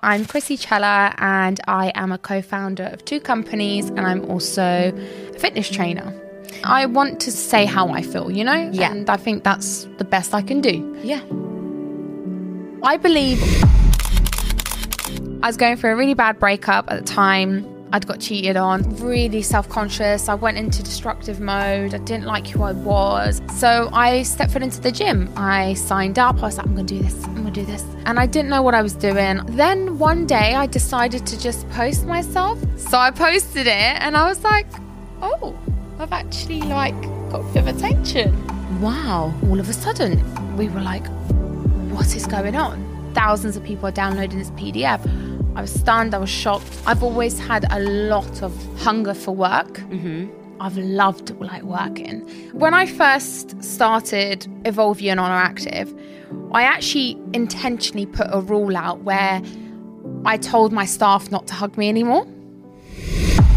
I'm 0.00 0.26
Krissy 0.26 0.56
Cela 0.56 1.12
and 1.18 1.58
I 1.66 1.90
am 1.96 2.12
a 2.12 2.18
co 2.18 2.40
founder 2.40 2.84
of 2.84 3.04
two 3.04 3.18
companies 3.18 3.88
and 3.88 4.02
I'm 4.02 4.24
also 4.30 4.62
a 4.62 5.38
fitness 5.40 5.68
trainer. 5.68 6.14
I 6.62 6.86
want 6.86 7.18
to 7.22 7.32
say 7.32 7.64
how 7.64 7.88
I 7.88 8.02
feel, 8.02 8.30
you 8.30 8.44
know? 8.44 8.70
Yeah. 8.72 8.92
And 8.92 9.10
I 9.10 9.16
think 9.16 9.42
that's 9.42 9.88
the 9.98 10.04
best 10.04 10.34
I 10.34 10.42
can 10.42 10.60
do. 10.60 10.96
Yeah. 11.02 11.20
I 12.84 12.96
believe 12.96 13.42
I 15.42 15.48
was 15.48 15.56
going 15.56 15.76
through 15.76 15.90
a 15.90 15.96
really 15.96 16.14
bad 16.14 16.38
breakup 16.38 16.88
at 16.88 17.00
the 17.00 17.04
time. 17.04 17.66
I'd 17.92 18.06
got 18.06 18.20
cheated 18.20 18.56
on, 18.56 18.82
really 18.96 19.42
self 19.42 19.68
conscious. 19.68 20.28
I 20.28 20.34
went 20.34 20.58
into 20.58 20.82
destructive 20.82 21.40
mode. 21.40 21.94
I 21.94 21.98
didn't 21.98 22.26
like 22.26 22.46
who 22.46 22.62
I 22.62 22.72
was. 22.72 23.40
So 23.56 23.88
I 23.92 24.22
stepped 24.22 24.52
foot 24.52 24.62
into 24.62 24.80
the 24.80 24.92
gym. 24.92 25.32
I 25.36 25.74
signed 25.74 26.18
up. 26.18 26.38
I 26.38 26.42
was 26.42 26.58
like, 26.58 26.66
I'm 26.66 26.74
going 26.74 26.86
to 26.86 26.94
do 26.96 27.02
this. 27.02 27.24
I'm 27.24 27.42
going 27.42 27.52
to 27.52 27.60
do 27.60 27.66
this. 27.66 27.84
And 28.04 28.18
I 28.18 28.26
didn't 28.26 28.50
know 28.50 28.62
what 28.62 28.74
I 28.74 28.82
was 28.82 28.94
doing. 28.94 29.40
Then 29.56 29.98
one 29.98 30.26
day 30.26 30.54
I 30.54 30.66
decided 30.66 31.26
to 31.26 31.40
just 31.40 31.68
post 31.70 32.04
myself. 32.06 32.58
So 32.76 32.98
I 32.98 33.10
posted 33.10 33.66
it 33.66 33.70
and 34.02 34.16
I 34.16 34.28
was 34.28 34.44
like, 34.44 34.66
oh, 35.22 35.56
I've 35.98 36.12
actually 36.12 36.60
like 36.62 37.00
got 37.30 37.40
a 37.40 37.52
bit 37.52 37.68
of 37.68 37.76
attention. 37.76 38.80
Wow. 38.80 39.34
All 39.48 39.58
of 39.58 39.68
a 39.68 39.72
sudden, 39.72 40.22
we 40.56 40.68
were 40.68 40.80
like, 40.80 41.06
what 41.90 42.14
is 42.14 42.26
going 42.26 42.54
on? 42.54 42.87
Thousands 43.14 43.56
of 43.56 43.64
people 43.64 43.88
are 43.88 43.92
downloading 43.92 44.38
this 44.38 44.50
PDF. 44.52 45.00
I 45.56 45.60
was 45.60 45.72
stunned, 45.72 46.14
I 46.14 46.18
was 46.18 46.30
shocked. 46.30 46.80
I've 46.86 47.02
always 47.02 47.38
had 47.38 47.66
a 47.72 47.80
lot 47.80 48.42
of 48.42 48.54
hunger 48.78 49.14
for 49.14 49.34
work. 49.34 49.78
Mm-hmm. 49.78 50.28
I've 50.60 50.76
loved 50.76 51.30
like 51.40 51.62
working. 51.62 52.20
When 52.52 52.74
I 52.74 52.86
first 52.86 53.62
started 53.62 54.46
Evolve 54.64 55.00
You 55.00 55.10
and 55.10 55.20
Oner 55.20 55.34
Active, 55.34 55.94
I 56.52 56.62
actually 56.62 57.20
intentionally 57.32 58.06
put 58.06 58.26
a 58.30 58.40
rule 58.40 58.76
out 58.76 59.02
where 59.02 59.42
I 60.24 60.36
told 60.36 60.72
my 60.72 60.84
staff 60.84 61.30
not 61.30 61.46
to 61.48 61.54
hug 61.54 61.76
me 61.76 61.88
anymore. 61.88 62.26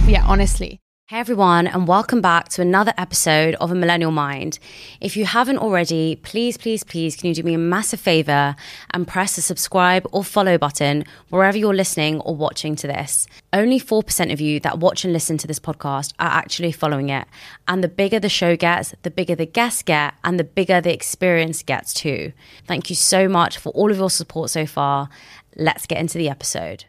Yeah, 0.08 0.24
honestly. 0.26 0.81
Hey 1.12 1.20
everyone, 1.20 1.68
and 1.68 1.90
welcome 1.90 2.22
back 2.22 2.48
to 2.48 2.62
another 2.62 2.94
episode 2.98 3.56
of 3.56 3.70
A 3.70 3.76
Millennial 3.76 4.12
Mind. 4.12 4.60
If 5.02 5.18
you 5.18 5.26
haven't 5.26 5.58
already, 5.58 6.16
please, 6.16 6.58
please, 6.58 6.86
please, 6.86 7.18
can 7.18 7.28
you 7.28 7.36
do 7.36 7.44
me 7.44 7.54
a 7.54 7.58
massive 7.58 8.00
favor 8.00 8.56
and 8.94 9.06
press 9.06 9.36
the 9.36 9.42
subscribe 9.42 10.08
or 10.14 10.24
follow 10.24 10.58
button 10.58 11.04
wherever 11.28 11.58
you're 11.58 11.74
listening 11.74 12.22
or 12.22 12.34
watching 12.34 12.78
to 12.78 12.88
this? 12.88 13.28
Only 13.52 13.78
4% 13.78 14.32
of 14.32 14.40
you 14.40 14.62
that 14.62 14.80
watch 14.80 15.04
and 15.04 15.12
listen 15.12 15.38
to 15.40 15.48
this 15.48 15.60
podcast 15.60 16.14
are 16.18 16.30
actually 16.32 16.72
following 16.72 17.10
it. 17.10 17.28
And 17.68 17.84
the 17.84 17.90
bigger 17.90 18.22
the 18.22 18.30
show 18.30 18.56
gets, 18.56 18.96
the 19.02 19.12
bigger 19.12 19.36
the 19.36 19.46
guests 19.46 19.84
get, 19.84 20.14
and 20.24 20.40
the 20.40 20.46
bigger 20.46 20.80
the 20.80 20.94
experience 20.94 21.62
gets 21.62 21.94
too. 21.94 22.32
Thank 22.68 22.90
you 22.90 22.96
so 22.96 23.28
much 23.28 23.58
for 23.58 23.74
all 23.74 23.92
of 23.92 23.98
your 23.98 24.10
support 24.10 24.50
so 24.50 24.66
far. 24.66 25.10
Let's 25.58 25.86
get 25.86 25.98
into 25.98 26.18
the 26.18 26.30
episode. 26.30 26.86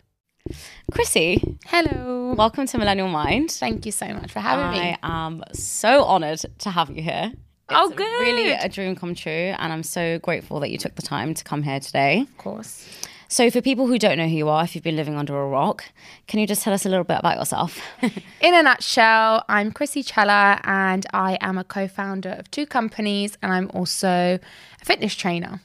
Krissy, 0.91 1.59
Hello. 1.67 2.35
welcome 2.37 2.67
to 2.67 2.79
Millennial 2.79 3.09
Mind. 3.09 3.51
Thank 3.51 3.87
you 3.87 3.93
so 3.93 4.09
much 4.09 4.33
for 4.33 4.41
having 4.41 4.67
I 4.67 4.73
me. 4.73 4.97
I 5.03 5.27
am 5.27 5.43
so 5.53 6.05
honoured 6.05 6.45
to 6.59 6.71
have 6.71 6.91
you 6.91 7.03
here. 7.03 7.33
Oh, 7.69 7.89
good. 7.91 8.21
Really 8.21 8.53
a 8.53 8.69
dream 8.69 8.95
come 8.97 9.15
true, 9.15 9.55
and 9.57 9.73
I'm 9.73 9.83
so 9.83 10.19
grateful 10.19 10.61
that 10.61 10.71
you 10.71 10.77
took 10.77 10.95
the 10.97 11.03
time 11.03 11.33
to 11.35 11.45
come 11.45 11.63
here 11.63 11.81
today. 11.81 12.23
Of 12.23 12.37
course. 12.37 12.87
So, 13.29 13.51
for 13.51 13.63
people 13.63 13.87
who 13.87 13.99
don't 13.99 14.19
know 14.19 14.29
who 14.29 14.35
you 14.35 14.49
are, 14.51 14.63
if 14.65 14.75
you've 14.75 14.85
been 14.85 14.97
living 14.97 15.17
under 15.17 15.41
a 15.41 15.49
rock, 15.49 15.85
can 16.27 16.39
you 16.39 16.47
just 16.47 16.63
tell 16.63 16.75
us 16.75 16.85
a 16.85 16.91
little 16.91 17.05
bit 17.05 17.19
about 17.19 17.39
yourself? 17.39 17.81
In 18.43 18.55
a 18.55 18.63
nutshell, 18.63 19.45
I'm 19.49 19.73
Krissy 19.73 20.05
Cela 20.05 20.61
and 20.65 21.07
I 21.15 21.39
am 21.41 21.57
a 21.57 21.65
co 21.65 21.89
founder 21.89 22.31
of 22.31 22.51
two 22.51 22.67
companies 22.67 23.39
and 23.41 23.51
I'm 23.51 23.71
also 23.73 24.39
a 24.39 24.85
fitness 24.85 25.15
trainer. 25.15 25.63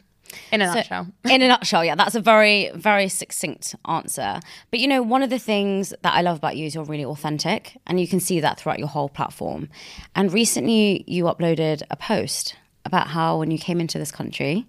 In 0.51 0.61
a 0.61 0.73
nutshell. 0.73 1.07
In 1.29 1.41
a 1.41 1.47
nutshell, 1.47 1.83
yeah, 1.83 1.95
that's 1.95 2.15
a 2.15 2.21
very, 2.21 2.71
very 2.73 3.07
succinct 3.09 3.75
answer. 3.87 4.39
But 4.71 4.79
you 4.79 4.87
know, 4.87 5.01
one 5.01 5.23
of 5.23 5.29
the 5.29 5.39
things 5.39 5.93
that 6.01 6.13
I 6.13 6.21
love 6.21 6.37
about 6.37 6.57
you 6.57 6.65
is 6.65 6.75
you're 6.75 6.83
really 6.83 7.05
authentic, 7.05 7.77
and 7.85 7.99
you 7.99 8.07
can 8.07 8.19
see 8.19 8.39
that 8.39 8.59
throughout 8.59 8.79
your 8.79 8.87
whole 8.87 9.09
platform. 9.09 9.69
And 10.15 10.31
recently, 10.33 11.03
you 11.07 11.25
uploaded 11.25 11.83
a 11.89 11.95
post 11.95 12.55
about 12.85 13.07
how 13.07 13.39
when 13.39 13.51
you 13.51 13.57
came 13.57 13.79
into 13.81 13.97
this 13.97 14.11
country, 14.11 14.65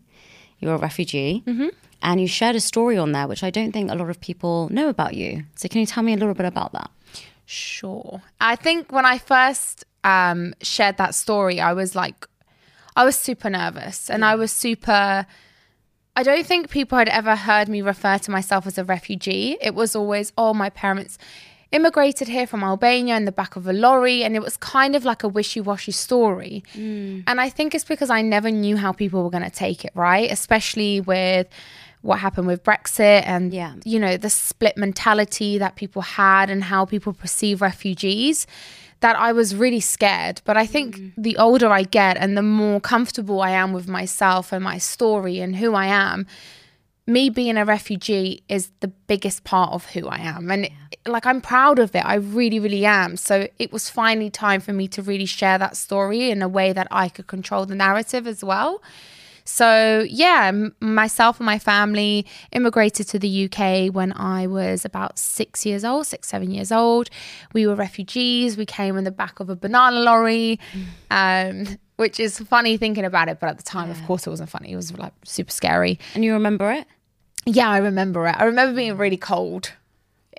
you 0.59 0.69
were 0.69 0.75
a 0.75 0.79
refugee, 0.79 1.45
and 2.03 2.21
you 2.21 2.27
shared 2.29 2.57
a 2.57 2.61
story 2.61 2.97
on 2.97 3.13
there, 3.13 3.29
which 3.29 3.43
I 3.43 3.51
don't 3.51 3.73
think 3.73 3.91
a 3.91 3.95
lot 3.95 4.11
of 4.11 4.21
people 4.21 4.69
know 4.71 4.89
about 4.89 5.15
you. 5.15 5.45
So, 5.57 5.69
can 5.69 5.81
you 5.81 5.87
tell 5.87 6.03
me 6.03 6.13
a 6.13 6.17
little 6.17 6.35
bit 6.35 6.47
about 6.47 6.73
that? 6.73 6.91
Sure. 7.47 8.21
I 8.41 8.57
think 8.57 8.93
when 8.93 9.07
I 9.07 9.17
first 9.19 9.85
um, 10.05 10.55
shared 10.61 10.99
that 10.99 11.15
story, 11.15 11.61
I 11.61 11.73
was 11.73 11.95
like, 11.95 12.27
I 12.95 13.05
was 13.05 13.17
super 13.17 13.49
nervous 13.49 14.11
and 14.11 14.25
I 14.25 14.35
was 14.35 14.53
super. 14.53 15.27
I 16.19 16.25
don't 16.25 16.45
think 16.45 16.69
people 16.69 16.99
had 16.99 17.09
ever 17.09 17.37
heard 17.37 17.69
me 17.69 17.81
refer 17.81 18.19
to 18.19 18.31
myself 18.33 18.67
as 18.67 18.77
a 18.77 18.83
refugee. 18.83 19.57
It 19.61 19.73
was 19.77 19.95
always, 19.95 20.33
oh, 20.37 20.53
my 20.53 20.69
parents 20.69 21.17
immigrated 21.71 22.27
here 22.27 22.45
from 22.45 22.65
Albania 22.65 23.17
in 23.17 23.25
the 23.25 23.31
back 23.31 23.55
of 23.55 23.69
a 23.69 23.73
lorry. 23.73 24.25
And 24.25 24.35
it 24.35 24.43
was 24.43 24.57
kind 24.57 24.97
of 24.97 25.05
like 25.05 25.23
a 25.23 25.29
wishy 25.29 25.61
washy 25.61 25.93
story. 25.93 26.65
Mm. 26.75 27.23
And 27.29 27.41
I 27.41 27.49
think 27.49 27.73
it's 27.73 27.85
because 27.85 28.11
I 28.11 28.21
never 28.23 28.51
knew 28.51 28.77
how 28.77 28.91
people 28.91 29.23
were 29.23 29.31
going 29.31 29.45
to 29.45 29.59
take 29.67 29.85
it, 29.85 29.93
right? 29.95 30.29
Especially 30.29 31.01
with 31.01 31.47
what 32.03 32.19
happened 32.19 32.49
with 32.49 32.65
Brexit 32.65 33.23
and, 33.25 33.55
Yeah. 33.55 33.75
you 33.85 34.01
know, 34.01 34.17
the 34.17 34.31
split 34.31 34.77
mentality 34.77 35.57
that 35.59 35.77
people 35.77 36.03
had 36.03 36.51
and 36.51 36.65
how 36.65 36.85
people 36.85 37.13
perceive 37.13 37.61
refugees 37.61 38.45
that 39.01 39.17
I 39.17 39.33
was 39.33 39.55
really 39.55 39.81
scared. 39.81 40.41
But 40.45 40.57
I 40.57 40.67
think 40.67 40.97
mm. 40.97 41.13
the 41.17 41.37
older 41.37 41.69
I 41.69 41.83
get 41.83 42.17
and 42.17 42.37
the 42.37 42.43
more 42.43 42.81
comfortable 42.81 43.41
I 43.41 43.51
am 43.51 43.73
with 43.73 43.89
myself 43.89 44.53
and 44.53 44.63
my 44.63 44.79
story 44.79 45.41
and 45.41 45.57
who 45.57 45.75
I 45.75 45.87
am, 45.87 46.27
me 47.07 47.31
being 47.31 47.57
a 47.57 47.65
refugee 47.65 48.43
is 48.49 48.71
the 48.81 48.89
biggest 48.89 49.45
part 49.45 49.73
of 49.73 49.87
who 49.87 50.07
I 50.09 50.19
am. 50.19 50.51
And 50.51 50.69
like, 51.07 51.25
I'm 51.25 51.41
proud 51.41 51.79
of 51.79 51.95
it. 51.95 52.05
I 52.05 52.15
really, 52.15 52.59
really 52.59 52.85
am. 52.85 53.17
So 53.17 53.49
it 53.59 53.73
was 53.73 53.89
finally 53.89 54.31
time 54.31 54.61
for 54.61 54.73
me 54.73 54.89
to 54.89 55.03
really 55.03 55.25
share 55.25 55.59
that 55.59 55.77
story 55.77 56.31
in 56.31 56.43
a 56.43 56.49
way 56.49 56.73
that 56.73 56.87
I 56.91 57.09
could 57.09 57.27
control 57.27 57.65
the 57.65 57.75
narrative 57.75 58.27
as 58.27 58.45
well. 58.45 58.83
So, 59.49 60.07
yeah, 60.11 60.49
m- 60.49 60.75
myself 60.79 61.41
and 61.41 61.47
my 61.47 61.59
family 61.59 62.27
immigrated 62.53 63.09
to 63.09 63.19
the 63.19 63.47
UK 63.47 63.93
when 63.95 64.13
I 64.13 64.47
was 64.47 64.85
about 64.85 65.19
six 65.19 65.65
years 65.65 65.87
old, 65.87 66.07
six, 66.07 66.29
seven 66.29 66.51
years 66.51 66.71
old. 66.71 67.09
We 67.55 67.67
were 67.67 67.75
refugees. 67.75 68.59
We 68.59 68.67
came 68.67 68.99
in 68.99 69.05
the 69.05 69.11
back 69.11 69.41
of 69.41 69.49
a 69.49 69.57
banana 69.57 70.01
lorry, 70.01 70.61
um, 71.11 71.79
which 71.97 72.21
is 72.21 72.39
funny 72.39 72.77
thinking 72.77 73.07
about 73.07 73.31
it. 73.31 73.41
But 73.41 73.49
at 73.49 73.57
the 73.57 73.63
time, 73.63 73.91
of 73.91 74.05
course, 74.05 74.27
it 74.27 74.31
wasn't 74.31 74.51
funny. 74.51 74.73
It 74.73 74.77
was 74.77 74.93
like 74.99 75.15
super 75.25 75.51
scary. 75.51 75.99
And 76.15 76.23
you 76.23 76.35
remember 76.35 76.71
it? 76.71 76.87
Yeah, 77.47 77.71
I 77.71 77.79
remember 77.79 78.29
it. 78.29 78.37
I 78.39 78.45
remember 78.45 78.77
being 78.77 78.99
really 78.99 79.17
cold 79.17 79.73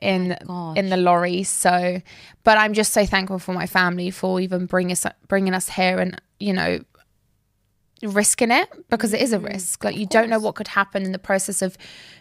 in 0.04 0.38
gosh. 0.46 0.78
in 0.78 0.90
the 0.90 0.98
lorry. 0.98 1.42
So, 1.42 2.00
but 2.44 2.60
I'm 2.60 2.74
just 2.74 2.94
so 2.94 3.08
thankful 3.08 3.40
for 3.40 3.54
my 3.54 3.66
family 3.66 4.12
for 4.12 4.40
even 4.40 4.68
bringing 4.68 4.92
us 4.92 5.08
bringing 5.28 5.56
us 5.56 5.68
here 5.68 5.98
and 5.98 6.22
you 6.40 6.54
know 6.54 6.80
risking 8.04 8.52
it 8.52 8.70
because 8.90 9.14
it 9.14 9.22
is 9.22 9.34
a 9.34 9.40
mm, 9.40 9.46
risk. 9.46 9.84
Like 9.84 9.98
you 9.98 10.06
don't 10.06 10.30
know 10.30 10.40
what 10.40 10.56
could 10.56 10.70
happen 10.70 11.04
in 11.04 11.12
the 11.12 11.20
process 11.20 11.62
of 11.62 11.78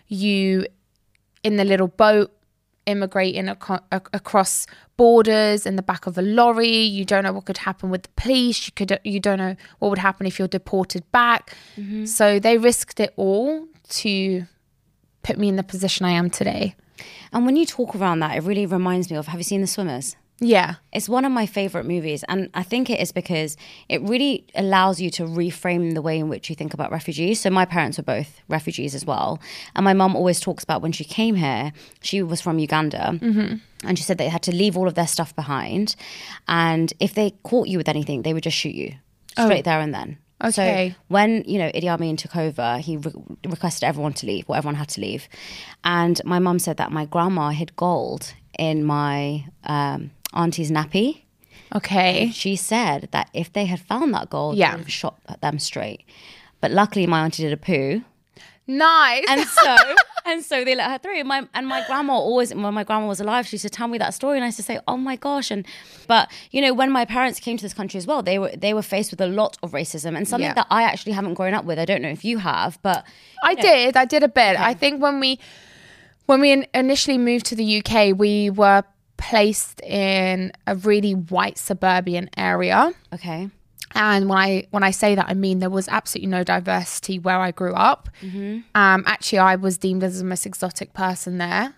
you 0.08 0.66
in 1.42 1.56
the 1.56 1.64
little 1.64 1.88
boat 1.88 2.32
immigrating 2.86 3.48
ac- 3.48 3.82
across 3.92 4.66
borders 4.96 5.66
in 5.66 5.76
the 5.76 5.82
back 5.82 6.06
of 6.06 6.16
a 6.16 6.22
lorry. 6.22 6.78
You 6.78 7.04
don't 7.04 7.22
know 7.22 7.32
what 7.32 7.44
could 7.44 7.58
happen 7.58 7.90
with 7.90 8.04
the 8.04 8.08
police. 8.16 8.66
You 8.66 8.72
could 8.74 8.98
you 9.04 9.20
don't 9.20 9.38
know 9.38 9.56
what 9.78 9.90
would 9.90 9.98
happen 9.98 10.26
if 10.26 10.38
you're 10.38 10.48
deported 10.48 11.10
back. 11.12 11.54
Mm-hmm. 11.76 12.06
So 12.06 12.38
they 12.38 12.58
risked 12.58 12.98
it 12.98 13.12
all 13.16 13.66
to 13.90 14.46
put 15.22 15.38
me 15.38 15.48
in 15.48 15.56
the 15.56 15.62
position 15.62 16.06
I 16.06 16.12
am 16.12 16.30
today. 16.30 16.74
And 17.32 17.44
when 17.44 17.56
you 17.56 17.66
talk 17.66 17.94
around 17.94 18.20
that, 18.20 18.36
it 18.36 18.40
really 18.40 18.66
reminds 18.66 19.10
me 19.10 19.16
of 19.16 19.28
have 19.28 19.38
you 19.38 19.44
seen 19.44 19.60
The 19.60 19.66
Swimmers? 19.66 20.16
Yeah. 20.40 20.76
It's 20.92 21.08
one 21.08 21.24
of 21.24 21.32
my 21.32 21.46
favorite 21.46 21.84
movies. 21.84 22.24
And 22.28 22.48
I 22.54 22.62
think 22.62 22.90
it 22.90 23.00
is 23.00 23.10
because 23.10 23.56
it 23.88 24.00
really 24.02 24.46
allows 24.54 25.00
you 25.00 25.10
to 25.10 25.24
reframe 25.24 25.94
the 25.94 26.02
way 26.02 26.18
in 26.18 26.28
which 26.28 26.48
you 26.48 26.54
think 26.54 26.74
about 26.74 26.92
refugees. 26.92 27.40
So, 27.40 27.50
my 27.50 27.64
parents 27.64 27.98
were 27.98 28.04
both 28.04 28.40
refugees 28.48 28.94
as 28.94 29.04
well. 29.04 29.40
And 29.74 29.84
my 29.84 29.94
mum 29.94 30.14
always 30.14 30.38
talks 30.40 30.62
about 30.62 30.80
when 30.80 30.92
she 30.92 31.04
came 31.04 31.34
here, 31.34 31.72
she 32.00 32.22
was 32.22 32.40
from 32.40 32.58
Uganda. 32.58 33.18
And 33.84 33.98
she 33.98 34.04
said 34.04 34.18
they 34.18 34.28
had 34.28 34.42
to 34.42 34.52
leave 34.52 34.76
all 34.76 34.88
of 34.88 34.94
their 34.94 35.06
stuff 35.06 35.34
behind. 35.34 35.96
And 36.46 36.92
if 37.00 37.14
they 37.14 37.32
caught 37.42 37.68
you 37.68 37.78
with 37.78 37.88
anything, 37.88 38.22
they 38.22 38.32
would 38.32 38.42
just 38.44 38.56
shoot 38.56 38.74
you 38.74 38.94
straight 39.32 39.64
there 39.64 39.80
and 39.80 39.94
then. 39.94 40.18
Okay. 40.42 40.90
So 40.90 40.96
when 41.08 41.42
you 41.46 41.58
know 41.58 41.68
Idi 41.70 41.88
Amin 41.88 42.16
took 42.16 42.36
over, 42.36 42.78
he 42.78 42.96
re- 42.96 43.12
requested 43.44 43.84
everyone 43.84 44.12
to 44.14 44.26
leave. 44.26 44.48
Well, 44.48 44.56
everyone 44.56 44.76
had 44.76 44.88
to 44.90 45.00
leave, 45.00 45.28
and 45.82 46.20
my 46.24 46.38
mum 46.38 46.60
said 46.60 46.76
that 46.76 46.92
my 46.92 47.06
grandma 47.06 47.50
hid 47.50 47.74
gold 47.74 48.34
in 48.56 48.84
my 48.84 49.44
um, 49.64 50.10
auntie's 50.32 50.70
nappy. 50.70 51.22
Okay. 51.74 52.30
She 52.32 52.56
said 52.56 53.08
that 53.12 53.28
if 53.34 53.52
they 53.52 53.66
had 53.66 53.80
found 53.80 54.14
that 54.14 54.30
gold, 54.30 54.56
Yeah. 54.56 54.70
they 54.70 54.76
would 54.76 54.84
have 54.86 54.92
shot 54.92 55.18
at 55.28 55.40
them 55.40 55.58
straight. 55.58 56.04
But 56.60 56.70
luckily, 56.70 57.06
my 57.06 57.20
auntie 57.24 57.42
did 57.42 57.52
a 57.52 57.56
poo, 57.56 58.02
Nice. 58.66 59.24
and 59.28 59.44
so 59.46 59.76
and 60.26 60.44
so 60.44 60.64
they 60.64 60.74
let 60.74 60.90
her 60.90 60.98
through. 60.98 61.18
And 61.18 61.28
my 61.28 61.46
and 61.54 61.66
my 61.66 61.84
grandma 61.86 62.14
always, 62.14 62.52
when 62.54 62.74
my 62.74 62.84
grandma 62.84 63.06
was 63.06 63.20
alive, 63.20 63.46
she 63.46 63.54
used 63.54 63.62
to 63.64 63.70
tell 63.70 63.86
me 63.88 63.96
that 63.98 64.12
story, 64.14 64.36
and 64.38 64.44
I 64.44 64.48
used 64.48 64.56
to 64.58 64.62
say, 64.62 64.78
"Oh 64.88 64.96
my 64.96 65.16
gosh!" 65.16 65.50
And 65.50 65.64
but 66.06 66.30
you 66.50 66.60
know, 66.60 66.74
when 66.74 66.90
my 66.90 67.04
parents 67.04 67.38
came 67.38 67.56
to 67.56 67.62
this 67.62 67.74
country 67.74 67.96
as 67.98 68.06
well, 68.06 68.22
they 68.22 68.38
were 68.38 68.50
they 68.56 68.74
were 68.74 68.82
faced 68.82 69.10
with 69.10 69.20
a 69.20 69.26
lot 69.28 69.56
of 69.62 69.70
racism 69.72 70.16
and 70.16 70.26
something 70.26 70.48
Yeah. 70.48 70.54
that 70.54 70.66
I 70.70 70.82
actually 70.82 71.12
haven't 71.12 71.34
grown 71.34 71.54
up 71.54 71.64
with. 71.64 71.78
I 71.78 71.84
don't 71.84 72.02
know 72.02 72.08
if 72.10 72.24
you 72.24 72.38
have, 72.38 72.78
but 72.82 73.04
I 73.44 73.54
did. 73.54 73.96
I 73.96 74.04
did 74.04 74.22
a 74.22 74.28
bit. 74.28 74.58
I 74.58 74.74
think 74.74 75.00
when 75.02 75.20
we 75.20 75.38
when 76.26 76.40
we 76.40 76.66
initially 76.74 77.18
moved 77.18 77.46
to 77.46 77.54
the 77.54 77.78
UK, 77.82 78.12
we 78.18 78.50
were 78.50 78.82
placed 79.18 79.80
in 79.82 80.52
a 80.66 80.74
really 80.74 81.12
white 81.12 81.58
suburban 81.58 82.30
area. 82.36 82.92
Okay. 83.12 83.50
And 83.94 84.28
when 84.28 84.38
I 84.38 84.66
when 84.70 84.82
I 84.82 84.90
say 84.90 85.14
that, 85.14 85.26
I 85.28 85.34
mean 85.34 85.58
there 85.58 85.70
was 85.70 85.88
absolutely 85.88 86.28
no 86.28 86.44
diversity 86.44 87.18
where 87.18 87.38
I 87.38 87.50
grew 87.50 87.74
up. 87.74 88.08
Um, 88.74 89.04
actually, 89.06 89.38
I 89.38 89.56
was 89.56 89.76
deemed 89.78 90.02
as 90.04 90.18
the 90.18 90.24
most 90.24 90.46
exotic 90.46 90.92
person 90.92 91.38
there. 91.38 91.74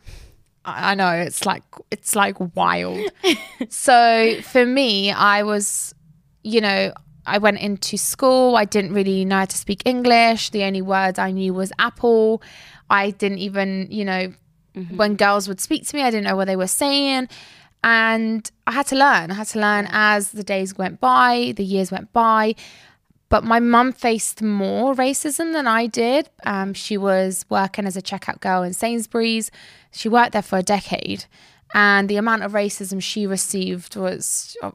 I, 0.64 0.92
I 0.92 0.94
know 0.94 1.10
it's 1.12 1.46
like 1.46 1.62
it's 1.90 2.14
like 2.14 2.36
wild. 2.54 3.10
so 3.68 4.36
for 4.42 4.66
me, 4.66 5.12
I 5.12 5.42
was, 5.42 5.94
you 6.42 6.60
know, 6.60 6.92
I 7.26 7.38
went 7.38 7.58
into 7.58 7.96
school. 7.96 8.56
I 8.56 8.64
didn't 8.64 8.92
really 8.92 9.24
know 9.24 9.38
how 9.38 9.44
to 9.44 9.56
speak 9.56 9.82
English. 9.84 10.50
The 10.50 10.64
only 10.64 10.82
words 10.82 11.18
I 11.18 11.30
knew 11.30 11.54
was 11.54 11.72
apple. 11.78 12.42
I 12.88 13.10
didn't 13.10 13.38
even, 13.38 13.86
you 13.90 14.04
know, 14.04 14.32
when 14.96 15.16
girls 15.16 15.48
would 15.48 15.60
speak 15.60 15.86
to 15.88 15.96
me, 15.96 16.02
I 16.02 16.10
didn't 16.10 16.24
know 16.24 16.36
what 16.36 16.46
they 16.46 16.56
were 16.56 16.66
saying. 16.66 17.28
And 17.82 18.50
I 18.66 18.72
had 18.72 18.86
to 18.88 18.96
learn. 18.96 19.30
I 19.30 19.34
had 19.34 19.46
to 19.48 19.60
learn 19.60 19.88
as 19.90 20.32
the 20.32 20.44
days 20.44 20.76
went 20.76 21.00
by, 21.00 21.54
the 21.56 21.64
years 21.64 21.90
went 21.90 22.12
by. 22.12 22.54
But 23.30 23.44
my 23.44 23.60
mum 23.60 23.92
faced 23.92 24.42
more 24.42 24.94
racism 24.94 25.52
than 25.52 25.66
I 25.66 25.86
did. 25.86 26.28
Um, 26.44 26.74
she 26.74 26.96
was 26.98 27.46
working 27.48 27.86
as 27.86 27.96
a 27.96 28.02
checkout 28.02 28.40
girl 28.40 28.62
in 28.62 28.72
Sainsbury's. 28.72 29.50
She 29.92 30.08
worked 30.08 30.32
there 30.32 30.42
for 30.42 30.58
a 30.58 30.62
decade. 30.62 31.24
And 31.72 32.08
the 32.08 32.16
amount 32.16 32.42
of 32.42 32.52
racism 32.52 33.00
she 33.00 33.26
received 33.26 33.94
was, 33.94 34.56
uh, 34.62 34.72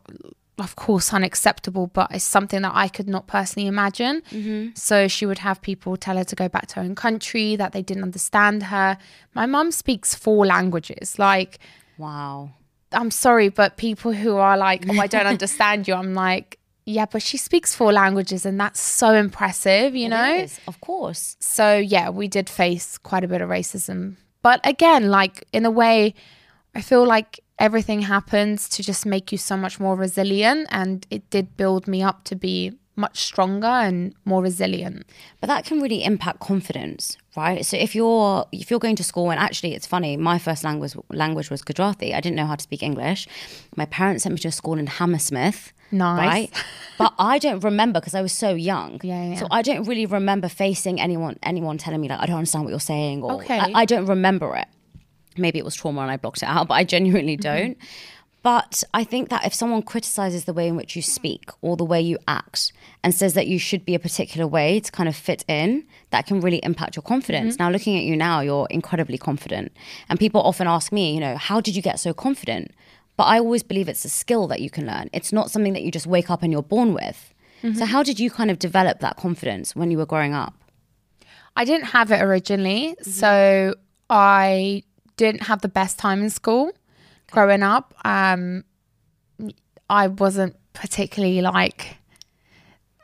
of 0.57 0.75
course, 0.75 1.13
unacceptable, 1.13 1.87
but 1.87 2.11
it's 2.11 2.23
something 2.23 2.61
that 2.61 2.71
I 2.73 2.87
could 2.87 3.09
not 3.09 3.27
personally 3.27 3.67
imagine. 3.67 4.21
Mm-hmm. 4.31 4.69
So 4.75 5.07
she 5.07 5.25
would 5.25 5.39
have 5.39 5.61
people 5.61 5.97
tell 5.97 6.17
her 6.17 6.23
to 6.23 6.35
go 6.35 6.47
back 6.47 6.67
to 6.67 6.75
her 6.75 6.81
own 6.81 6.95
country, 6.95 7.55
that 7.55 7.73
they 7.73 7.81
didn't 7.81 8.03
understand 8.03 8.63
her. 8.63 8.97
My 9.33 9.45
mum 9.45 9.71
speaks 9.71 10.15
four 10.15 10.45
languages. 10.45 11.19
Like, 11.19 11.59
Wow. 11.97 12.51
I'm 12.91 13.11
sorry, 13.11 13.49
but 13.49 13.77
people 13.77 14.13
who 14.13 14.37
are 14.37 14.57
like, 14.57 14.85
oh, 14.89 14.99
I 14.99 15.07
don't 15.07 15.27
understand 15.35 15.87
you, 15.87 15.93
I'm 15.93 16.13
like, 16.13 16.59
yeah, 16.85 17.05
but 17.05 17.21
she 17.21 17.37
speaks 17.37 17.73
four 17.73 17.91
languages 17.91 18.45
and 18.45 18.59
that's 18.59 18.79
so 18.79 19.13
impressive, 19.13 19.95
you 19.95 20.07
know? 20.07 20.35
It 20.35 20.43
is, 20.45 20.59
of 20.67 20.79
course. 20.81 21.35
So, 21.39 21.77
yeah, 21.77 22.09
we 22.09 22.27
did 22.27 22.47
face 22.49 22.97
quite 22.97 23.23
a 23.23 23.27
bit 23.27 23.41
of 23.41 23.49
racism. 23.49 24.17
But 24.43 24.61
again, 24.63 25.09
like, 25.09 25.45
in 25.51 25.65
a 25.65 25.71
way, 25.71 26.13
I 26.75 26.81
feel 26.81 27.05
like 27.05 27.39
everything 27.57 28.01
happens 28.01 28.67
to 28.69 28.83
just 28.83 29.05
make 29.05 29.31
you 29.31 29.37
so 29.37 29.55
much 29.55 29.79
more 29.79 29.95
resilient. 29.95 30.67
And 30.71 31.07
it 31.09 31.29
did 31.29 31.55
build 31.57 31.87
me 31.87 32.03
up 32.03 32.23
to 32.25 32.35
be 32.35 32.73
much 32.97 33.19
stronger 33.19 33.67
and 33.67 34.13
more 34.25 34.41
resilient. 34.41 35.05
But 35.41 35.47
that 35.47 35.65
can 35.65 35.81
really 35.81 36.03
impact 36.03 36.39
confidence, 36.39 37.17
right? 37.35 37.65
So 37.65 37.77
if 37.77 37.93
you're 37.93 38.45
if 38.51 38.69
you're 38.71 38.79
going 38.79 38.95
to 38.97 39.03
school 39.03 39.31
and 39.31 39.39
actually 39.39 39.73
it's 39.73 39.87
funny, 39.87 40.17
my 40.17 40.39
first 40.39 40.63
language 40.63 40.95
language 41.11 41.49
was 41.49 41.61
Gujarati. 41.61 42.13
I 42.13 42.21
didn't 42.21 42.35
know 42.35 42.45
how 42.45 42.55
to 42.55 42.63
speak 42.63 42.83
English. 42.83 43.27
My 43.75 43.85
parents 43.85 44.23
sent 44.23 44.33
me 44.33 44.39
to 44.39 44.47
a 44.47 44.51
school 44.51 44.77
in 44.77 44.87
Hammersmith. 44.87 45.73
Nice. 45.91 46.27
Right? 46.27 46.63
but 46.97 47.13
I 47.19 47.37
don't 47.37 47.63
remember 47.63 47.99
because 47.99 48.15
I 48.15 48.21
was 48.21 48.31
so 48.31 48.51
young. 48.55 48.99
Yeah, 49.03 49.29
yeah. 49.29 49.35
So 49.39 49.47
I 49.51 49.61
don't 49.61 49.83
really 49.83 50.05
remember 50.05 50.47
facing 50.47 51.01
anyone 51.01 51.37
anyone 51.43 51.77
telling 51.77 52.01
me 52.01 52.07
like 52.07 52.19
I 52.19 52.25
don't 52.25 52.37
understand 52.37 52.63
what 52.63 52.71
you're 52.71 52.79
saying 52.79 53.23
or 53.23 53.33
Okay. 53.33 53.59
I, 53.59 53.81
I 53.81 53.85
don't 53.85 54.05
remember 54.05 54.55
it. 54.55 54.67
Maybe 55.37 55.59
it 55.59 55.65
was 55.65 55.75
trauma 55.75 56.01
and 56.01 56.11
I 56.11 56.17
blocked 56.17 56.43
it 56.43 56.49
out, 56.49 56.67
but 56.69 56.75
I 56.75 56.83
genuinely 56.83 57.37
Mm-hmm. 57.37 57.67
don't. 57.67 57.77
But 58.43 58.83
I 58.93 59.03
think 59.03 59.29
that 59.29 59.43
if 59.43 59.55
someone 59.55 59.81
criticizes 59.81 60.45
the 60.45 60.53
way 60.53 60.67
in 60.67 60.75
which 60.75 60.95
you 60.95 61.01
speak 61.01 61.49
or 61.63 61.75
the 61.75 61.83
way 61.83 61.99
you 61.99 62.19
act 62.27 62.71
and 63.03 63.11
says 63.11 63.33
that 63.33 63.47
you 63.47 63.57
should 63.57 63.83
be 63.83 63.95
a 63.95 63.99
particular 63.99 64.45
way 64.45 64.79
to 64.79 64.91
kind 64.91 65.09
of 65.09 65.15
fit 65.15 65.43
in, 65.47 65.83
that 66.11 66.27
can 66.27 66.41
really 66.41 66.59
impact 66.61 66.95
your 66.95 67.01
confidence. 67.01 67.55
Mm-hmm. 67.55 67.63
Now, 67.63 67.71
looking 67.71 67.97
at 67.97 68.03
you 68.03 68.15
now, 68.15 68.41
you're 68.41 68.67
incredibly 68.69 69.17
confident. 69.17 69.71
And 70.09 70.19
people 70.19 70.41
often 70.41 70.67
ask 70.67 70.91
me, 70.91 71.15
you 71.15 71.19
know, 71.19 71.37
how 71.37 71.59
did 71.59 71.75
you 71.75 71.81
get 71.81 71.99
so 71.99 72.13
confident? 72.13 72.69
But 73.17 73.23
I 73.23 73.39
always 73.39 73.63
believe 73.63 73.89
it's 73.89 74.05
a 74.05 74.09
skill 74.09 74.45
that 74.49 74.61
you 74.61 74.69
can 74.69 74.85
learn. 74.85 75.09
It's 75.11 75.33
not 75.33 75.49
something 75.49 75.73
that 75.73 75.81
you 75.81 75.89
just 75.89 76.05
wake 76.05 76.29
up 76.29 76.43
and 76.43 76.51
you're 76.53 76.61
born 76.61 76.93
with. 76.93 77.33
So, 77.63 77.67
mm-hmm. 77.69 77.83
how 77.85 78.03
did 78.03 78.19
you 78.19 78.29
kind 78.29 78.51
of 78.51 78.59
develop 78.59 78.99
that 78.99 79.17
confidence 79.17 79.75
when 79.75 79.89
you 79.89 79.97
were 79.97 80.05
growing 80.05 80.35
up? 80.35 80.53
I 81.55 81.65
didn't 81.65 81.85
have 81.87 82.11
it 82.11 82.21
originally. 82.21 82.95
Mm-hmm. 82.99 83.09
So 83.09 83.73
I 84.09 84.83
didn't 85.17 85.43
have 85.43 85.61
the 85.61 85.67
best 85.67 85.97
time 85.99 86.21
in 86.21 86.29
school 86.29 86.71
growing 87.31 87.63
up. 87.63 87.93
Um, 88.03 88.63
I 89.89 90.07
wasn't 90.07 90.55
particularly 90.73 91.41
like 91.41 91.97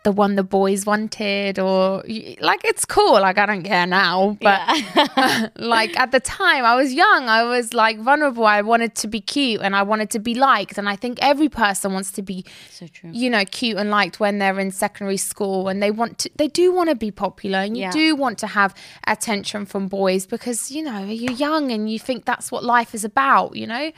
the 0.04 0.12
one 0.12 0.36
the 0.36 0.44
boys 0.44 0.86
wanted 0.86 1.60
or 1.60 2.04
like 2.40 2.62
it's 2.64 2.86
cool 2.86 3.14
like 3.22 3.38
i 3.38 3.46
don't 3.46 3.62
care 3.62 3.86
now 3.86 4.36
but 4.42 4.60
like 5.58 5.96
at 6.00 6.12
the 6.12 6.20
time 6.20 6.66
i 6.66 6.76
was 6.76 6.92
young 6.94 7.30
i 7.30 7.44
was 7.44 7.74
like 7.74 8.00
vulnerable. 8.00 8.46
I 8.46 8.62
wanted 8.62 8.96
to 8.96 9.08
be 9.08 9.22
cute 9.22 9.62
and 9.62 9.76
i 9.76 9.84
wanted 9.84 10.10
to 10.12 10.20
be 10.20 10.34
liked. 10.34 10.78
And 10.80 10.90
i 10.90 10.96
think 10.96 11.20
every 11.22 11.50
person 11.50 11.94
wants 11.94 12.12
to 12.14 12.22
be 12.24 12.44
So 12.72 12.88
true. 12.88 13.12
you 13.14 13.30
know 13.30 13.46
cute 13.46 13.78
and 13.78 13.90
liked 13.92 14.20
when 14.20 14.40
they're 14.40 14.60
in 14.60 14.72
secondary 14.72 15.18
school 15.18 15.68
and 15.68 15.82
they 15.84 15.92
want 15.92 16.18
to 16.20 16.32
they 16.36 16.48
do 16.48 16.74
want 16.74 16.90
to 16.90 16.96
be 16.96 17.12
popular 17.12 17.60
and 17.60 17.78
you 17.78 17.84
Yeah. 17.84 17.92
do 17.92 18.16
want 18.16 18.38
to 18.40 18.48
have 18.48 18.74
attention 19.08 19.66
from 19.68 19.88
boys 19.88 20.26
because 20.26 20.72
you 20.72 20.82
know 20.84 21.06
you're 21.06 21.32
young 21.48 21.72
and 21.72 21.92
you 21.92 22.00
think 22.00 22.26
that's 22.26 22.52
what 22.52 22.64
life 22.64 22.96
is 22.96 23.04
about 23.06 23.56
you 23.56 23.68
know? 23.68 23.92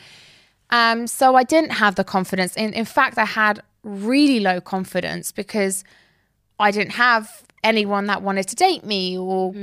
Um 0.70 1.08
so 1.08 1.36
i 1.36 1.44
didn't 1.44 1.72
have 1.84 1.96
the 1.96 2.04
confidence. 2.04 2.56
In 2.58 2.74
in 2.74 2.86
fact 2.86 3.18
i 3.18 3.26
had 3.26 3.62
really 3.84 4.40
low 4.40 4.60
confidence 4.62 5.32
because 5.32 5.84
i 6.60 6.72
didn't 6.72 6.94
have 6.94 7.44
anyone 7.64 8.06
that 8.08 8.22
wanted 8.22 8.48
to 8.48 8.56
date 8.56 8.84
me 8.86 9.18
or 9.18 9.54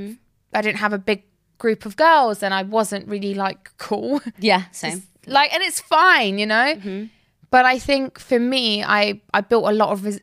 i 0.52 0.60
didn't 0.60 0.78
have 0.78 0.92
a 0.92 0.98
big 0.98 1.22
group 1.58 1.84
of 1.86 1.96
girls 1.96 2.42
and 2.42 2.52
i 2.54 2.62
wasn't 2.62 3.06
really 3.08 3.34
like 3.34 3.70
cool. 3.78 4.20
Yeah, 4.38 4.62
same. 4.72 5.02
like 5.26 5.52
and 5.54 5.62
it's 5.62 5.80
fine 5.80 6.38
you 6.38 6.46
know? 6.46 7.08
But 7.50 7.64
i 7.66 7.78
think 7.78 8.18
for 8.18 8.38
me 8.38 8.82
i 8.84 9.20
i 9.34 9.40
built 9.40 9.64
a 9.68 9.72
lot 9.72 9.90
of 9.90 10.04
res- 10.04 10.20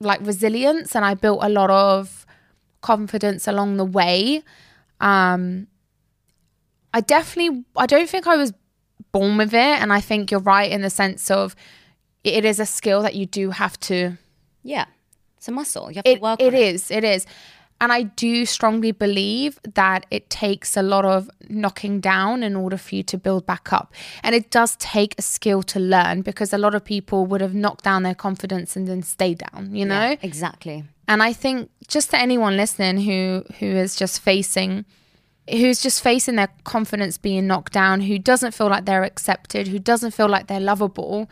like 0.00 0.20
resilience 0.22 0.94
and 0.96 1.04
i 1.04 1.14
built 1.14 1.40
a 1.42 1.48
lot 1.48 1.70
of 1.70 2.24
confidence 2.80 3.46
along 3.48 3.76
the 3.78 3.84
way. 3.84 4.42
Um 5.00 5.66
i 6.92 7.00
definitely 7.00 7.64
i 7.76 7.86
don't 7.86 8.08
think 8.08 8.26
i 8.26 8.36
was 8.36 8.52
born 9.12 9.36
with 9.36 9.52
it 9.52 9.80
and 9.82 9.92
i 9.92 10.00
think 10.00 10.30
you're 10.30 10.40
right 10.40 10.70
in 10.70 10.80
the 10.82 10.90
sense 10.90 11.30
of 11.30 11.54
it 12.24 12.44
is 12.44 12.58
a 12.58 12.66
skill 12.66 13.02
that 13.02 13.14
you 13.14 13.26
do 13.26 13.50
have 13.50 13.78
to 13.80 14.16
Yeah. 14.62 14.86
It's 15.36 15.48
a 15.48 15.52
muscle. 15.52 15.90
You 15.90 15.96
have 15.96 16.06
it, 16.06 16.16
to 16.16 16.20
work 16.20 16.40
it 16.40 16.54
is 16.54 16.90
it 16.90 17.04
is 17.04 17.26
and 17.80 17.92
i 17.92 18.02
do 18.02 18.46
strongly 18.46 18.92
believe 18.92 19.58
that 19.74 20.06
it 20.10 20.30
takes 20.30 20.76
a 20.76 20.82
lot 20.82 21.04
of 21.04 21.28
knocking 21.48 22.00
down 22.00 22.42
in 22.42 22.54
order 22.56 22.76
for 22.78 22.94
you 22.94 23.02
to 23.02 23.18
build 23.18 23.44
back 23.46 23.72
up 23.72 23.92
and 24.22 24.34
it 24.34 24.48
does 24.50 24.76
take 24.76 25.14
a 25.18 25.22
skill 25.22 25.60
to 25.62 25.78
learn 25.80 26.22
because 26.22 26.52
a 26.52 26.58
lot 26.58 26.74
of 26.74 26.84
people 26.84 27.26
would 27.26 27.40
have 27.40 27.52
knocked 27.52 27.84
down 27.84 28.04
their 28.04 28.14
confidence 28.14 28.76
and 28.76 28.86
then 28.86 29.02
stayed 29.02 29.38
down 29.38 29.74
you 29.74 29.84
know 29.84 30.10
Yeah, 30.10 30.16
exactly. 30.22 30.84
and 31.08 31.20
I 31.22 31.32
think 31.32 31.68
just 31.88 32.10
to 32.10 32.16
anyone 32.18 32.56
listening 32.56 32.98
who 33.02 33.44
who 33.58 33.66
is 33.66 33.96
just 33.96 34.20
facing 34.20 34.84
who's 35.50 35.82
just 35.82 36.00
facing 36.00 36.36
their 36.36 36.48
confidence 36.64 37.18
being 37.18 37.46
knocked 37.46 37.72
down, 37.74 38.00
who 38.00 38.18
doesn't 38.18 38.52
feel 38.54 38.68
like 38.68 38.86
they're 38.86 39.02
accepted, 39.04 39.68
who 39.68 39.78
doesn't 39.78 40.12
feel 40.12 40.26
like 40.26 40.46
they're 40.46 40.58
lovable, 40.58 41.28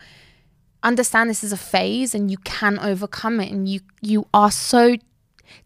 understand 0.83 1.29
this 1.29 1.43
is 1.43 1.51
a 1.53 1.57
phase 1.57 2.13
and 2.13 2.29
you 2.29 2.37
can 2.37 2.77
overcome 2.79 3.39
it 3.39 3.51
and 3.51 3.67
you 3.67 3.79
you 4.01 4.27
are 4.33 4.51
so 4.51 4.95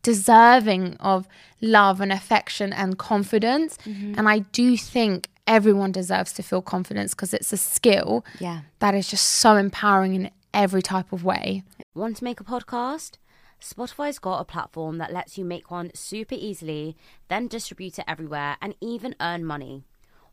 deserving 0.03 0.95
of 0.99 1.27
love 1.61 2.01
and 2.01 2.11
affection 2.11 2.73
and 2.73 2.97
confidence. 2.97 3.77
Mm-hmm. 3.85 4.13
And 4.17 4.29
I 4.29 4.39
do 4.39 4.77
think 4.77 5.29
everyone 5.47 5.91
deserves 5.91 6.33
to 6.33 6.43
feel 6.43 6.61
confidence 6.61 7.13
because 7.13 7.33
it's 7.33 7.53
a 7.53 7.57
skill 7.57 8.25
Yeah. 8.39 8.61
that 8.79 8.93
is 8.95 9.07
just 9.09 9.25
so 9.25 9.55
empowering 9.55 10.13
in 10.13 10.29
every 10.53 10.81
type 10.81 11.11
of 11.13 11.23
way. 11.23 11.63
Want 11.95 12.17
to 12.17 12.23
make 12.23 12.39
a 12.39 12.43
podcast? 12.43 13.13
Spotify's 13.61 14.19
got 14.19 14.39
a 14.39 14.45
platform 14.45 14.97
that 14.99 15.11
lets 15.13 15.37
you 15.37 15.43
make 15.45 15.71
one 15.71 15.89
super 15.95 16.35
easily, 16.35 16.95
then 17.27 17.47
distribute 17.47 17.97
it 17.97 18.05
everywhere 18.07 18.57
and 18.61 18.75
even 18.81 19.15
earn 19.19 19.43
money. 19.45 19.83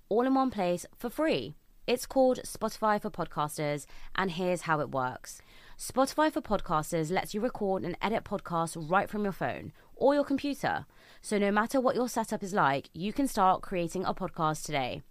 All 0.08 0.26
in 0.26 0.34
one 0.34 0.50
place 0.50 0.84
for 0.98 1.08
free. 1.08 1.54
It's 1.86 2.06
called 2.06 2.40
Spotify 2.44 2.98
for 2.98 3.10
Podcasters, 3.10 3.84
and 4.14 4.30
here's 4.30 4.62
how 4.62 4.80
it 4.80 4.90
works. 4.90 5.42
Spotify 5.78 6.32
for 6.32 6.40
Podcasters 6.40 7.10
lets 7.10 7.34
you 7.34 7.42
record 7.42 7.82
and 7.82 7.94
edit 8.00 8.24
podcasts 8.24 8.90
right 8.90 9.10
from 9.10 9.22
your 9.22 9.34
phone 9.34 9.70
or 9.94 10.14
your 10.14 10.24
computer. 10.24 10.86
So 11.20 11.36
no 11.36 11.50
matter 11.50 11.82
what 11.82 11.94
your 11.94 12.08
setup 12.08 12.42
is 12.42 12.54
like, 12.54 12.88
you 12.94 13.12
can 13.12 13.28
start 13.28 13.60
creating 13.60 14.06
a 14.06 14.14
podcast 14.14 14.64
today. 14.64 15.02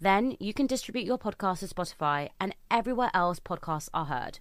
Then 0.00 0.36
you 0.38 0.54
can 0.54 0.68
distribute 0.68 1.04
your 1.04 1.18
podcast 1.18 1.58
to 1.60 1.66
Spotify 1.66 2.28
and 2.40 2.54
everywhere 2.70 3.10
else 3.12 3.40
podcasts 3.40 3.88
are 3.92 4.04
heard. 4.04 4.38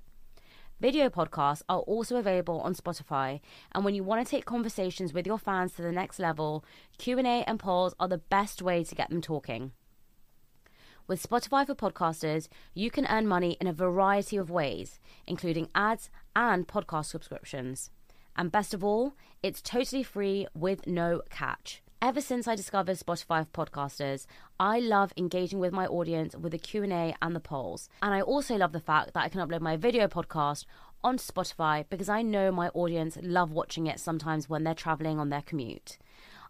Video 0.79 1.09
podcasts 1.09 1.63
are 1.67 1.79
also 1.79 2.17
available 2.17 2.61
on 2.61 2.75
Spotify, 2.75 3.39
and 3.71 3.83
when 3.83 3.95
you 3.95 4.03
want 4.03 4.23
to 4.23 4.29
take 4.29 4.45
conversations 4.45 5.11
with 5.11 5.25
your 5.25 5.39
fans 5.39 5.73
to 5.73 5.81
the 5.81 5.91
next 5.91 6.19
level, 6.19 6.63
Q&A 6.99 7.43
and 7.47 7.57
polls 7.57 7.95
are 7.99 8.07
the 8.07 8.19
best 8.19 8.61
way 8.61 8.83
to 8.83 8.93
get 8.93 9.09
them 9.09 9.21
talking. 9.21 9.71
With 11.05 11.21
Spotify 11.21 11.67
for 11.67 11.75
Podcasters, 11.75 12.47
you 12.73 12.89
can 12.89 13.05
earn 13.07 13.27
money 13.27 13.57
in 13.59 13.67
a 13.67 13.73
variety 13.73 14.37
of 14.37 14.49
ways, 14.49 15.01
including 15.27 15.67
ads 15.75 16.09
and 16.33 16.65
podcast 16.65 17.07
subscriptions. 17.07 17.89
And 18.37 18.53
best 18.53 18.73
of 18.73 18.85
all, 18.85 19.13
it's 19.43 19.61
totally 19.61 20.03
free 20.03 20.47
with 20.55 20.87
no 20.87 21.21
catch. 21.29 21.83
Ever 22.01 22.21
since 22.21 22.47
I 22.47 22.55
discovered 22.55 22.97
Spotify 22.97 23.45
for 23.45 23.65
podcasters, 23.65 24.27
I 24.61 24.79
love 24.79 25.11
engaging 25.17 25.59
with 25.59 25.73
my 25.73 25.87
audience 25.87 26.37
with 26.37 26.53
the 26.53 26.57
Q&A 26.57 27.13
and 27.21 27.35
the 27.35 27.41
polls. 27.41 27.89
And 28.01 28.13
I 28.13 28.21
also 28.21 28.55
love 28.55 28.71
the 28.71 28.79
fact 28.79 29.13
that 29.13 29.23
I 29.23 29.29
can 29.29 29.45
upload 29.45 29.59
my 29.59 29.75
video 29.75 30.07
podcast 30.07 30.63
on 31.03 31.17
Spotify 31.17 31.83
because 31.89 32.07
I 32.07 32.21
know 32.21 32.49
my 32.49 32.69
audience 32.69 33.17
love 33.21 33.51
watching 33.51 33.87
it 33.87 33.99
sometimes 33.99 34.47
when 34.47 34.63
they're 34.63 34.73
traveling 34.73 35.19
on 35.19 35.29
their 35.29 35.41
commute. 35.41 35.97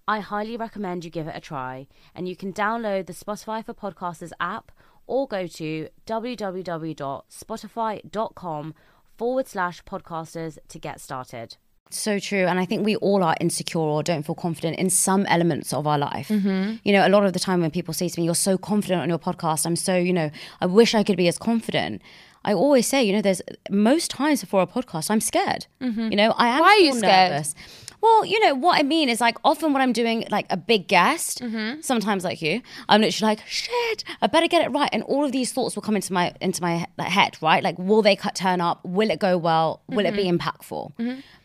I 0.08 0.20
highly 0.20 0.58
recommend 0.58 1.06
you 1.06 1.12
give 1.12 1.28
it 1.28 1.36
a 1.36 1.40
try, 1.40 1.88
and 2.14 2.28
you 2.28 2.36
can 2.36 2.52
download 2.52 3.06
the 3.06 3.14
Spotify 3.14 3.66
for 3.66 3.74
Podcasters 3.74 4.34
app 4.40 4.72
or 5.08 5.28
go 5.28 5.48
to 5.48 5.88
www.spotify.com 6.06 8.74
forward 9.18 9.48
slash 9.48 9.84
podcasters 9.84 10.58
to 10.68 10.80
get 10.80 11.00
started. 11.00 11.56
So 11.90 12.20
true. 12.20 12.46
And 12.46 12.60
I 12.60 12.66
think 12.66 12.86
we 12.86 12.96
all 12.98 13.24
are 13.24 13.36
insecure 13.40 13.80
or 13.80 14.04
don't 14.04 14.24
feel 14.24 14.36
confident 14.36 14.78
in 14.78 14.90
some 14.90 15.26
elements 15.28 15.72
of 15.74 15.86
our 15.86 16.00
life. 16.00 16.30
Mm-hmm. 16.30 16.78
You 16.84 16.94
know, 16.94 17.08
a 17.08 17.10
lot 17.10 17.26
of 17.26 17.34
the 17.34 17.40
time 17.40 17.62
when 17.62 17.72
people 17.72 17.94
say 17.94 18.10
to 18.10 18.20
me, 18.20 18.26
You're 18.26 18.36
so 18.36 18.58
confident 18.58 19.02
on 19.02 19.10
your 19.10 19.20
podcast, 19.20 19.66
I'm 19.66 19.76
so, 19.76 19.96
you 19.96 20.14
know, 20.14 20.32
I 20.60 20.66
wish 20.66 20.96
I 20.96 21.04
could 21.04 21.18
be 21.18 21.28
as 21.28 21.38
confident. 21.38 22.02
I 22.46 22.54
always 22.54 22.88
say, 22.88 23.04
you 23.04 23.14
know, 23.14 23.22
there's 23.22 23.42
most 23.70 24.12
times 24.12 24.42
before 24.42 24.62
a 24.62 24.68
podcast, 24.68 25.10
I'm 25.10 25.22
scared. 25.22 25.68
Mm-hmm. 25.82 26.12
You 26.12 26.18
know, 26.18 26.34
I 26.38 26.50
am. 26.50 26.60
Why 26.60 26.70
are 26.70 26.80
you 26.80 26.94
scared? 26.94 27.32
Nervous. 27.32 27.56
Well, 28.04 28.26
you 28.26 28.38
know 28.46 28.54
what 28.66 28.78
I 28.78 28.84
mean 28.84 29.08
is 29.14 29.22
like 29.22 29.38
often 29.46 29.72
when 29.74 29.82
I'm 29.82 29.94
doing 29.94 30.26
like 30.30 30.46
a 30.50 30.58
big 30.58 30.88
guest, 30.88 31.42
Mm-hmm. 31.42 31.82
sometimes 31.82 32.24
like 32.24 32.42
you, 32.42 32.62
I'm 32.90 33.00
literally 33.02 33.32
like, 33.32 33.42
shit, 33.48 34.04
I 34.22 34.28
better 34.28 34.48
get 34.48 34.62
it 34.66 34.70
right, 34.80 34.90
and 34.92 35.04
all 35.04 35.24
of 35.24 35.32
these 35.32 35.52
thoughts 35.54 35.76
will 35.76 35.82
come 35.88 35.96
into 35.96 36.12
my 36.14 36.26
into 36.42 36.62
my 36.62 36.86
like, 36.98 37.10
head, 37.20 37.38
right? 37.42 37.64
Like, 37.64 37.78
will 37.80 38.02
they 38.02 38.16
cut 38.16 38.36
turn 38.36 38.60
up? 38.62 38.84
Will 38.84 39.10
it 39.10 39.20
go 39.20 39.38
well? 39.38 39.82
Will 39.88 40.06
it 40.06 40.16
be 40.16 40.24
Mm-hmm. 40.26 40.36
impactful? 40.38 40.84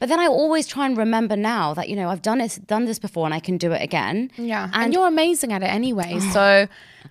But 0.01 0.09
then 0.09 0.21
I 0.21 0.27
always 0.27 0.67
try 0.67 0.85
and 0.87 0.97
remember 0.97 1.37
now 1.37 1.75
that 1.75 1.89
you 1.89 1.97
know 1.97 2.09
I've 2.13 2.23
done 2.23 2.41
it, 2.41 2.59
done 2.67 2.85
this 2.87 2.99
before, 2.99 3.25
and 3.29 3.35
I 3.35 3.41
can 3.41 3.57
do 3.57 3.71
it 3.73 3.83
again. 3.83 4.31
Yeah. 4.37 4.65
and, 4.65 4.75
And, 4.85 4.93
you're 4.95 5.07
amazing 5.09 5.53
at 5.53 5.63
it 5.63 5.71
anyway. 5.81 6.19
So 6.37 6.67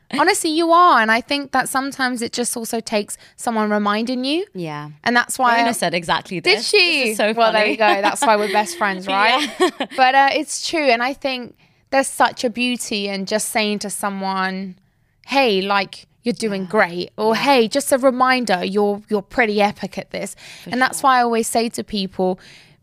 honestly, 0.20 0.50
you 0.52 0.72
are. 0.72 1.00
And 1.02 1.12
I 1.12 1.22
think 1.22 1.52
that 1.52 1.70
sometimes 1.70 2.22
it 2.22 2.32
just 2.32 2.56
also 2.56 2.80
takes 2.80 3.18
someone 3.36 3.70
reminding 3.70 4.24
you. 4.24 4.46
yeah. 4.54 4.90
And 5.04 5.16
that's 5.16 5.38
why. 5.38 5.56
Fiona 5.56 5.74
said 5.74 5.94
exactly 5.94 6.40
this. 6.40 6.72
Did 6.72 6.80
she? 6.80 7.04
This 7.04 7.10
is 7.12 7.18
so 7.18 7.34
well, 7.34 7.52
there 7.52 7.66
you 7.66 7.78
go. 7.78 8.02
That's 8.02 8.22
why 8.22 8.36
we're 8.36 8.52
best 8.52 8.78
friends, 8.82 9.08
right? 9.08 9.50
but 9.96 10.16
uh, 10.16 10.30
it's 10.34 10.68
true. 10.68 10.86
And 10.86 11.04
I 11.04 11.14
think 11.14 11.58
there's 11.90 12.08
such 12.08 12.44
a 12.44 12.50
beauty 12.50 13.08
in 13.08 13.26
just 13.26 13.50
saying 13.50 13.80
to 13.80 13.90
someone, 13.90 14.78
hey, 15.26 15.62
like, 15.62 16.06
you're 16.24 16.34
doing 16.34 16.66
great 16.66 17.10
or 17.16 17.38
hey 17.38 17.70
just 17.70 17.90
a 17.94 17.98
reminder 17.98 18.62
you're 18.66 19.02
you're 19.08 19.22
pretty 19.22 19.62
epic 19.62 19.98
at 19.98 20.12
this 20.12 20.36
and 20.66 20.82
that's 20.82 21.02
why 21.02 21.20
i 21.20 21.22
always 21.22 21.48
say 21.48 21.70
to 21.70 21.86
people 21.86 22.38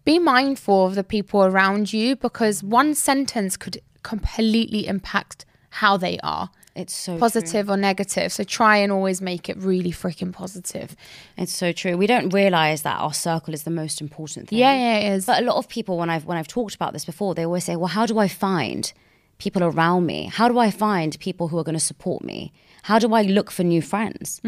be 0.06 0.18
mindful 0.18 0.86
of 0.86 0.94
the 0.94 1.04
people 1.04 1.44
around 1.44 1.92
you 1.92 2.16
because 2.16 2.62
one 2.62 2.94
sentence 2.94 3.58
could 3.58 3.82
completely 4.02 4.86
impact 4.86 5.44
how 5.68 5.94
they 5.98 6.18
are 6.22 6.48
It's 6.76 6.94
so 6.94 7.12
true. 7.12 7.20
positive 7.20 7.70
or 7.70 7.76
negative 7.76 8.32
so 8.32 8.42
try 8.44 8.76
and 8.78 8.90
always 8.90 9.20
make 9.20 9.48
it 9.48 9.56
really 9.58 9.92
freaking 9.92 10.32
positive 10.32 10.96
It's 11.36 11.52
so 11.54 11.70
true. 11.72 11.96
We 11.96 12.06
don't 12.06 12.30
realize 12.34 12.82
that 12.82 12.98
our 13.00 13.14
circle 13.14 13.54
is 13.54 13.62
the 13.62 13.70
most 13.82 14.00
important 14.00 14.48
thing. 14.48 14.58
yeah 14.58 14.74
yeah 14.74 14.96
it 15.06 15.16
is 15.16 15.26
But 15.26 15.42
a 15.42 15.44
lot 15.46 15.56
of 15.56 15.68
people, 15.68 15.94
when 15.98 16.10
I've 16.10 16.24
when 16.28 16.36
I've 16.38 16.48
talked 16.58 16.74
about 16.74 16.92
this 16.92 17.04
before, 17.04 17.34
they 17.34 17.44
always 17.44 17.64
say, 17.64 17.76
"Well, 17.76 17.92
how 17.98 18.06
do 18.06 18.18
I 18.18 18.28
find 18.28 18.92
people 19.38 19.62
around 19.64 20.06
me? 20.06 20.20
How 20.38 20.46
do 20.48 20.56
I 20.66 20.70
find 20.70 21.10
people 21.18 21.48
who 21.48 21.58
are 21.58 21.64
going 21.64 21.78
to 21.82 21.86
support 21.92 22.22
me? 22.24 22.52
How 22.90 22.98
do 22.98 23.08
I 23.14 23.22
look 23.36 23.50
for 23.50 23.64
new 23.64 23.82
friends?" 23.82 24.40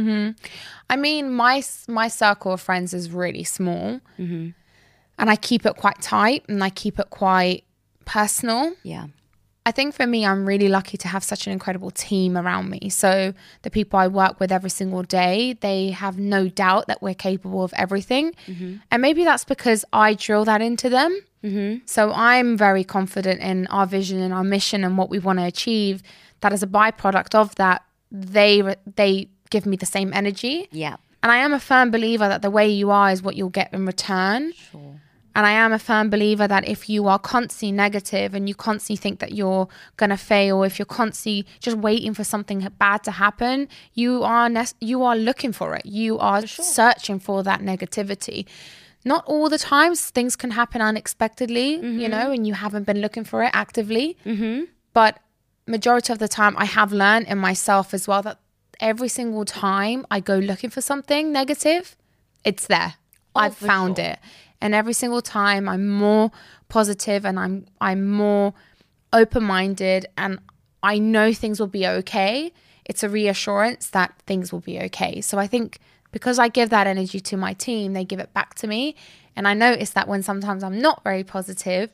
I 0.93 0.97
mean, 0.97 1.25
my 1.45 1.63
my 2.01 2.09
circle 2.09 2.53
of 2.53 2.61
friends 2.61 2.93
is 2.95 3.05
really 3.11 3.45
small, 3.45 4.01
Mm-hmm. 4.19 4.49
and 5.19 5.31
I 5.35 5.37
keep 5.37 5.63
it 5.67 5.75
quite 5.77 5.99
tight 6.03 6.43
and 6.49 6.63
I 6.69 6.71
keep 6.71 6.99
it 6.99 7.09
quite 7.11 7.61
personal. 8.05 8.73
Yeah, 8.83 9.07
I 9.67 9.73
think 9.73 9.95
for 9.95 10.07
me, 10.07 10.25
I'm 10.25 10.47
really 10.47 10.69
lucky 10.69 10.97
to 10.99 11.09
have 11.09 11.25
such 11.25 11.49
an 11.49 11.53
incredible 11.53 11.91
team 11.91 12.39
around 12.39 12.71
me. 12.71 12.89
So 12.89 13.35
the 13.63 13.71
people 13.71 13.99
I 13.99 14.07
work 14.07 14.39
with 14.39 14.53
every 14.53 14.71
single 14.71 15.03
day, 15.03 15.59
they 15.61 15.91
have 15.91 16.21
no 16.21 16.49
doubt 16.49 16.87
that 16.87 17.03
we're 17.03 17.15
capable 17.15 17.65
of 17.65 17.75
everything, 17.77 18.33
mm-hmm. 18.47 18.77
and 18.93 19.03
maybe 19.03 19.25
that's 19.25 19.45
because 19.45 19.85
I 19.93 20.15
drill 20.15 20.45
that 20.45 20.63
into 20.63 20.89
them. 20.89 21.21
Mm-hmm. 21.43 21.79
So 21.85 22.13
I'm 22.13 22.57
very 22.57 22.85
confident 22.85 23.41
in 23.41 23.67
our 23.67 23.87
vision 23.87 24.21
and 24.21 24.33
our 24.33 24.45
mission 24.45 24.85
and 24.85 24.97
what 24.97 25.11
we 25.11 25.19
want 25.19 25.41
to 25.41 25.45
achieve. 25.45 26.01
That 26.43 26.53
as 26.53 26.63
a 26.63 26.69
byproduct 26.69 27.35
of 27.35 27.55
that, 27.57 27.83
they 28.13 28.77
they 28.95 29.29
give 29.51 29.67
me 29.67 29.77
the 29.77 29.87
same 29.87 30.13
energy. 30.15 30.69
yeah, 30.71 30.97
And 31.25 31.33
I 31.33 31.39
am 31.39 31.53
a 31.53 31.61
firm 31.61 31.91
believer 31.91 32.29
that 32.29 32.43
the 32.43 32.51
way 32.51 32.69
you 32.69 32.93
are 32.93 33.11
is 33.11 33.21
what 33.21 33.35
you'll 33.35 33.49
get 33.49 33.73
in 33.73 33.85
return. 33.85 34.53
And 35.37 35.45
I 35.45 35.51
am 35.51 35.71
a 35.71 35.79
firm 35.79 36.09
believer 36.09 36.49
that 36.49 36.67
if 36.67 36.89
you 36.89 37.09
are 37.09 37.19
constantly 37.19 37.71
negative 37.71 38.35
and 38.35 38.49
you 38.49 38.55
constantly 38.55 38.97
think 38.97 39.19
that 39.19 39.33
you're 39.33 39.69
going 39.99 40.09
to 40.09 40.17
fail, 40.17 40.63
if 40.63 40.79
you're 40.79 40.87
constantly 40.87 41.47
just 41.61 41.77
waiting 41.77 42.15
for 42.15 42.25
something 42.25 42.67
bad 42.79 43.05
to 43.05 43.11
happen, 43.11 43.69
you 43.93 44.23
are 44.23 44.49
ne- 44.49 44.79
you 44.81 45.03
are 45.03 45.15
looking 45.15 45.53
for 45.53 45.75
it. 45.77 45.85
You 45.85 46.19
are 46.19 46.47
searching 46.47 47.19
for 47.19 47.43
that 47.43 47.61
negativity. 47.61 48.47
Not 49.05 49.27
all 49.27 49.51
the 49.51 49.59
times 49.59 50.09
things 50.09 50.37
can 50.37 50.53
happen 50.53 50.81
unexpectedly, 50.81 51.75
you 52.01 52.09
know, 52.09 52.31
and 52.31 52.47
you 52.47 52.55
haven't 52.55 52.85
been 52.85 53.03
looking 53.03 53.25
for 53.25 53.43
it 53.43 53.51
actively. 53.53 54.17
Mm-hmm. 54.25 54.65
But 54.95 55.19
majority 55.67 56.15
of 56.15 56.19
the 56.19 56.29
time, 56.29 56.55
I 56.57 56.65
have 56.65 56.95
learned 56.95 57.27
in 57.27 57.37
myself 57.37 57.93
as 57.93 58.09
well 58.09 58.23
that 58.23 58.39
every 58.81 59.09
single 59.09 59.45
time 59.45 60.07
I 60.11 60.21
go 60.21 60.39
looking 60.39 60.71
for 60.71 60.81
something 60.81 61.31
negative, 61.31 61.95
it's 62.43 62.67
there. 62.67 62.95
I've 63.35 63.57
found 63.57 63.99
it. 63.99 64.19
And 64.61 64.75
every 64.75 64.93
single 64.93 65.23
time 65.23 65.69
I'm 65.69 65.89
more 65.89 66.31
positive 66.69 67.25
and 67.25 67.39
I'm 67.39 67.67
I'm 67.81 68.09
more 68.11 68.55
open-minded 69.13 70.07
and 70.17 70.39
I 70.83 70.99
know 70.99 71.33
things 71.33 71.59
will 71.61 71.67
be 71.67 71.87
okay. 71.87 72.53
It's 72.85 73.03
a 73.03 73.09
reassurance 73.09 73.91
that 73.91 74.15
things 74.27 74.53
will 74.53 74.61
be 74.61 74.81
okay. 74.81 75.21
So 75.21 75.39
I 75.39 75.47
think 75.47 75.79
because 76.13 76.39
I 76.39 76.49
give 76.49 76.71
that 76.71 76.87
energy 76.87 77.21
to 77.21 77.37
my 77.37 77.53
team, 77.53 77.93
they 77.93 78.05
give 78.05 78.21
it 78.21 78.33
back 78.33 78.55
to 78.57 78.67
me. 78.67 78.95
And 79.35 79.47
I 79.47 79.53
notice 79.53 79.91
that 79.91 80.09
when 80.09 80.23
sometimes 80.23 80.63
I'm 80.63 80.81
not 80.81 81.05
very 81.05 81.25
positive, 81.25 81.91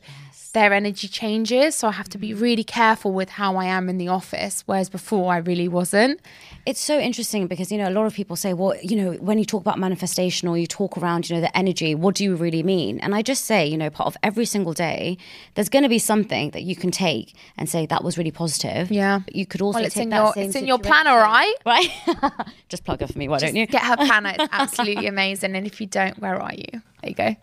their 0.53 0.71
energy 0.71 1.07
changes. 1.07 1.75
So 1.75 1.87
I 1.87 1.91
have 1.91 2.09
to 2.09 2.17
be 2.17 2.31
mm. 2.31 2.39
really 2.39 2.63
careful 2.63 3.11
with 3.11 3.29
how 3.29 3.57
I 3.57 3.65
am 3.65 3.89
in 3.89 3.97
the 3.97 4.07
office, 4.07 4.63
whereas 4.65 4.89
before 4.89 5.33
I 5.33 5.37
really 5.37 5.67
wasn't. 5.67 6.21
it's 6.65 6.79
so 6.79 6.97
interesting 6.97 7.47
because 7.47 7.71
you 7.71 7.77
know 7.77 7.89
a 7.89 7.95
lot 7.99 8.05
of 8.05 8.13
people 8.13 8.35
say, 8.35 8.53
"Well, 8.53 8.75
you 8.81 8.95
know, 8.95 9.11
when 9.13 9.37
you 9.37 9.45
talk 9.45 9.61
about 9.61 9.77
manifestation 9.77 10.47
or 10.47 10.57
you 10.57 10.67
talk 10.67 10.97
around, 10.97 11.29
you 11.29 11.35
know, 11.35 11.41
the 11.41 11.55
energy, 11.57 11.93
what 11.95 12.15
do 12.15 12.23
you 12.23 12.35
really 12.35 12.63
mean?" 12.63 12.99
And 12.99 13.13
I 13.13 13.21
just 13.21 13.45
say, 13.45 13.65
you 13.65 13.77
know, 13.77 13.89
part 13.89 14.07
of 14.07 14.15
every 14.23 14.45
single 14.45 14.73
day, 14.73 15.17
there's 15.55 15.69
going 15.69 15.83
to 15.83 15.89
be 15.89 15.99
something 15.99 16.51
that 16.51 16.63
you 16.63 16.75
can 16.75 16.91
take 16.91 17.33
and 17.57 17.67
say 17.67 17.85
that 17.87 18.03
was 18.03 18.17
really 18.17 18.31
positive. 18.31 18.91
Yeah. 18.91 19.19
But 19.25 19.35
you 19.35 19.45
could 19.45 19.61
also 19.61 19.77
Well, 19.79 19.85
it's 19.85 19.95
take 19.95 20.03
in 20.03 20.09
that 20.09 20.23
your 20.23 20.33
same 20.33 20.45
it's 20.45 20.55
in 20.55 20.67
your 20.67 20.79
planner, 20.79 21.15
right? 21.15 21.55
right? 21.65 21.89
just 22.69 22.83
plug 22.85 23.01
it 23.01 23.11
for 23.11 23.17
me, 23.17 23.27
why 23.27 23.39
don't 23.39 23.55
you? 23.55 23.65
Get 23.65 23.83
her 23.83 23.97
planner. 23.97 24.33
It's 24.37 24.49
absolutely 24.63 25.07
amazing. 25.07 25.55
And 25.55 25.65
if 25.65 25.81
you 25.81 25.87
don't, 25.87 26.19
where 26.19 26.39
are 26.39 26.53
you? 26.53 26.81
There 27.01 27.09
you 27.09 27.15
go. 27.15 27.35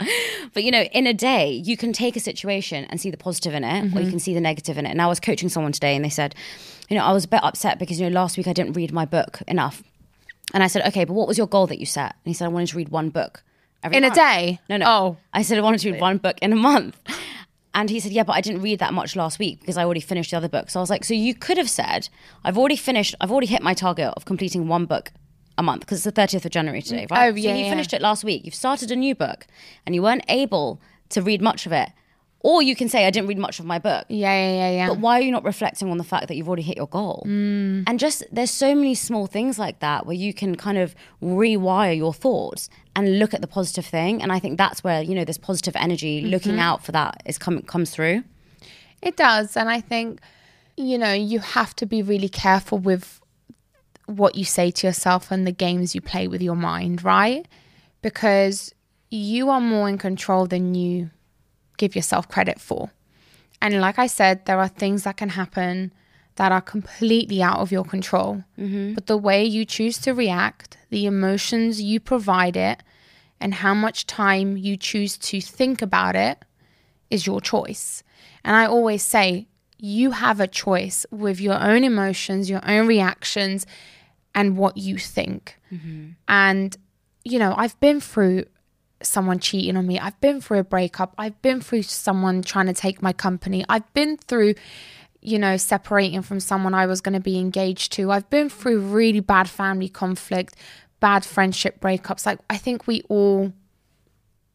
But 0.54 0.64
you 0.64 0.70
know, 0.70 0.82
in 0.84 1.06
a 1.06 1.12
day, 1.12 1.50
you 1.50 1.76
can 1.76 1.92
take 1.92 2.16
a 2.16 2.20
situation 2.20 2.86
and 2.86 2.98
see 2.98 3.10
the 3.10 3.18
positive 3.18 3.52
in 3.52 3.62
it, 3.62 3.68
or 3.68 3.84
you 3.84 3.90
mm-hmm. 3.90 4.10
can 4.10 4.18
see 4.18 4.32
the 4.32 4.40
negative 4.40 4.78
in 4.78 4.86
it. 4.86 4.90
And 4.90 5.02
I 5.02 5.06
was 5.06 5.20
coaching 5.20 5.50
someone 5.50 5.72
today, 5.72 5.94
and 5.94 6.02
they 6.02 6.08
said, 6.08 6.34
you 6.88 6.96
know, 6.96 7.04
I 7.04 7.12
was 7.12 7.24
a 7.24 7.28
bit 7.28 7.44
upset 7.44 7.78
because 7.78 8.00
you 8.00 8.08
know 8.08 8.14
last 8.14 8.38
week 8.38 8.46
I 8.46 8.54
didn't 8.54 8.72
read 8.72 8.90
my 8.90 9.04
book 9.04 9.42
enough. 9.46 9.82
And 10.54 10.62
I 10.62 10.68
said, 10.68 10.86
okay, 10.86 11.04
but 11.04 11.12
what 11.12 11.28
was 11.28 11.36
your 11.36 11.46
goal 11.46 11.66
that 11.66 11.78
you 11.78 11.84
set? 11.84 12.14
And 12.24 12.30
he 12.30 12.32
said, 12.32 12.46
I 12.46 12.48
wanted 12.48 12.68
to 12.68 12.76
read 12.76 12.88
one 12.88 13.10
book 13.10 13.42
every 13.82 13.96
In 13.96 14.04
a 14.04 14.10
day? 14.10 14.60
No, 14.70 14.76
no. 14.76 14.86
Oh. 14.86 15.16
I 15.32 15.42
said 15.42 15.58
I 15.58 15.60
wanted 15.60 15.80
to 15.80 15.92
read 15.92 16.00
one 16.00 16.18
book 16.18 16.38
in 16.40 16.52
a 16.52 16.56
month. 16.56 16.98
And 17.76 17.90
he 17.90 18.00
said, 18.00 18.10
Yeah, 18.10 18.22
but 18.22 18.32
I 18.32 18.40
didn't 18.40 18.62
read 18.62 18.78
that 18.78 18.94
much 18.94 19.16
last 19.16 19.38
week 19.38 19.60
because 19.60 19.76
I 19.76 19.84
already 19.84 20.00
finished 20.00 20.30
the 20.30 20.38
other 20.38 20.48
book. 20.48 20.70
So 20.70 20.80
I 20.80 20.82
was 20.82 20.88
like, 20.88 21.04
So 21.04 21.12
you 21.12 21.34
could 21.34 21.58
have 21.58 21.68
said, 21.68 22.08
I've 22.42 22.56
already 22.56 22.74
finished, 22.74 23.14
I've 23.20 23.30
already 23.30 23.48
hit 23.48 23.62
my 23.62 23.74
target 23.74 24.14
of 24.16 24.24
completing 24.24 24.66
one 24.66 24.86
book 24.86 25.12
a 25.58 25.62
month 25.62 25.80
because 25.80 26.04
it's 26.06 26.14
the 26.14 26.20
30th 26.22 26.44
of 26.44 26.50
January 26.50 26.82
today, 26.82 27.06
right? 27.10 27.28
Oh, 27.32 27.34
yeah, 27.34 27.50
So 27.52 27.56
you 27.58 27.64
yeah. 27.64 27.70
finished 27.70 27.92
it 27.92 28.02
last 28.02 28.24
week. 28.24 28.44
You've 28.44 28.54
started 28.54 28.90
a 28.90 28.96
new 28.96 29.14
book 29.14 29.46
and 29.84 29.94
you 29.94 30.02
weren't 30.02 30.24
able 30.28 30.80
to 31.10 31.22
read 31.22 31.40
much 31.40 31.66
of 31.66 31.72
it. 31.72 31.88
Or 32.40 32.62
you 32.62 32.76
can 32.76 32.88
say, 32.88 33.06
I 33.06 33.10
didn't 33.10 33.26
read 33.28 33.38
much 33.38 33.58
of 33.58 33.64
my 33.64 33.80
book. 33.80 34.04
Yeah, 34.08 34.32
yeah, 34.32 34.52
yeah, 34.54 34.70
yeah. 34.70 34.88
But 34.90 34.98
why 35.00 35.18
are 35.18 35.22
you 35.22 35.32
not 35.32 35.42
reflecting 35.42 35.90
on 35.90 35.98
the 35.98 36.04
fact 36.04 36.28
that 36.28 36.36
you've 36.36 36.46
already 36.46 36.62
hit 36.62 36.76
your 36.76 36.86
goal? 36.86 37.24
Mm. 37.26 37.82
And 37.88 37.98
just 37.98 38.22
there's 38.30 38.52
so 38.52 38.72
many 38.72 38.94
small 38.94 39.26
things 39.26 39.58
like 39.58 39.80
that 39.80 40.06
where 40.06 40.14
you 40.14 40.32
can 40.32 40.54
kind 40.54 40.78
of 40.78 40.94
rewire 41.20 41.96
your 41.96 42.14
thoughts 42.14 42.68
and 42.94 43.18
look 43.18 43.34
at 43.34 43.40
the 43.40 43.48
positive 43.48 43.84
thing. 43.86 44.22
And 44.22 44.30
I 44.30 44.38
think 44.38 44.58
that's 44.58 44.84
where 44.84 45.02
you 45.02 45.14
know 45.14 45.24
this 45.24 45.38
positive 45.38 45.74
energy, 45.76 46.20
Mm-hmm. 46.20 46.30
looking 46.30 46.60
out 46.60 46.84
for 46.84 46.92
that, 46.92 47.20
is 47.24 47.36
come 47.36 47.62
comes 47.62 47.90
through. 47.90 48.22
It 49.02 49.16
does. 49.16 49.56
And 49.56 49.68
I 49.68 49.80
think, 49.80 50.20
you 50.76 50.98
know, 50.98 51.12
you 51.12 51.40
have 51.40 51.74
to 51.76 51.86
be 51.86 52.00
really 52.02 52.28
careful 52.28 52.78
with 52.78 53.20
what 54.06 54.34
you 54.34 54.44
say 54.44 54.70
to 54.70 54.86
yourself 54.86 55.30
and 55.30 55.46
the 55.46 55.52
games 55.52 55.94
you 55.94 56.00
play 56.00 56.28
with 56.28 56.40
your 56.40 56.56
mind, 56.56 57.04
right? 57.04 57.46
Because 58.02 58.74
you 59.10 59.50
are 59.50 59.60
more 59.60 59.88
in 59.88 59.98
control 59.98 60.46
than 60.46 60.74
you 60.74 61.10
give 61.76 61.94
yourself 61.94 62.28
credit 62.28 62.60
for. 62.60 62.90
And 63.60 63.80
like 63.80 63.98
I 63.98 64.06
said, 64.06 64.46
there 64.46 64.58
are 64.58 64.68
things 64.68 65.04
that 65.04 65.16
can 65.16 65.30
happen 65.30 65.92
that 66.36 66.52
are 66.52 66.60
completely 66.60 67.42
out 67.42 67.58
of 67.58 67.72
your 67.72 67.84
control. 67.84 68.44
Mm-hmm. 68.58 68.94
But 68.94 69.06
the 69.06 69.16
way 69.16 69.44
you 69.44 69.64
choose 69.64 69.98
to 69.98 70.12
react, 70.12 70.76
the 70.90 71.06
emotions 71.06 71.80
you 71.80 71.98
provide 71.98 72.56
it, 72.56 72.82
and 73.40 73.54
how 73.54 73.74
much 73.74 74.06
time 74.06 74.56
you 74.56 74.76
choose 74.76 75.18
to 75.18 75.40
think 75.40 75.82
about 75.82 76.16
it 76.16 76.44
is 77.10 77.26
your 77.26 77.40
choice. 77.40 78.02
And 78.44 78.56
I 78.56 78.66
always 78.66 79.02
say, 79.02 79.46
you 79.78 80.12
have 80.12 80.40
a 80.40 80.46
choice 80.46 81.04
with 81.10 81.40
your 81.40 81.62
own 81.62 81.84
emotions, 81.84 82.48
your 82.48 82.66
own 82.66 82.86
reactions, 82.86 83.66
and 84.36 84.56
what 84.56 84.76
you 84.76 84.98
think. 84.98 85.58
Mm-hmm. 85.72 86.10
And, 86.28 86.76
you 87.24 87.38
know, 87.40 87.54
I've 87.56 87.78
been 87.80 88.00
through 88.00 88.44
someone 89.02 89.38
cheating 89.40 89.76
on 89.76 89.86
me. 89.86 89.98
I've 89.98 90.20
been 90.20 90.40
through 90.40 90.58
a 90.58 90.64
breakup. 90.64 91.14
I've 91.18 91.40
been 91.42 91.60
through 91.60 91.82
someone 91.82 92.42
trying 92.42 92.66
to 92.66 92.74
take 92.74 93.02
my 93.02 93.12
company. 93.12 93.64
I've 93.68 93.92
been 93.94 94.18
through, 94.18 94.54
you 95.22 95.38
know, 95.38 95.56
separating 95.56 96.22
from 96.22 96.38
someone 96.38 96.74
I 96.74 96.86
was 96.86 97.00
going 97.00 97.14
to 97.14 97.20
be 97.20 97.38
engaged 97.38 97.92
to. 97.94 98.10
I've 98.12 98.28
been 98.30 98.48
through 98.50 98.80
really 98.80 99.20
bad 99.20 99.48
family 99.48 99.88
conflict, 99.88 100.54
bad 101.00 101.24
friendship 101.24 101.80
breakups. 101.80 102.26
Like, 102.26 102.38
I 102.50 102.58
think 102.58 102.86
we 102.86 103.02
all, 103.08 103.52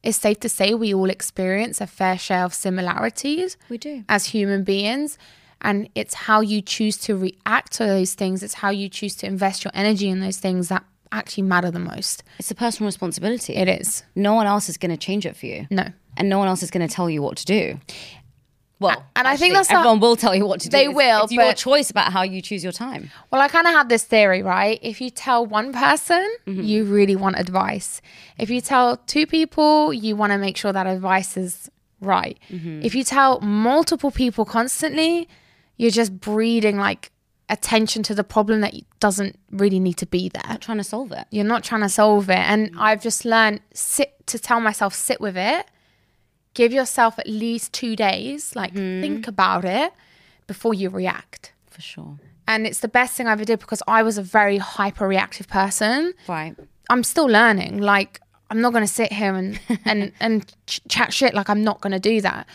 it's 0.04 0.18
safe 0.18 0.40
to 0.42 0.50
say, 0.50 0.76
we 0.76 0.94
all 0.94 1.10
experience 1.10 1.82
a 1.82 1.88
fair 1.88 2.18
share 2.20 2.46
of 2.46 2.54
similarities 2.54 3.58
We 3.68 3.80
do. 3.80 4.04
as 4.08 4.28
human 4.28 4.64
beings. 4.64 5.18
And 5.62 5.90
it's 5.96 6.14
how 6.14 6.42
you 6.42 6.62
choose 6.62 6.98
to 6.98 7.16
react 7.16 7.74
to 7.74 7.86
those 7.86 8.14
things, 8.16 8.42
it's 8.44 8.56
how 8.56 8.70
you 8.72 8.90
choose 8.90 9.16
to 9.18 9.28
invest 9.28 9.64
your 9.64 9.72
energy 9.76 10.10
in 10.10 10.20
those 10.20 10.38
things 10.38 10.70
that 10.70 10.84
actually 11.12 11.44
matter 11.44 11.70
the 11.70 11.80
most. 11.80 12.24
It's 12.40 12.50
a 12.52 12.56
personal 12.56 12.88
responsibility. 12.88 13.56
It 13.56 13.68
is. 13.68 14.04
No 14.16 14.34
one 14.34 14.48
else 14.48 14.70
is 14.70 14.78
going 14.78 14.92
to 14.92 14.98
change 14.98 15.26
it 15.26 15.36
for 15.36 15.46
you. 15.46 15.68
No. 15.70 15.86
And 16.18 16.30
no 16.30 16.40
one 16.40 16.48
else 16.48 16.64
is 16.64 16.72
going 16.72 16.88
to 16.88 16.94
tell 16.94 17.10
you 17.10 17.22
what 17.22 17.38
to 17.38 17.46
do. 17.46 17.80
Well, 18.80 19.06
and 19.16 19.28
I 19.28 19.38
think 19.38 19.52
actually, 19.54 19.54
that's 19.54 19.70
not- 19.70 19.78
everyone 19.82 20.00
will 20.00 20.16
tell 20.16 20.34
you 20.36 20.48
what 20.48 20.60
to 20.62 20.68
do. 20.70 20.72
They 20.72 20.86
It's- 20.86 20.96
will, 20.96 21.24
It's 21.26 21.32
your 21.32 21.54
choice 21.54 21.92
about 21.92 22.12
how 22.12 22.24
you 22.24 22.42
choose 22.42 22.64
your 22.64 22.72
time. 22.74 23.12
Well, 23.30 23.40
I 23.40 23.48
kind 23.48 23.68
of 23.68 23.74
have 23.74 23.90
this 23.90 24.04
theory, 24.04 24.42
right? 24.42 24.80
If 24.82 25.00
you 25.02 25.12
tell 25.12 25.46
one 25.46 25.72
person, 25.72 26.28
Mm-hmm. 26.48 26.62
you 26.64 26.86
really 26.86 27.16
want 27.16 27.38
advice. 27.38 28.02
If 28.40 28.50
you 28.50 28.60
tell 28.60 28.98
two 28.98 29.28
people, 29.28 29.94
you 29.94 30.16
want 30.16 30.32
to 30.32 30.40
make 30.40 30.58
sure 30.58 30.74
that 30.74 30.88
advice 30.88 31.38
is 31.38 31.70
right. 32.00 32.40
Mm-hmm. 32.50 32.82
If 32.84 32.96
you 32.96 33.04
tell 33.04 33.40
multiple 33.42 34.10
people 34.10 34.46
constantly, 34.46 35.28
you're 35.82 35.90
just 35.90 36.20
breeding 36.20 36.78
like 36.78 37.12
attention 37.50 38.04
to 38.04 38.14
the 38.14 38.24
problem 38.24 38.62
that 38.62 38.76
doesn't 39.00 39.36
really 39.50 39.80
need 39.80 39.98
to 39.98 40.06
be 40.06 40.30
there. 40.30 40.60
Trying 40.60 40.78
to 40.78 40.84
solve 40.84 41.12
it. 41.12 41.26
You're 41.32 41.44
not 41.44 41.64
trying 41.64 41.82
to 41.82 41.90
solve 41.90 42.30
it. 42.30 42.38
And 42.38 42.72
mm. 42.72 42.80
I've 42.80 43.02
just 43.02 43.26
learned 43.26 43.62
sit 43.74 44.14
to 44.28 44.38
tell 44.38 44.60
myself 44.60 44.94
sit 44.94 45.20
with 45.20 45.36
it. 45.36 45.66
Give 46.54 46.72
yourself 46.72 47.18
at 47.18 47.28
least 47.28 47.74
2 47.74 47.96
days, 47.96 48.56
like 48.56 48.74
hmm. 48.74 49.02
think 49.02 49.28
about 49.28 49.66
it 49.66 49.92
before 50.46 50.76
you 50.76 50.90
react. 50.90 51.54
For 51.72 51.82
sure. 51.82 52.20
And 52.48 52.68
it's 52.68 52.82
the 52.82 52.88
best 52.88 53.16
thing 53.16 53.26
I 53.26 53.32
ever 53.32 53.46
did 53.46 53.60
because 53.60 53.82
I 53.88 54.04
was 54.04 54.20
a 54.20 54.24
very 54.24 54.58
hyper 54.58 55.08
reactive 55.08 55.48
person. 55.48 56.14
Right. 56.28 56.56
I'm 56.92 57.04
still 57.04 57.26
learning. 57.26 57.80
Like 57.80 58.22
I'm 58.52 58.62
not 58.62 58.72
going 58.72 58.86
to 58.86 58.94
sit 58.94 59.12
here 59.12 59.34
and 59.34 59.60
and 59.86 60.12
and 60.20 60.54
ch- 60.68 60.82
chat 60.88 61.12
shit 61.12 61.34
like 61.34 61.50
I'm 61.50 61.64
not 61.64 61.82
going 61.82 61.94
to 61.94 62.00
do 62.00 62.22
that. 62.22 62.48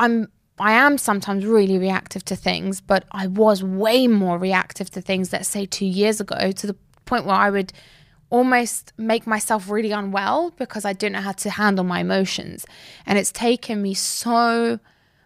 I'm 0.00 0.28
I 0.60 0.72
am 0.72 0.98
sometimes 0.98 1.44
really 1.44 1.78
reactive 1.78 2.24
to 2.26 2.36
things, 2.36 2.80
but 2.80 3.04
I 3.12 3.26
was 3.26 3.62
way 3.62 4.06
more 4.06 4.38
reactive 4.38 4.90
to 4.90 5.00
things 5.00 5.32
let's 5.32 5.48
say 5.48 5.66
2 5.66 5.86
years 5.86 6.20
ago 6.20 6.52
to 6.52 6.66
the 6.66 6.76
point 7.04 7.24
where 7.24 7.36
I 7.36 7.50
would 7.50 7.72
almost 8.30 8.92
make 8.98 9.26
myself 9.26 9.70
really 9.70 9.92
unwell 9.92 10.50
because 10.50 10.84
I 10.84 10.92
didn't 10.92 11.14
know 11.14 11.22
how 11.22 11.32
to 11.32 11.50
handle 11.50 11.84
my 11.84 12.00
emotions. 12.00 12.66
And 13.06 13.18
it's 13.18 13.32
taken 13.32 13.80
me 13.80 13.94
so 13.94 14.78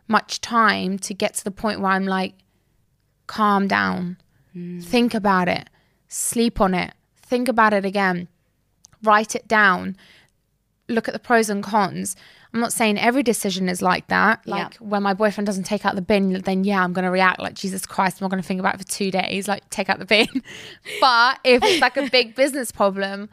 much 0.06 0.40
time 0.40 0.98
to 0.98 1.14
get 1.14 1.34
to 1.34 1.44
the 1.44 1.50
point 1.50 1.80
where 1.80 1.92
I'm 1.92 2.06
like 2.06 2.34
calm 3.26 3.66
down. 3.66 4.18
Mm. 4.54 4.84
Think 4.84 5.14
about 5.14 5.48
it. 5.48 5.68
Sleep 6.08 6.60
on 6.60 6.74
it. 6.74 6.94
Think 7.16 7.48
about 7.48 7.72
it 7.72 7.84
again. 7.84 8.28
Write 9.02 9.34
it 9.34 9.48
down. 9.48 9.96
Look 10.88 11.08
at 11.08 11.14
the 11.14 11.20
pros 11.20 11.48
and 11.48 11.62
cons. 11.62 12.16
I'm 12.52 12.60
not 12.60 12.72
saying 12.72 12.98
every 12.98 13.22
decision 13.22 13.68
is 13.68 13.80
like 13.80 14.08
that. 14.08 14.46
Like 14.46 14.74
when 14.76 15.02
my 15.02 15.14
boyfriend 15.14 15.46
doesn't 15.46 15.64
take 15.64 15.86
out 15.86 15.94
the 15.94 16.02
bin, 16.02 16.32
then 16.42 16.64
yeah, 16.64 16.84
I'm 16.84 16.92
going 16.92 17.04
to 17.04 17.10
react 17.10 17.40
like 17.40 17.54
Jesus 17.54 17.86
Christ. 17.86 18.20
I'm 18.20 18.24
not 18.26 18.30
going 18.30 18.42
to 18.42 18.46
think 18.46 18.60
about 18.60 18.74
it 18.74 18.78
for 18.78 18.86
two 18.88 19.10
days. 19.10 19.48
Like 19.48 19.68
take 19.70 19.88
out 19.88 19.98
the 19.98 20.04
bin. 20.04 20.26
but 21.00 21.38
if 21.44 21.62
it's 21.62 21.80
like 21.80 21.96
a 21.96 22.10
big 22.10 22.34
business 22.34 22.70
problem, 22.70 23.30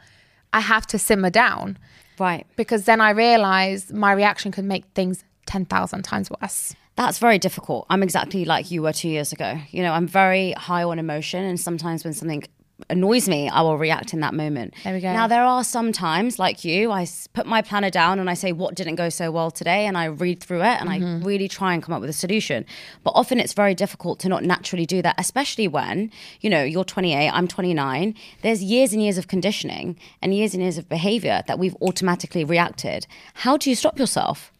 I 0.52 0.60
have 0.60 0.86
to 0.88 0.98
simmer 0.98 1.30
down 1.30 1.78
Right. 2.18 2.46
because 2.56 2.84
then 2.84 3.00
I 3.00 3.10
realize 3.10 3.92
my 3.92 4.12
reaction 4.12 4.52
could 4.52 4.64
make 4.64 4.84
things 4.94 5.24
10,000 5.46 6.02
times 6.02 6.30
worse. 6.40 6.74
That's 6.96 7.18
very 7.18 7.38
difficult. 7.38 7.86
I'm 7.88 8.02
exactly 8.02 8.44
like 8.44 8.70
you 8.70 8.82
were 8.82 8.92
two 8.92 9.08
years 9.08 9.32
ago. 9.32 9.58
You 9.70 9.82
know, 9.82 9.92
I'm 9.92 10.06
very 10.06 10.52
high 10.52 10.82
on 10.82 10.98
emotion, 10.98 11.44
and 11.44 11.58
sometimes 11.58 12.04
when 12.04 12.12
something 12.12 12.44
annoys 12.88 13.28
me, 13.28 13.48
I 13.48 13.60
will 13.62 13.78
react 13.78 14.12
in 14.12 14.20
that 14.20 14.34
moment. 14.34 14.74
There 14.84 14.94
we 14.94 15.00
go. 15.00 15.12
Now, 15.12 15.26
there 15.26 15.44
are 15.44 15.64
some 15.64 15.92
times, 15.92 16.38
like 16.38 16.64
you, 16.64 16.90
I 16.90 17.06
put 17.32 17.46
my 17.46 17.62
planner 17.62 17.90
down 17.90 18.18
and 18.18 18.30
I 18.30 18.34
say, 18.34 18.52
What 18.52 18.74
didn't 18.74 18.96
go 18.96 19.08
so 19.08 19.30
well 19.30 19.50
today? 19.50 19.86
And 19.86 19.96
I 19.98 20.06
read 20.06 20.40
through 20.40 20.62
it 20.62 20.80
and 20.80 20.88
I 20.88 20.98
mm-hmm. 20.98 21.24
really 21.24 21.48
try 21.48 21.74
and 21.74 21.82
come 21.82 21.94
up 21.94 22.00
with 22.00 22.10
a 22.10 22.14
solution. 22.14 22.64
But 23.04 23.12
often 23.14 23.38
it's 23.38 23.52
very 23.52 23.74
difficult 23.74 24.18
to 24.20 24.28
not 24.28 24.44
naturally 24.44 24.86
do 24.86 25.02
that, 25.02 25.14
especially 25.18 25.68
when, 25.68 26.10
you 26.40 26.50
know, 26.50 26.62
you're 26.62 26.84
28, 26.84 27.28
I'm 27.28 27.48
29. 27.48 28.14
There's 28.42 28.62
years 28.62 28.92
and 28.92 29.02
years 29.02 29.18
of 29.18 29.28
conditioning 29.28 29.98
and 30.22 30.34
years 30.34 30.54
and 30.54 30.62
years 30.62 30.78
of 30.78 30.88
behavior 30.88 31.42
that 31.46 31.58
we've 31.58 31.76
automatically 31.82 32.44
reacted. 32.44 33.06
How 33.34 33.56
do 33.56 33.70
you 33.70 33.76
stop 33.76 33.98
yourself? 33.98 34.52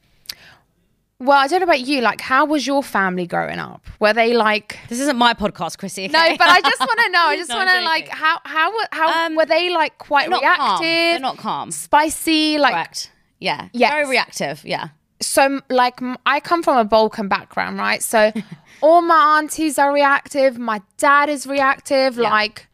Well, 1.20 1.38
I 1.38 1.46
don't 1.48 1.60
know 1.60 1.64
about 1.64 1.80
you. 1.80 2.00
Like, 2.00 2.20
how 2.22 2.46
was 2.46 2.66
your 2.66 2.82
family 2.82 3.26
growing 3.26 3.58
up? 3.58 3.86
Were 4.00 4.14
they 4.14 4.32
like 4.34 4.78
This 4.88 5.00
isn't 5.00 5.16
my 5.18 5.34
podcast, 5.34 5.76
Krissy. 5.76 6.10
No, 6.10 6.18
but 6.38 6.48
I 6.48 6.60
just 6.62 6.80
want 6.80 6.98
to 6.98 7.08
know. 7.10 7.20
I 7.26 7.36
just 7.42 7.50
No, 7.50 7.56
want 7.56 7.68
to 7.70 7.80
like 7.82 8.08
how 8.08 8.38
how 8.44 8.72
were- 8.72 8.88
how 8.92 9.26
Um, 9.26 9.36
were 9.36 9.44
they 9.46 9.68
like 9.70 9.98
quite 9.98 10.28
reactive? 10.28 10.56
calm. 10.56 10.82
They're 10.82 11.20
not 11.20 11.36
calm. 11.36 11.70
Spicy, 11.70 12.56
like 12.58 12.72
Correct. 12.72 13.10
Yeah. 13.38 13.68
Yes. 13.72 13.90
Very 13.92 14.08
reactive. 14.08 14.64
Yeah. 14.64 14.88
so. 15.20 15.60
Like 15.68 16.00
I 16.24 16.40
come 16.40 16.62
from 16.62 16.78
a 16.78 16.84
Balkan 16.84 17.28
background, 17.28 17.78
right? 17.78 18.02
So 18.02 18.32
all 18.80 19.02
my 19.02 19.38
aunties 19.38 19.78
are 19.78 19.92
reactive. 19.92 20.58
My 20.58 20.80
dad 20.96 21.28
is 21.28 21.46
reactive. 21.46 22.16
Like 22.16 22.66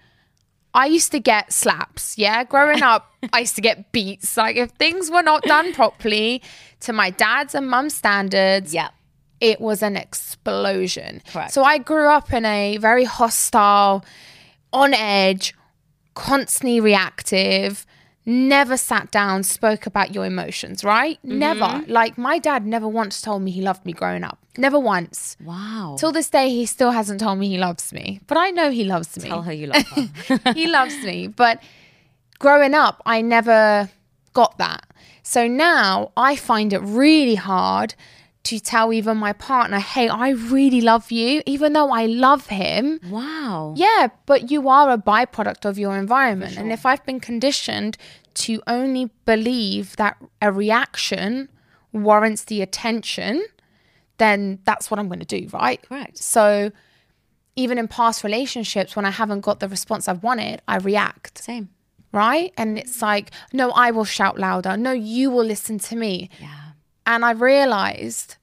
I 0.77 0.87
used 0.87 1.11
to 1.13 1.19
get 1.21 1.53
slaps. 1.53 2.17
Yeah, 2.19 2.45
growing 2.45 2.83
up, 2.83 3.13
I 3.33 3.41
used 3.41 3.57
to 3.57 3.63
get 3.63 3.91
beats. 3.93 4.37
Like 4.37 4.57
if 4.57 4.71
things 4.73 5.11
were 5.11 5.23
not 5.23 5.43
done 5.43 5.73
properly 5.73 6.43
to 6.81 6.93
my 6.93 7.11
dad's 7.11 7.55
and 7.55 7.69
mum's 7.69 7.95
standards, 7.95 8.73
Yeah. 8.75 8.91
it 9.41 9.61
was 9.61 9.83
an 9.83 9.97
explosion. 9.97 11.23
Correct. 11.33 11.53
So 11.53 11.63
I 11.65 11.79
grew 11.79 12.09
up 12.09 12.33
in 12.33 12.45
a 12.45 12.77
very 12.77 13.05
hostile, 13.05 14.05
on 14.73 14.93
edge, 14.95 15.55
constantly 16.15 16.79
reactive, 16.81 17.87
never 18.27 18.77
sat 18.77 19.11
down, 19.13 19.45
spoke 19.45 19.87
about 19.87 20.13
your 20.15 20.27
emotions, 20.27 20.85
right? 20.85 21.19
Mm-hmm. 21.25 21.39
Never. 21.39 21.85
Like 21.87 22.19
my 22.19 22.39
dad 22.39 22.67
never 22.67 22.89
once 22.89 23.23
told 23.23 23.43
me 23.43 23.53
he 23.53 23.63
loved 23.63 23.87
me 23.87 23.93
growing 23.93 24.25
up. 24.25 24.39
Never 24.59 24.79
once. 24.79 25.37
Wow. 25.43 25.97
Till 25.99 26.13
this 26.13 26.29
day, 26.29 26.51
he 26.51 26.67
still 26.67 26.91
hasn't 26.91 27.21
told 27.21 27.39
me 27.39 27.49
he 27.49 27.59
loves 27.59 27.93
me. 27.93 28.21
But 28.27 28.39
I 28.39 28.51
know 28.51 28.71
he 28.71 28.85
loves 28.85 29.17
me 29.23 29.29
Tell 29.29 29.43
her 29.43 29.53
you 29.53 29.69
love 29.69 29.87
her. 29.87 30.53
he 30.55 30.67
loves 30.67 30.97
me. 31.05 31.29
But 31.29 31.63
growing 32.39 32.75
up, 32.75 33.01
I 33.07 33.21
never 33.21 33.89
got 34.33 34.59
that. 34.59 34.85
So 35.23 35.47
now 35.47 36.13
I 36.17 36.37
find 36.37 36.73
it 36.73 36.79
really 36.81 37.35
hard 37.35 37.95
to 38.47 38.61
tell 38.61 38.93
even 38.93 39.17
my 39.17 39.33
partner, 39.33 39.79
hey, 39.81 40.09
I 40.09 40.29
really 40.31 40.81
love 40.81 41.11
you, 41.11 41.43
even 41.47 41.73
though 41.73 41.91
I 41.91 42.07
love 42.07 42.47
him. 42.47 43.01
wow. 43.09 43.75
Yeah, 43.77 44.09
but 44.25 44.51
you 44.53 44.69
are 44.69 44.91
a 44.91 44.99
byproduct 44.99 45.65
of 45.65 45.79
your 45.79 45.97
environment. 45.97 46.57
And 46.57 46.71
if 46.71 46.87
I've 46.87 47.05
been 47.05 47.19
conditioned 47.21 47.97
to 48.45 48.63
only 48.69 49.11
believe 49.25 49.97
that 49.97 50.17
a 50.41 50.53
reaction 50.53 51.49
warrants 51.93 52.45
the 52.45 52.63
attention, 52.63 53.45
then 54.19 54.61
that's 54.65 54.91
what 54.91 55.01
I'm 55.01 55.09
going 55.09 55.25
to 55.27 55.41
do, 55.41 55.49
right? 55.53 55.83
Correct. 55.83 56.19
So 56.19 56.71
even 57.57 57.79
in 57.79 57.89
past 57.89 58.23
relationships, 58.23 58.95
when 58.95 59.05
I 59.05 59.11
haven't 59.11 59.41
got 59.41 59.59
the 59.59 59.69
response 59.69 60.07
I've 60.07 60.23
wanted, 60.23 60.63
I 60.69 60.77
react, 60.77 61.39
Same. 61.43 61.71
right? 62.13 62.53
And 62.57 62.79
it's 62.79 63.03
like, 63.03 63.31
no, 63.53 63.71
I 63.71 63.91
will 63.91 64.05
shout 64.05 64.39
louder. 64.39 64.77
No, 64.77 64.93
you 64.93 65.31
will 65.31 65.45
listen 65.45 65.79
to 65.81 65.97
me. 65.97 66.31
Yeah. 66.41 66.66
And 67.07 67.25
I 67.25 67.31
realized 67.31 68.37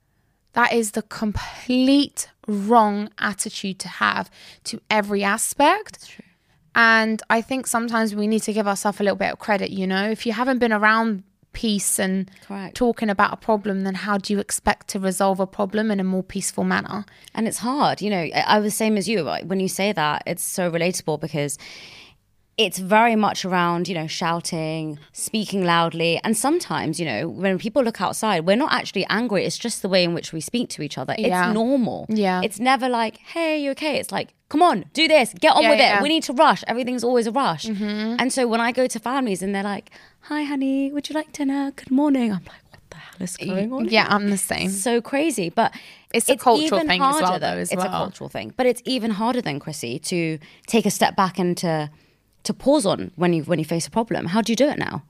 that 0.54 0.74
is 0.74 0.92
the 0.92 1.02
complete 1.02 2.30
wrong 2.48 3.10
attitude 3.20 3.80
to 3.80 3.88
have 3.88 4.32
to 4.66 4.80
every 4.90 5.24
aspect. 5.24 6.20
And 6.76 7.22
I 7.30 7.42
think 7.42 7.68
sometimes 7.68 8.16
we 8.16 8.28
need 8.28 8.42
to 8.44 8.54
give 8.54 8.68
ourselves 8.68 9.00
a 9.00 9.04
little 9.04 9.18
bit 9.18 9.32
of 9.32 9.40
credit, 9.40 9.70
you 9.70 9.86
know? 9.86 10.10
If 10.10 10.26
you 10.26 10.34
haven't 10.34 10.60
been 10.60 10.74
around 10.74 11.24
peace 11.54 12.00
and 12.00 12.32
Correct. 12.48 12.76
talking 12.76 13.10
about 13.10 13.32
a 13.32 13.38
problem, 13.38 13.82
then 13.82 13.94
how 13.94 14.18
do 14.18 14.34
you 14.34 14.40
expect 14.40 14.88
to 14.90 15.00
resolve 15.00 15.40
a 15.40 15.46
problem 15.46 15.92
in 15.92 16.00
a 16.00 16.04
more 16.04 16.24
peaceful 16.24 16.64
manner? 16.64 17.06
And 17.36 17.48
it's 17.48 17.60
hard. 17.60 18.02
You 18.02 18.10
know, 18.10 18.28
I, 18.34 18.58
was 18.58 18.66
the 18.74 18.76
same 18.76 18.98
as 18.98 19.08
you. 19.08 19.26
When 19.46 19.60
you 19.60 19.68
say 19.68 19.92
that, 19.92 20.24
it's 20.26 20.44
so 20.44 20.72
relatable 20.72 21.22
because 21.22 21.58
it's 22.56 22.78
very 22.78 23.16
much 23.16 23.46
around, 23.46 23.88
you 23.88 23.96
know, 23.96 24.06
shouting, 24.06 25.00
speaking 25.12 25.64
loudly. 25.66 26.20
And 26.24 26.38
sometimes, 26.38 27.00
you 27.00 27.06
know, 27.06 27.28
when 27.28 27.58
people 27.58 27.82
look 27.84 28.00
outside, 28.00 28.46
we're 28.46 28.56
not 28.56 28.72
actually 28.72 29.06
angry. 29.10 29.44
It's 29.46 29.58
just 29.58 29.82
the 29.82 29.90
way 29.90 30.04
in 30.04 30.14
which 30.14 30.32
we 30.32 30.40
speak 30.40 30.70
to 30.70 30.84
each 30.84 30.98
other. 30.98 31.16
Yeah. 31.18 31.48
It's 31.48 31.54
normal. 31.54 32.06
Yeah. 32.10 32.42
It's 32.44 32.60
never 32.60 32.88
like, 32.88 33.18
hey, 33.18 33.64
you 33.64 33.72
okay? 33.72 33.98
It's 33.98 34.12
like, 34.12 34.36
come 34.50 34.62
on, 34.62 34.86
do 34.94 35.08
this, 35.08 35.34
get 35.40 35.56
on 35.56 35.64
Yeah, 35.64 35.70
with 35.72 35.80
yeah. 35.80 35.98
it. 36.00 36.04
We 36.04 36.10
need 36.10 36.24
to 36.24 36.34
rush. 36.34 36.64
Everything's 36.68 37.04
always 37.04 37.26
a 37.26 37.32
rush. 37.32 37.66
Mm-hmm. 37.66 38.18
And 38.20 38.32
so 38.32 38.48
when 38.48 38.62
I 38.62 38.72
go 38.72 38.86
to 38.86 39.00
families 39.00 39.42
and 39.42 39.56
they're 39.56 39.64
like, 39.64 39.90
hi, 40.22 40.44
honey, 40.44 40.92
would 40.92 41.10
you 41.10 41.16
like 41.16 41.32
dinner? 41.32 41.72
Good 41.76 41.90
morning. 41.90 42.32
I'm 42.34 42.44
like, 42.44 42.62
what 42.70 42.80
the 42.92 42.98
hell 42.98 43.22
is 43.22 43.36
going 43.36 43.74
on? 43.74 43.90
Yeah, 43.90 44.06
I'm 44.08 44.30
the 44.30 44.38
same. 44.38 44.70
so 44.70 45.02
crazy. 45.02 45.50
But 45.50 45.74
It's 46.14 46.30
a 46.30 46.38
cultural 46.38 46.76
even 46.82 46.88
thing 46.88 47.02
as 47.02 47.16
well, 47.16 47.26
harder 47.26 47.40
though, 47.40 47.58
as 47.58 47.72
it's 47.72 47.84
a 47.84 47.88
cultural 47.88 48.30
thing, 48.30 48.54
but 48.56 48.68
it's 48.68 48.84
even 48.86 49.10
harder 49.10 49.42
than 49.42 49.60
Krissy 49.60 50.00
to 50.04 50.38
take 50.68 50.86
a 50.86 50.92
step 50.92 51.16
back 51.16 51.40
and 51.40 51.58
to 51.58 51.90
to 52.44 52.54
pause 52.54 52.86
on 52.86 53.12
when 53.16 53.34
you 53.34 53.44
when 53.44 53.60
you 53.60 53.66
face 53.66 53.88
a 53.88 53.92
problem. 53.92 54.28
How 54.28 54.42
do 54.42 54.52
you 54.52 54.56
do 54.56 54.68
it 54.68 54.78
now? 54.78 55.04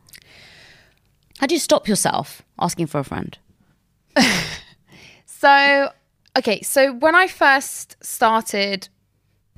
How 1.40 1.48
do 1.48 1.56
you 1.56 1.60
stop 1.60 1.88
yourself 1.88 2.42
asking 2.60 2.88
for 2.88 3.00
a 3.00 3.04
friend? 3.04 3.38
So, 5.44 5.92
okay, 6.38 6.62
so 6.62 6.94
when 6.94 7.16
I 7.16 7.28
first 7.28 7.98
started 8.02 8.88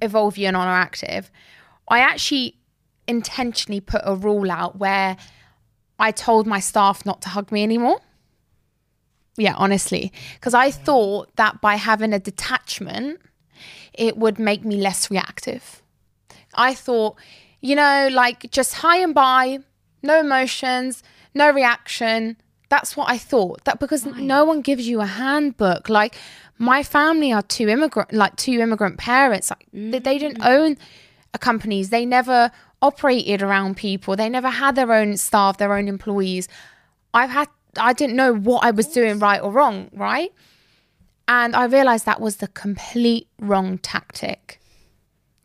Evolve 0.02 0.36
You 0.36 0.48
and 0.48 0.58
Oner 0.58 0.72
Active, 0.72 1.30
I 1.88 2.00
actually 2.00 2.58
intentionally 3.08 3.82
put 3.82 4.02
a 4.04 4.16
rule 4.16 4.50
out 4.50 4.80
where 4.80 5.16
I 6.00 6.10
told 6.10 6.48
my 6.48 6.60
staff 6.60 7.06
not 7.06 7.22
to 7.22 7.30
hug 7.30 7.52
me 7.52 7.62
anymore. 7.62 8.00
Yeah, 9.38 9.54
honestly, 9.58 10.12
because 10.40 10.56
I 10.56 10.72
thought 10.72 11.36
that 11.36 11.62
by 11.62 11.76
having 11.76 12.14
a 12.14 12.20
detachment, 12.20 13.22
it 13.94 14.18
would 14.18 14.40
make 14.40 14.66
me 14.66 14.78
less 14.78 15.12
reactive. 15.12 15.84
I 16.56 16.74
thought, 16.74 17.16
you 17.66 17.76
know, 17.76 18.10
like 18.12 18.52
just 18.52 18.76
high 18.76 18.98
and 18.98 19.16
by, 19.16 19.58
no 20.04 20.20
emotions, 20.20 21.02
no 21.34 21.50
reaction. 21.50 22.38
That's 22.70 22.96
what 22.96 23.10
I 23.10 23.18
thought. 23.18 23.64
That 23.66 23.80
because 23.80 24.06
no 24.06 24.46
one 24.46 24.62
gives 24.62 24.88
you 24.88 25.02
a 25.02 25.08
handbook. 25.08 25.90
Like 25.90 26.16
my 26.60 26.84
family 26.84 27.34
are 27.34 27.42
two 27.42 27.68
immigrant, 27.68 28.14
like 28.14 28.36
two 28.36 28.60
immigrant 28.60 29.00
parents. 29.00 29.50
Like 29.50 29.66
they, 29.74 29.98
they 29.98 30.20
didn't 30.20 30.42
mm. 30.42 30.48
own 30.48 30.78
a 31.34 31.40
companies. 31.40 31.90
They 31.90 32.06
never 32.06 32.52
operated 32.84 33.42
around 33.42 33.78
people. 33.78 34.16
They 34.16 34.30
never 34.30 34.50
had 34.50 34.76
their 34.76 34.94
own 34.94 35.18
staff, 35.18 35.58
their 35.58 35.74
own 35.74 35.88
employees. 35.88 36.48
I've 37.16 37.32
had. 37.32 37.50
I 37.78 37.94
didn't 37.94 38.16
know 38.16 38.34
what 38.34 38.64
I 38.64 38.72
was 38.72 38.88
doing 38.88 39.18
right 39.18 39.42
or 39.42 39.52
wrong. 39.52 39.90
Right. 39.92 40.32
And 41.28 41.56
I 41.56 41.66
realized 41.66 42.06
that 42.06 42.22
was 42.22 42.38
the 42.38 42.48
complete 42.48 43.28
wrong 43.40 43.80
tactic. 43.80 44.62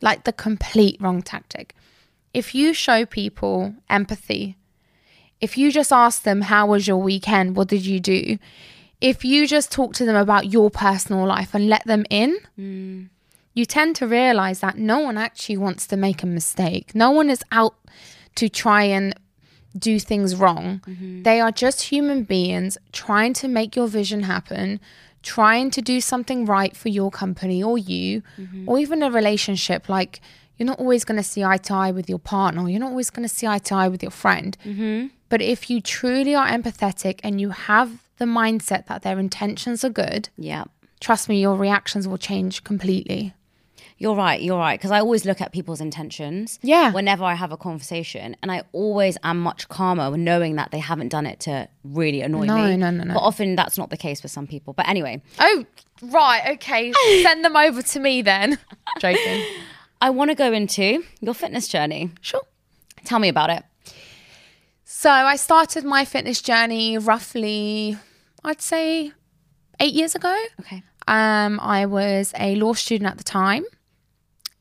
Like 0.01 0.23
the 0.25 0.33
complete 0.33 0.97
wrong 1.01 1.23
tactic. 1.23 1.73
If 2.33 2.55
you 2.55 2.73
show 2.73 3.05
people 3.05 3.75
empathy, 3.89 4.57
if 5.39 5.57
you 5.57 5.71
just 5.71 5.91
ask 5.91 6.23
them, 6.23 6.41
How 6.41 6.67
was 6.67 6.87
your 6.87 6.97
weekend? 6.97 7.55
What 7.55 7.67
did 7.67 7.85
you 7.85 7.99
do? 7.99 8.37
If 9.01 9.25
you 9.25 9.47
just 9.47 9.71
talk 9.71 9.93
to 9.95 10.05
them 10.05 10.15
about 10.15 10.51
your 10.51 10.69
personal 10.69 11.25
life 11.25 11.55
and 11.55 11.67
let 11.67 11.85
them 11.85 12.05
in, 12.09 12.37
hmm. 12.55 13.03
you 13.53 13.65
tend 13.65 13.95
to 13.97 14.07
realize 14.07 14.59
that 14.59 14.77
no 14.77 14.99
one 14.99 15.17
actually 15.17 15.57
wants 15.57 15.87
to 15.87 15.97
make 15.97 16.21
a 16.21 16.27
mistake. 16.27 16.93
No 16.93 17.09
one 17.09 17.29
is 17.29 17.43
out 17.51 17.75
to 18.35 18.47
try 18.47 18.83
and 18.83 19.15
do 19.77 19.99
things 19.99 20.35
wrong. 20.35 20.81
Mm-hmm. 20.85 21.23
They 21.23 21.39
are 21.39 21.51
just 21.51 21.83
human 21.83 22.23
beings 22.23 22.77
trying 22.91 23.33
to 23.33 23.47
make 23.47 23.75
your 23.75 23.87
vision 23.87 24.23
happen, 24.23 24.79
trying 25.23 25.71
to 25.71 25.81
do 25.81 26.01
something 26.01 26.45
right 26.45 26.75
for 26.75 26.89
your 26.89 27.11
company 27.11 27.63
or 27.63 27.77
you, 27.77 28.23
mm-hmm. 28.37 28.67
or 28.67 28.79
even 28.79 29.03
a 29.03 29.11
relationship. 29.11 29.87
Like, 29.87 30.21
you're 30.61 30.67
not 30.67 30.79
always 30.79 31.03
going 31.03 31.17
to 31.17 31.23
see 31.23 31.43
eye 31.43 31.57
to 31.57 31.73
eye 31.73 31.91
with 31.91 32.07
your 32.07 32.19
partner, 32.19 32.69
you're 32.69 32.79
not 32.79 32.91
always 32.91 33.09
going 33.09 33.27
to 33.27 33.33
see 33.33 33.47
eye 33.47 33.57
to 33.57 33.73
eye 33.75 33.87
with 33.87 34.01
your 34.03 34.11
friend. 34.11 34.55
Mm-hmm. 34.63 35.07
But 35.27 35.41
if 35.41 35.69
you 35.71 35.81
truly 35.81 36.35
are 36.35 36.47
empathetic 36.47 37.19
and 37.23 37.41
you 37.41 37.49
have 37.49 37.89
the 38.17 38.25
mindset 38.25 38.85
that 38.85 39.01
their 39.01 39.17
intentions 39.19 39.83
are 39.83 39.89
good, 39.89 40.29
Yeah. 40.37 40.65
trust 40.99 41.27
me, 41.29 41.41
your 41.41 41.55
reactions 41.55 42.07
will 42.07 42.19
change 42.19 42.63
completely. 42.63 43.33
You're 43.97 44.15
right. 44.15 44.41
You're 44.41 44.57
right. 44.57 44.79
Because 44.79 44.91
I 44.91 44.99
always 44.99 45.25
look 45.25 45.41
at 45.41 45.51
people's 45.51 45.79
intentions. 45.79 46.57
Yeah. 46.63 46.91
Whenever 46.91 47.23
I 47.23 47.35
have 47.35 47.51
a 47.51 47.57
conversation, 47.57 48.35
and 48.41 48.51
I 48.51 48.63
always 48.71 49.15
am 49.23 49.39
much 49.39 49.69
calmer 49.69 50.09
when 50.09 50.23
knowing 50.23 50.55
that 50.55 50.71
they 50.71 50.79
haven't 50.79 51.09
done 51.09 51.27
it 51.27 51.39
to 51.41 51.67
really 51.83 52.21
annoy 52.21 52.45
No, 52.45 52.55
me. 52.55 52.77
no, 52.77 52.89
no, 52.89 53.03
no. 53.03 53.13
But 53.13 53.19
often 53.19 53.55
that's 53.55 53.77
not 53.77 53.89
the 53.91 53.97
case 53.97 54.23
with 54.23 54.31
some 54.31 54.47
people. 54.47 54.73
But 54.73 54.87
anyway, 54.89 55.21
Oh, 55.39 55.65
right. 56.01 56.41
Okay. 56.55 56.91
Send 57.23 57.45
them 57.45 57.55
over 57.55 57.81
to 57.83 57.99
me 57.99 58.23
then. 58.23 58.57
Joking. 58.99 59.43
I 60.01 60.09
want 60.09 60.31
to 60.31 60.35
go 60.35 60.51
into 60.51 61.03
your 61.19 61.33
fitness 61.33 61.67
journey. 61.67 62.11
Sure. 62.21 62.41
Tell 63.05 63.19
me 63.19 63.29
about 63.29 63.49
it. 63.49 63.63
So 64.83 65.09
I 65.09 65.35
started 65.35 65.83
my 65.83 66.05
fitness 66.05 66.41
journey 66.41 66.97
roughly, 66.97 67.97
I'd 68.43 68.61
say, 68.61 69.11
eight 69.79 69.93
years 69.93 70.15
ago. 70.15 70.35
Okay. 70.59 70.83
Um, 71.07 71.59
I 71.61 71.85
was 71.85 72.33
a 72.37 72.55
law 72.55 72.73
student 72.73 73.09
at 73.09 73.17
the 73.17 73.23
time 73.23 73.63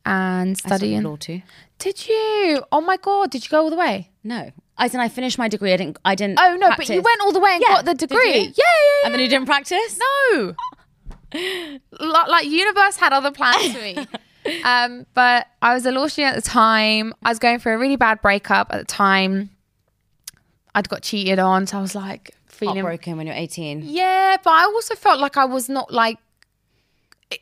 and 0.06 0.50
I 0.50 0.54
studied 0.54 0.76
studying. 0.76 1.02
law 1.02 1.16
too. 1.16 1.42
Did 1.78 2.06
you? 2.08 2.62
Oh 2.72 2.80
my 2.80 2.96
god! 2.96 3.30
Did 3.30 3.44
you 3.44 3.50
go 3.50 3.62
all 3.62 3.70
the 3.70 3.76
way? 3.76 4.10
No, 4.24 4.50
as 4.78 4.94
in 4.94 5.00
I 5.00 5.08
finished 5.08 5.38
my 5.38 5.48
degree. 5.48 5.72
I 5.72 5.76
didn't. 5.76 5.98
I 6.04 6.14
didn't. 6.14 6.38
Oh 6.38 6.56
no! 6.56 6.70
But 6.76 6.88
you 6.88 7.00
went 7.02 7.20
all 7.22 7.32
the 7.32 7.40
way 7.40 7.52
and 7.54 7.62
Yeah. 7.66 7.74
got 7.76 7.84
the 7.86 7.94
degree. 7.94 8.34
Yeah, 8.38 8.42
yeah, 8.42 8.48
yeah. 8.56 9.04
and 9.06 9.14
then 9.14 9.20
you 9.20 9.28
didn't 9.28 9.46
practice. 9.46 9.98
No. 9.98 10.54
like, 11.34 12.28
like 12.28 12.46
universe 12.46 12.96
had 12.96 13.12
other 13.12 13.30
plans 13.30 13.72
for 13.72 13.80
me. 13.80 14.06
um, 14.64 15.06
but 15.14 15.46
I 15.62 15.74
was 15.74 15.86
a 15.86 15.90
law 15.92 16.06
student 16.06 16.36
at 16.36 16.42
the 16.42 16.48
time. 16.48 17.14
I 17.22 17.28
was 17.30 17.38
going 17.38 17.58
through 17.58 17.74
a 17.74 17.78
really 17.78 17.96
bad 17.96 18.20
breakup 18.22 18.68
at 18.72 18.78
the 18.78 18.84
time. 18.84 19.50
I'd 20.74 20.88
got 20.88 21.02
cheated 21.02 21.38
on, 21.38 21.66
so 21.66 21.78
I 21.78 21.80
was 21.80 21.94
like 21.94 22.34
feeling 22.46 22.76
Heartbroken 22.76 23.16
when 23.16 23.26
you're 23.26 23.36
18. 23.36 23.82
yeah, 23.84 24.36
but 24.42 24.50
I 24.50 24.64
also 24.64 24.94
felt 24.94 25.18
like 25.20 25.36
I 25.36 25.46
was 25.46 25.68
not 25.68 25.92
like 25.92 26.18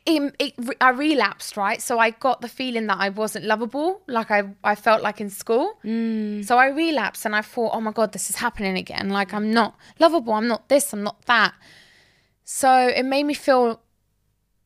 it, 0.05 0.35
it, 0.39 0.75
I 0.81 0.89
relapsed, 0.91 1.57
right? 1.57 1.81
So 1.81 1.97
I 1.97 2.11
got 2.11 2.41
the 2.41 2.47
feeling 2.47 2.87
that 2.87 2.97
I 2.99 3.09
wasn't 3.09 3.45
lovable, 3.45 4.01
like 4.07 4.29
I, 4.29 4.43
I 4.63 4.75
felt 4.75 5.01
like 5.01 5.19
in 5.19 5.29
school. 5.31 5.73
So 5.83 6.57
I 6.57 6.67
relapsed 6.67 7.25
and 7.25 7.35
I 7.35 7.41
thought, 7.41 7.71
oh 7.73 7.81
my 7.81 7.91
God, 7.91 8.11
this 8.11 8.29
is 8.29 8.35
happening 8.35 8.77
again. 8.77 9.09
Like 9.09 9.33
I'm 9.33 9.51
not 9.51 9.75
lovable, 9.99 10.33
I'm 10.33 10.47
not 10.47 10.69
this, 10.69 10.93
I'm 10.93 11.03
not 11.03 11.25
that. 11.25 11.53
So 12.43 12.71
it 12.87 13.03
made 13.03 13.23
me 13.23 13.33
feel 13.33 13.81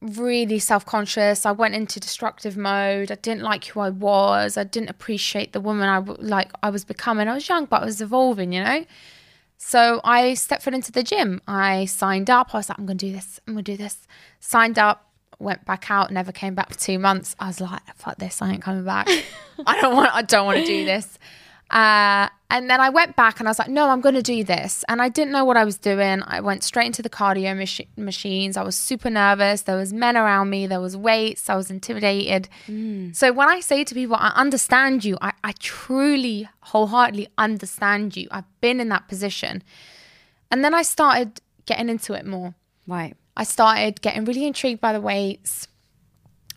really 0.03 0.59
self 0.59 0.85
conscious. 0.85 1.45
I 1.45 1.51
went 1.51 1.75
into 1.75 1.99
destructive 1.99 2.57
mode. 2.57 3.11
I 3.11 3.15
didn't 3.15 3.41
like 3.41 3.65
who 3.65 3.79
I 3.79 3.89
was. 3.89 4.57
I 4.57 4.63
didn't 4.63 4.89
appreciate 4.89 5.53
the 5.53 5.61
woman 5.61 5.87
I 5.89 5.99
like 5.99 6.51
I 6.61 6.69
was 6.69 6.83
becoming. 6.85 7.27
I 7.27 7.33
was 7.33 7.47
young, 7.47 7.65
but 7.65 7.81
I 7.81 7.85
was 7.85 8.01
evolving, 8.01 8.53
you 8.53 8.63
know? 8.63 8.85
So 9.57 10.01
I 10.03 10.33
stepped 10.33 10.63
foot 10.63 10.73
into 10.73 10.91
the 10.91 11.03
gym. 11.03 11.41
I 11.47 11.85
signed 11.85 12.29
up. 12.29 12.53
I 12.53 12.57
was 12.57 12.69
like, 12.69 12.77
I'm 12.77 12.85
going 12.85 12.97
to 12.97 13.05
do 13.05 13.13
this. 13.13 13.39
I'm 13.47 13.53
going 13.53 13.63
to 13.63 13.71
do 13.71 13.77
this. 13.77 14.07
Signed 14.41 14.77
up, 14.77 15.09
went 15.39 15.63
back 15.65 15.89
out, 15.89 16.11
never 16.11 16.31
came 16.33 16.53
back 16.53 16.69
for 16.69 16.77
two 16.77 16.99
months. 16.99 17.35
I 17.39 17.47
was 17.47 17.61
like, 17.61 17.81
fuck 17.95 18.17
this. 18.17 18.41
I 18.41 18.51
ain't 18.51 18.61
coming 18.61 18.83
back. 18.83 19.07
I 19.65 19.79
don't 19.79 19.95
want, 19.95 20.13
I 20.13 20.21
don't 20.21 20.45
want 20.45 20.59
to 20.59 20.65
do 20.65 20.83
this. 20.83 21.17
Uh, 21.73 22.29
and 22.51 22.69
then 22.69 22.79
I 22.79 22.89
went 22.89 23.15
back 23.15 23.39
and 23.39 23.47
I 23.47 23.51
was 23.51 23.57
like, 23.57 23.67
no, 23.67 23.89
I'm 23.89 23.99
going 23.99 24.13
to 24.13 24.21
do 24.21 24.43
this. 24.43 24.85
And 24.87 25.01
I 25.01 25.09
didn't 25.09 25.31
know 25.31 25.43
what 25.43 25.57
I 25.57 25.65
was 25.65 25.79
doing. 25.79 26.21
I 26.27 26.39
went 26.39 26.63
straight 26.63 26.85
into 26.85 27.01
the 27.01 27.09
cardio 27.09 27.57
machi- 27.57 27.87
machines. 27.97 28.57
I 28.57 28.61
was 28.61 28.75
super 28.75 29.09
nervous. 29.09 29.63
There 29.63 29.75
was 29.75 29.91
men 29.91 30.15
around 30.15 30.51
me. 30.51 30.67
There 30.67 30.79
was 30.79 30.95
weights. 30.95 31.49
I 31.49 31.55
was 31.55 31.71
intimidated. 31.71 32.47
So 33.15 33.33
when 33.33 33.49
I 33.49 33.59
say 33.59 33.83
to 33.83 33.95
people, 33.95 34.15
I 34.19 34.31
understand 34.35 35.03
you, 35.03 35.17
I, 35.19 35.33
I 35.43 35.53
truly 35.53 36.47
wholeheartedly 36.59 37.29
understand 37.39 38.15
you. 38.15 38.27
I've 38.29 38.61
been 38.61 38.79
in 38.79 38.89
that 38.89 39.07
position. 39.07 39.63
And 40.51 40.63
then 40.63 40.75
I 40.75 40.83
started 40.83 41.41
getting 41.65 41.89
into 41.89 42.13
it 42.13 42.23
more. 42.23 42.53
Right. 42.85 43.15
I 43.35 43.45
started 43.45 43.99
getting 44.01 44.25
really 44.25 44.45
intrigued 44.45 44.79
by 44.79 44.93
the 44.93 45.01
weights, 45.01 45.67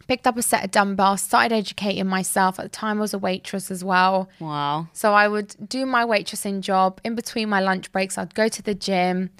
picked 0.08 0.26
up 0.26 0.36
a 0.36 0.42
set 0.42 0.64
of 0.64 0.70
dumbbells, 0.70 1.22
started 1.22 1.54
educating 1.54 2.06
myself. 2.06 2.58
At 2.58 2.64
the 2.64 2.68
time, 2.68 2.98
I 2.98 3.00
was 3.00 3.14
a 3.14 3.18
waitress 3.18 3.70
as 3.70 3.82
well. 3.84 4.28
Wow. 4.40 4.88
So 4.92 5.14
I 5.14 5.28
would 5.28 5.54
do 5.68 5.86
my 5.86 6.04
waitressing 6.04 6.60
job 6.60 7.00
in 7.04 7.14
between 7.14 7.48
my 7.48 7.60
lunch 7.60 7.90
breaks. 7.92 8.16
I'd 8.18 8.34
go 8.34 8.48
to 8.48 8.62
the 8.62 8.74
gym. 8.74 9.30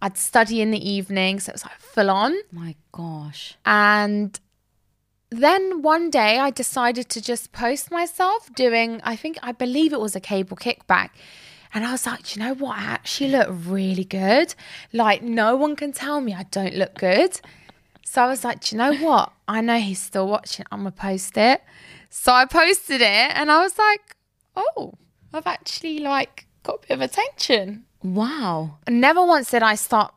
I'd 0.00 0.16
study 0.16 0.60
in 0.60 0.70
the 0.70 0.90
evening. 0.90 1.40
So 1.40 1.50
it 1.50 1.54
was 1.54 1.64
like 1.64 1.78
full 1.78 2.10
on. 2.10 2.34
My 2.52 2.76
gosh. 2.92 3.56
And 3.66 4.38
then 5.30 5.82
one 5.82 6.10
day 6.10 6.38
I 6.38 6.50
decided 6.50 7.08
to 7.10 7.20
just 7.20 7.52
post 7.52 7.90
myself 7.90 8.52
doing, 8.54 9.00
I 9.04 9.16
think, 9.16 9.38
I 9.42 9.52
believe 9.52 9.92
it 9.92 10.00
was 10.00 10.16
a 10.16 10.20
cable 10.20 10.56
kickback. 10.56 11.10
And 11.74 11.84
I 11.84 11.92
was 11.92 12.06
like, 12.06 12.34
you 12.34 12.42
know 12.42 12.54
what? 12.54 12.78
I 12.78 12.82
actually 12.82 13.30
look 13.30 13.48
really 13.50 14.04
good. 14.04 14.54
Like, 14.92 15.22
no 15.22 15.54
one 15.54 15.76
can 15.76 15.92
tell 15.92 16.22
me 16.22 16.32
I 16.32 16.44
don't 16.44 16.74
look 16.74 16.94
good. 16.94 17.38
So 18.08 18.22
I 18.22 18.26
was 18.26 18.42
like, 18.42 18.60
Do 18.60 18.74
you 18.74 18.78
know 18.78 18.94
what? 18.94 19.32
I 19.46 19.60
know 19.60 19.78
he's 19.78 20.00
still 20.00 20.28
watching. 20.28 20.64
I'm 20.72 20.80
going 20.80 20.92
to 20.92 20.98
post 20.98 21.36
it. 21.36 21.62
So 22.08 22.32
I 22.32 22.46
posted 22.46 23.02
it 23.02 23.04
and 23.36 23.52
I 23.52 23.62
was 23.62 23.76
like, 23.78 24.16
Oh, 24.56 24.94
I've 25.34 25.46
actually 25.46 25.98
like 25.98 26.46
got 26.62 26.76
a 26.76 26.78
bit 26.88 26.90
of 26.94 27.00
attention 27.02 27.84
Wow. 28.02 28.78
never 28.88 29.24
once 29.24 29.50
did 29.50 29.62
I 29.62 29.74
start 29.74 30.14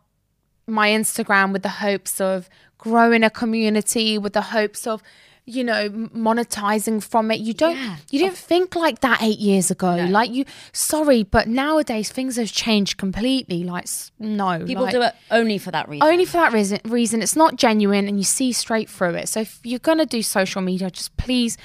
my 0.67 0.87
Instagram 0.87 1.51
with 1.51 1.63
the 1.63 1.69
hopes 1.85 2.21
of 2.21 2.49
growing 2.77 3.23
a 3.23 3.29
community, 3.29 4.17
with 4.17 4.33
the 4.33 4.41
hopes 4.41 4.87
of, 4.87 5.03
you 5.45 5.63
know, 5.63 5.89
monetizing 5.89 7.03
from 7.03 7.31
it. 7.31 7.39
You 7.39 7.53
don't, 7.53 7.75
Yeah. 7.75 7.95
you 8.09 8.19
didn't 8.19 8.37
think 8.37 8.75
like 8.75 9.01
that 9.01 9.21
eight 9.21 9.39
years 9.39 9.71
ago. 9.71 9.95
Like 10.09 10.31
you, 10.31 10.45
sorry, 10.71 11.23
but 11.23 11.47
nowadays 11.47 12.11
things 12.11 12.35
have 12.37 12.51
changed 12.51 12.97
completely. 12.97 13.63
Like, 13.63 13.85
no, 14.19 14.63
People 14.65 14.83
like, 14.83 14.93
do 14.93 15.01
it 15.01 15.13
only 15.31 15.57
for 15.57 15.71
that 15.71 15.89
reason. 15.89 16.07
only 16.07 16.25
for 16.25 16.37
that 16.37 16.53
reason. 16.53 16.79
Reason 16.85 17.21
it's 17.21 17.35
not 17.35 17.55
genuine, 17.55 18.07
and 18.07 18.17
you 18.17 18.23
see 18.23 18.51
straight 18.53 18.89
through 18.89 19.15
it. 19.15 19.29
So 19.29 19.41
if 19.41 19.59
you're 19.63 19.79
gonna 19.79 20.05
do 20.05 20.21
social 20.21 20.61
media, 20.61 20.89
just 20.91 21.15
please 21.17 21.57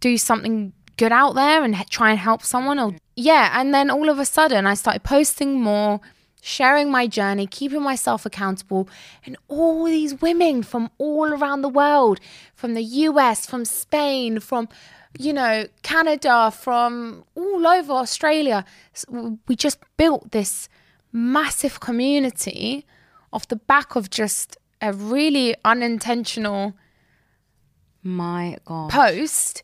do 0.00 0.16
something 0.18 0.72
good 0.98 1.12
out 1.12 1.34
there 1.34 1.64
and 1.64 1.74
try 1.88 2.10
and 2.10 2.18
help 2.18 2.42
someone. 2.42 2.78
Or 2.78 2.94
yeah, 3.16 3.58
and 3.58 3.72
then 3.74 3.90
all 3.90 4.08
of 4.10 4.18
a 4.18 4.24
sudden, 4.26 4.66
I 4.66 4.74
started 4.74 5.02
posting 5.04 5.60
more, 5.60 6.00
sharing 6.44 6.90
my 6.90 7.06
journey, 7.06 7.46
keeping 7.46 7.80
myself 7.80 8.26
accountable, 8.26 8.88
and 9.24 9.36
all 9.46 9.84
these 9.84 10.20
women 10.20 10.64
from 10.64 10.90
all 10.98 11.32
around 11.32 11.62
the 11.62 11.68
world, 11.68 12.18
from 12.52 12.74
the 12.74 12.82
US, 12.82 13.46
from 13.46 13.64
Spain, 13.64 14.40
from 14.40 14.68
you 15.18 15.32
know, 15.32 15.66
Canada, 15.82 16.50
from 16.50 17.24
all 17.34 17.66
over 17.66 17.92
Australia. 17.92 18.64
We 19.46 19.56
just 19.56 19.78
built 19.96 20.32
this 20.32 20.68
massive 21.12 21.80
community 21.80 22.86
off 23.32 23.46
the 23.46 23.56
back 23.56 23.94
of 23.94 24.10
just 24.10 24.56
a 24.80 24.92
really 24.92 25.54
unintentional 25.64 26.74
My 28.02 28.56
God. 28.64 28.90
post 28.90 29.62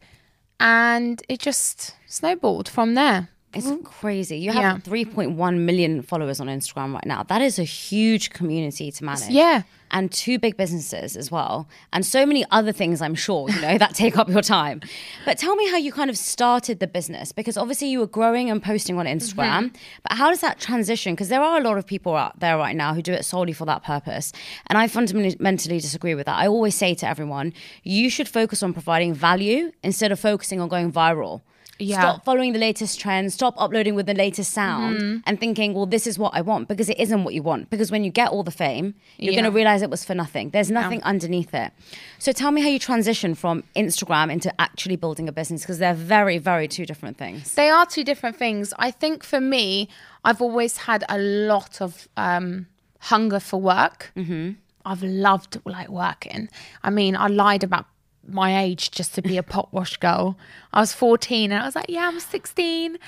and 0.60 1.22
it 1.28 1.40
just 1.40 1.94
snowballed 2.06 2.68
from 2.68 2.94
there. 2.94 3.28
It's 3.54 3.66
mm-hmm. 3.66 3.82
crazy. 3.82 4.36
You 4.36 4.52
have 4.52 4.82
3.1 4.82 5.58
million 5.60 6.02
followers 6.02 6.38
on 6.38 6.48
Instagram 6.48 6.92
right 6.92 7.06
now. 7.06 7.22
That 7.22 7.40
is 7.40 7.58
a 7.58 7.64
huge 7.64 8.28
community 8.30 8.90
to 8.92 9.04
manage. 9.04 9.30
Yeah. 9.30 9.62
And 9.90 10.12
two 10.12 10.38
big 10.38 10.58
businesses 10.58 11.16
as 11.16 11.30
well. 11.30 11.66
And 11.94 12.04
so 12.04 12.26
many 12.26 12.44
other 12.50 12.72
things, 12.72 13.00
I'm 13.00 13.14
sure, 13.14 13.48
you 13.48 13.58
know, 13.62 13.78
that 13.78 13.94
take 13.94 14.18
up 14.18 14.28
your 14.28 14.42
time. 14.42 14.82
But 15.24 15.38
tell 15.38 15.56
me 15.56 15.66
how 15.70 15.78
you 15.78 15.92
kind 15.92 16.10
of 16.10 16.18
started 16.18 16.78
the 16.78 16.86
business 16.86 17.32
because 17.32 17.56
obviously 17.56 17.88
you 17.88 18.00
were 18.00 18.06
growing 18.06 18.50
and 18.50 18.62
posting 18.62 18.98
on 18.98 19.06
mm-hmm. 19.06 19.16
Instagram. 19.16 19.74
But 20.02 20.18
how 20.18 20.28
does 20.28 20.42
that 20.42 20.60
transition? 20.60 21.14
Because 21.14 21.30
there 21.30 21.40
are 21.40 21.58
a 21.58 21.62
lot 21.62 21.78
of 21.78 21.86
people 21.86 22.14
out 22.16 22.38
there 22.40 22.58
right 22.58 22.76
now 22.76 22.92
who 22.92 23.00
do 23.00 23.14
it 23.14 23.24
solely 23.24 23.54
for 23.54 23.64
that 23.64 23.82
purpose. 23.82 24.30
And 24.66 24.76
I 24.76 24.88
fundamentally 24.88 25.80
disagree 25.80 26.14
with 26.14 26.26
that. 26.26 26.36
I 26.36 26.48
always 26.48 26.74
say 26.74 26.94
to 26.96 27.08
everyone, 27.08 27.54
you 27.82 28.10
should 28.10 28.28
focus 28.28 28.62
on 28.62 28.74
providing 28.74 29.14
value 29.14 29.72
instead 29.82 30.12
of 30.12 30.20
focusing 30.20 30.60
on 30.60 30.68
going 30.68 30.92
viral. 30.92 31.40
Yeah. 31.80 32.00
Stop 32.00 32.24
following 32.24 32.52
the 32.52 32.58
latest 32.58 32.98
trends, 32.98 33.34
stop 33.34 33.54
uploading 33.56 33.94
with 33.94 34.06
the 34.06 34.14
latest 34.14 34.52
sound 34.52 34.96
Mm-hmm. 34.98 35.16
and 35.26 35.38
thinking, 35.38 35.74
well, 35.74 35.86
this 35.86 36.06
is 36.06 36.18
what 36.18 36.32
I 36.34 36.40
want 36.40 36.66
because 36.68 36.88
it 36.88 36.98
isn't 36.98 37.22
what 37.24 37.34
you 37.34 37.42
want. 37.42 37.70
Because 37.70 37.90
when 37.92 38.02
you 38.02 38.10
get 38.10 38.30
all 38.30 38.42
the 38.42 38.50
fame, 38.50 38.94
you're 39.16 39.32
Yeah. 39.32 39.40
going 39.40 39.50
to 39.52 39.54
realize 39.56 39.80
it 39.82 39.90
was 39.90 40.04
for 40.04 40.14
nothing. 40.14 40.50
There's 40.50 40.70
nothing 40.70 41.00
underneath 41.04 41.54
it. 41.54 41.72
So 42.18 42.32
tell 42.32 42.50
me 42.50 42.62
how 42.62 42.68
you 42.68 42.78
transition 42.80 43.34
from 43.36 43.62
Instagram 43.76 44.32
into 44.32 44.52
actually 44.60 44.96
building 44.96 45.28
a 45.28 45.32
business 45.32 45.62
because 45.62 45.78
they're 45.78 45.94
very, 45.94 46.38
very 46.38 46.66
two 46.66 46.84
different 46.84 47.16
things. 47.16 47.54
They 47.54 47.68
are 47.70 47.86
two 47.86 48.02
different 48.02 48.36
things. 48.36 48.74
I 48.78 48.90
think 48.90 49.22
for 49.22 49.40
me, 49.40 49.88
I've 50.24 50.42
always 50.42 50.78
had 50.78 51.04
a 51.08 51.18
lot 51.18 51.80
of 51.80 52.08
um, 52.16 52.66
hunger 53.00 53.38
for 53.40 53.60
work. 53.60 54.10
Mm-hmm. 54.16 54.52
I've 54.84 55.02
loved 55.02 55.60
like 55.64 55.88
working. 55.90 56.48
I 56.82 56.90
mean, 56.90 57.14
I 57.14 57.26
lied 57.28 57.62
about 57.62 57.86
my 58.28 58.60
age 58.62 58.90
just 58.90 59.14
to 59.14 59.22
be 59.22 59.36
a 59.36 59.42
pot 59.42 59.72
wash 59.72 59.96
girl. 59.96 60.36
I 60.72 60.80
was 60.80 60.92
14 60.92 61.50
and 61.50 61.62
I 61.62 61.64
was 61.66 61.74
like, 61.74 61.86
yeah, 61.88 62.06
I'm 62.08 62.20
16. 62.20 62.98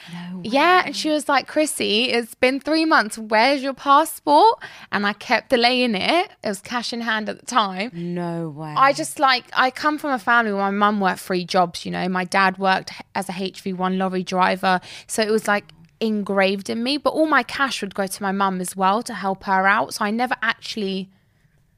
yeah. 0.43 0.83
And 0.87 0.97
she 0.97 1.11
was 1.11 1.29
like, 1.29 1.47
Krissy, 1.49 2.09
it's 2.09 2.35
been 2.35 2.59
three 2.61 2.85
months. 2.85 3.19
Where's 3.19 3.63
your 3.63 3.75
passport? 3.75 4.59
And 4.91 5.07
I 5.07 5.13
kept 5.13 5.51
delaying 5.51 5.95
it. 5.95 6.31
It 6.43 6.49
was 6.49 6.61
cash 6.61 6.93
in 6.93 7.03
hand 7.03 7.29
at 7.29 7.39
the 7.39 7.47
time. 7.47 7.91
No 7.93 8.49
way. 8.49 8.75
I 8.77 8.93
just 8.93 9.19
like 9.19 9.45
I 9.53 9.71
come 9.71 9.99
from 9.99 10.11
a 10.13 10.19
family 10.19 10.53
where 10.53 10.63
my 10.63 10.71
mum 10.71 11.01
worked 11.01 11.21
three 11.21 11.45
jobs. 11.45 11.85
You 11.85 11.93
know, 11.93 12.09
my 12.09 12.25
dad 12.25 12.59
worked 12.59 12.93
as 13.15 13.29
a 13.29 13.33
HGV1 13.33 13.99
lorry 13.99 14.23
driver, 14.23 14.81
so 15.07 15.23
it 15.23 15.31
was 15.31 15.47
like 15.47 15.65
engraved 16.01 16.71
in 16.71 16.83
me. 16.83 16.97
But 16.97 17.11
all 17.11 17.27
my 17.27 17.43
cash 17.43 17.83
would 17.83 17.95
go 17.95 18.07
to 18.07 18.23
my 18.23 18.33
mum 18.33 18.61
as 18.61 18.75
well 18.75 19.03
to 19.03 19.13
help 19.15 19.45
her 19.45 19.67
out. 19.67 19.95
So 19.95 20.05
I 20.07 20.11
never 20.11 20.35
actually 20.43 21.11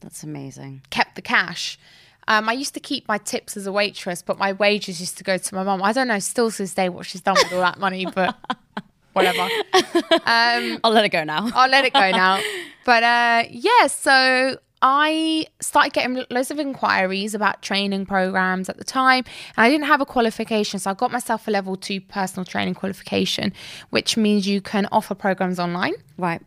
That's 0.01 0.23
amazing. 0.23 0.83
kept 0.91 1.17
the 1.17 1.23
cash. 1.23 1.77
Um, 2.29 2.49
I 2.49 2.53
used 2.53 2.75
to 2.75 2.81
keep 2.81 3.09
my 3.09 3.19
tips 3.19 3.57
as 3.57 3.67
a 3.67 3.73
waitress, 3.73 4.23
but 4.23 4.39
my 4.39 4.53
wages 4.53 5.01
used 5.01 5.19
to 5.19 5.25
go 5.25 5.39
to 5.39 5.55
my 5.55 5.63
mum. 5.63 5.83
I 5.83 5.93
don't 5.93 6.09
know 6.09 6.19
still 6.19 6.51
to 6.51 6.59
this 6.59 6.75
day 6.75 6.89
what 6.89 7.07
she's 7.07 7.21
done 7.21 7.37
with 7.43 7.53
all 7.53 7.61
that 7.61 7.79
money, 7.79 8.07
but 8.07 8.37
whatever. 9.13 9.49
I'll 10.27 10.93
let 10.93 11.05
it 11.05 11.11
go 11.11 11.25
now. 11.25 11.51
I'll 11.55 11.71
let 11.71 11.85
it 11.85 11.93
go 11.93 12.11
now. 12.11 12.41
But 12.85 13.03
uh, 13.03 13.45
yeah, 13.51 13.87
so 13.87 14.59
I 14.83 15.47
started 15.61 15.93
getting 15.93 16.25
loads 16.31 16.51
of 16.51 16.59
inquiries 16.59 17.35
about 17.35 17.63
training 17.63 18.07
programs 18.07 18.69
at 18.69 18.79
the 18.79 18.85
time, 18.85 19.25
and 19.57 19.65
I 19.65 19.71
didn't 19.71 19.87
have 19.87 20.01
a 20.01 20.07
qualification, 20.07 20.81
so 20.81 20.91
I 20.91 20.95
got 20.95 21.13
myself 21.13 21.47
a 21.47 21.51
level 21.51 21.77
two 21.77 22.01
personal 22.01 22.45
training 22.45 22.75
qualification, 22.75 23.53
which 23.91 24.17
means 24.17 24.47
you 24.47 24.61
can 24.61 24.89
offer 24.91 25.15
programs 25.15 25.61
online. 25.61 25.95
Right. 26.19 26.43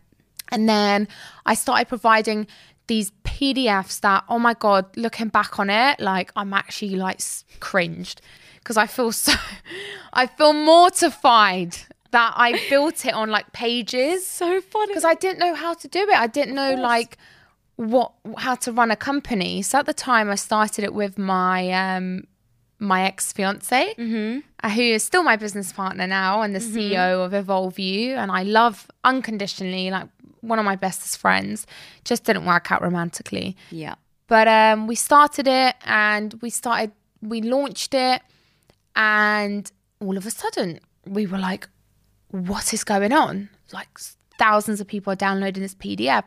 And 0.50 0.68
then 0.68 1.08
I 1.44 1.54
started 1.54 1.88
providing 1.88 2.46
these 2.86 3.12
PDFs 3.24 4.00
that, 4.00 4.24
oh 4.28 4.38
my 4.38 4.54
God, 4.54 4.84
looking 4.96 5.28
back 5.28 5.58
on 5.58 5.70
it, 5.70 6.00
like 6.00 6.32
I'm 6.36 6.52
actually 6.52 6.96
like 6.96 7.20
cringed 7.60 8.20
because 8.58 8.76
I 8.76 8.86
feel 8.86 9.12
so, 9.26 9.32
I 10.12 10.26
feel 10.26 10.52
mortified 10.52 11.76
that 12.10 12.32
I 12.36 12.58
built 12.70 13.04
it 13.04 13.14
on 13.14 13.30
like 13.30 13.52
pages. 13.52 14.26
So 14.26 14.60
funny. 14.60 14.88
Because 14.88 15.04
I 15.04 15.14
didn't 15.14 15.38
know 15.38 15.54
how 15.54 15.74
to 15.74 15.88
do 15.88 16.00
it. 16.00 16.18
I 16.18 16.26
didn't 16.26 16.54
know 16.54 16.74
like 16.74 17.18
what, 17.76 18.12
how 18.38 18.54
to 18.56 18.72
run 18.72 18.90
a 18.90 18.96
company. 18.96 19.62
So 19.62 19.78
at 19.78 19.86
the 19.86 19.94
time 19.94 20.30
I 20.30 20.36
started 20.36 20.84
it 20.84 20.94
with 20.94 21.18
my, 21.18 21.70
um, 21.70 22.26
my 22.78 23.04
ex 23.04 23.32
fiance, 23.32 23.94
mm-hmm. 23.98 24.68
who 24.70 24.82
is 24.82 25.02
still 25.02 25.22
my 25.22 25.36
business 25.36 25.72
partner 25.72 26.06
now 26.06 26.42
and 26.42 26.54
the 26.54 26.58
CEO 26.58 27.24
of 27.24 27.32
Evolve 27.32 27.78
You. 27.78 28.16
And 28.16 28.30
I 28.30 28.42
love 28.42 28.90
unconditionally, 29.04 29.90
like 29.90 30.08
one 30.46 30.58
of 30.58 30.64
my 30.64 30.76
bestest 30.76 31.18
friends. 31.18 31.66
Just 32.04 32.24
didn't 32.24 32.44
work 32.44 32.70
out 32.72 32.82
romantically. 32.82 33.56
Yeah. 33.70 33.96
But 34.28 34.48
um, 34.48 34.86
we 34.86 34.94
started 34.94 35.46
it 35.46 35.76
and 35.84 36.34
we 36.42 36.50
started, 36.50 36.92
we 37.22 37.42
launched 37.42 37.94
it. 37.94 38.22
And 38.94 39.70
all 40.00 40.16
of 40.16 40.26
a 40.26 40.30
sudden, 40.30 40.80
we 41.06 41.26
were 41.26 41.38
like, 41.38 41.68
what 42.30 42.72
is 42.72 42.82
going 42.84 43.12
on? 43.12 43.48
Like 43.72 43.88
thousands 44.38 44.80
of 44.80 44.86
people 44.86 45.12
are 45.12 45.16
downloading 45.16 45.62
this 45.62 45.74
PDF. 45.74 46.26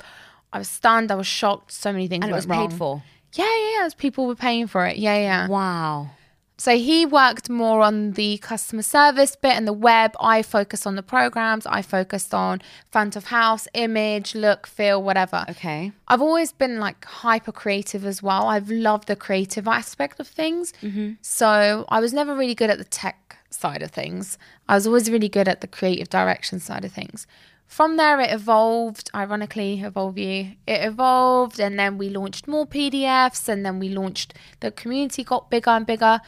I 0.54 0.60
was 0.60 0.70
stunned. 0.70 1.12
I 1.12 1.16
was 1.16 1.28
shocked. 1.28 1.72
So 1.72 1.92
many 1.92 2.08
things 2.08 2.24
And 2.24 2.32
it 2.32 2.36
was 2.36 2.46
paid 2.46 2.74
for. 2.74 3.04
Yeah, 3.34 3.46
yeah, 3.46 3.84
yeah. 3.84 3.90
People 3.98 4.28
were 4.28 4.36
paying 4.36 4.68
for 4.68 4.86
it. 4.86 4.98
Yeah, 4.98 5.18
yeah. 5.18 5.48
Wow. 5.48 6.10
So 6.60 6.78
he 6.78 7.06
worked 7.06 7.50
more 7.50 7.82
on 7.82 8.12
the 8.12 8.38
customer 8.40 8.82
service 8.82 9.36
bit 9.38 9.54
and 9.54 9.66
the 9.66 9.74
web. 9.74 10.14
I 10.20 10.42
focused 10.42 10.86
on 10.86 10.96
the 10.98 11.02
programs. 11.02 11.66
I 11.66 11.82
focused 11.82 12.34
on 12.34 12.62
front 12.92 13.16
of 13.16 13.26
house, 13.26 13.66
image, 13.74 14.36
look, 14.36 14.68
feel, 14.68 15.02
whatever. 15.02 15.46
Okay. 15.50 15.94
I've 16.10 16.22
always 16.22 16.52
been 16.52 16.80
like 16.80 17.06
hyper 17.06 17.54
creative 17.54 18.06
as 18.06 18.22
well. 18.22 18.48
I've 18.48 18.70
loved 18.70 19.08
the 19.08 19.16
creative 19.16 19.70
aspect 19.70 20.20
of 20.20 20.28
things. 20.28 20.74
Mm-hmm. 20.82 21.14
So 21.22 21.86
I 21.88 22.02
was 22.02 22.14
never 22.14 22.36
really 22.36 22.56
good 22.56 22.70
at 22.70 22.78
the 22.78 22.84
tech 22.84 23.38
side 23.50 23.82
of 23.82 23.92
things. 23.92 24.38
I 24.68 24.76
was 24.76 24.86
always 24.86 25.10
really 25.10 25.30
good 25.30 25.48
at 25.48 25.62
the 25.62 25.68
creative 25.68 26.10
direction 26.10 26.60
side 26.60 26.84
of 26.84 26.92
things. 26.92 27.26
From 27.70 27.98
there, 27.98 28.20
it 28.20 28.32
evolved, 28.32 29.12
ironically, 29.14 29.82
Evolve 29.82 30.18
You. 30.18 30.54
It 30.66 30.84
evolved, 30.84 31.60
and 31.60 31.78
then 31.78 32.00
we 32.00 32.10
launched 32.10 32.48
more 32.48 32.66
PDFs, 32.66 33.48
and 33.48 33.64
then 33.64 33.78
we 33.78 33.90
launched, 33.90 34.34
the 34.60 34.72
community 34.72 35.24
got 35.24 35.52
bigger 35.52 35.70
and 35.70 35.86
bigger. 35.86 36.20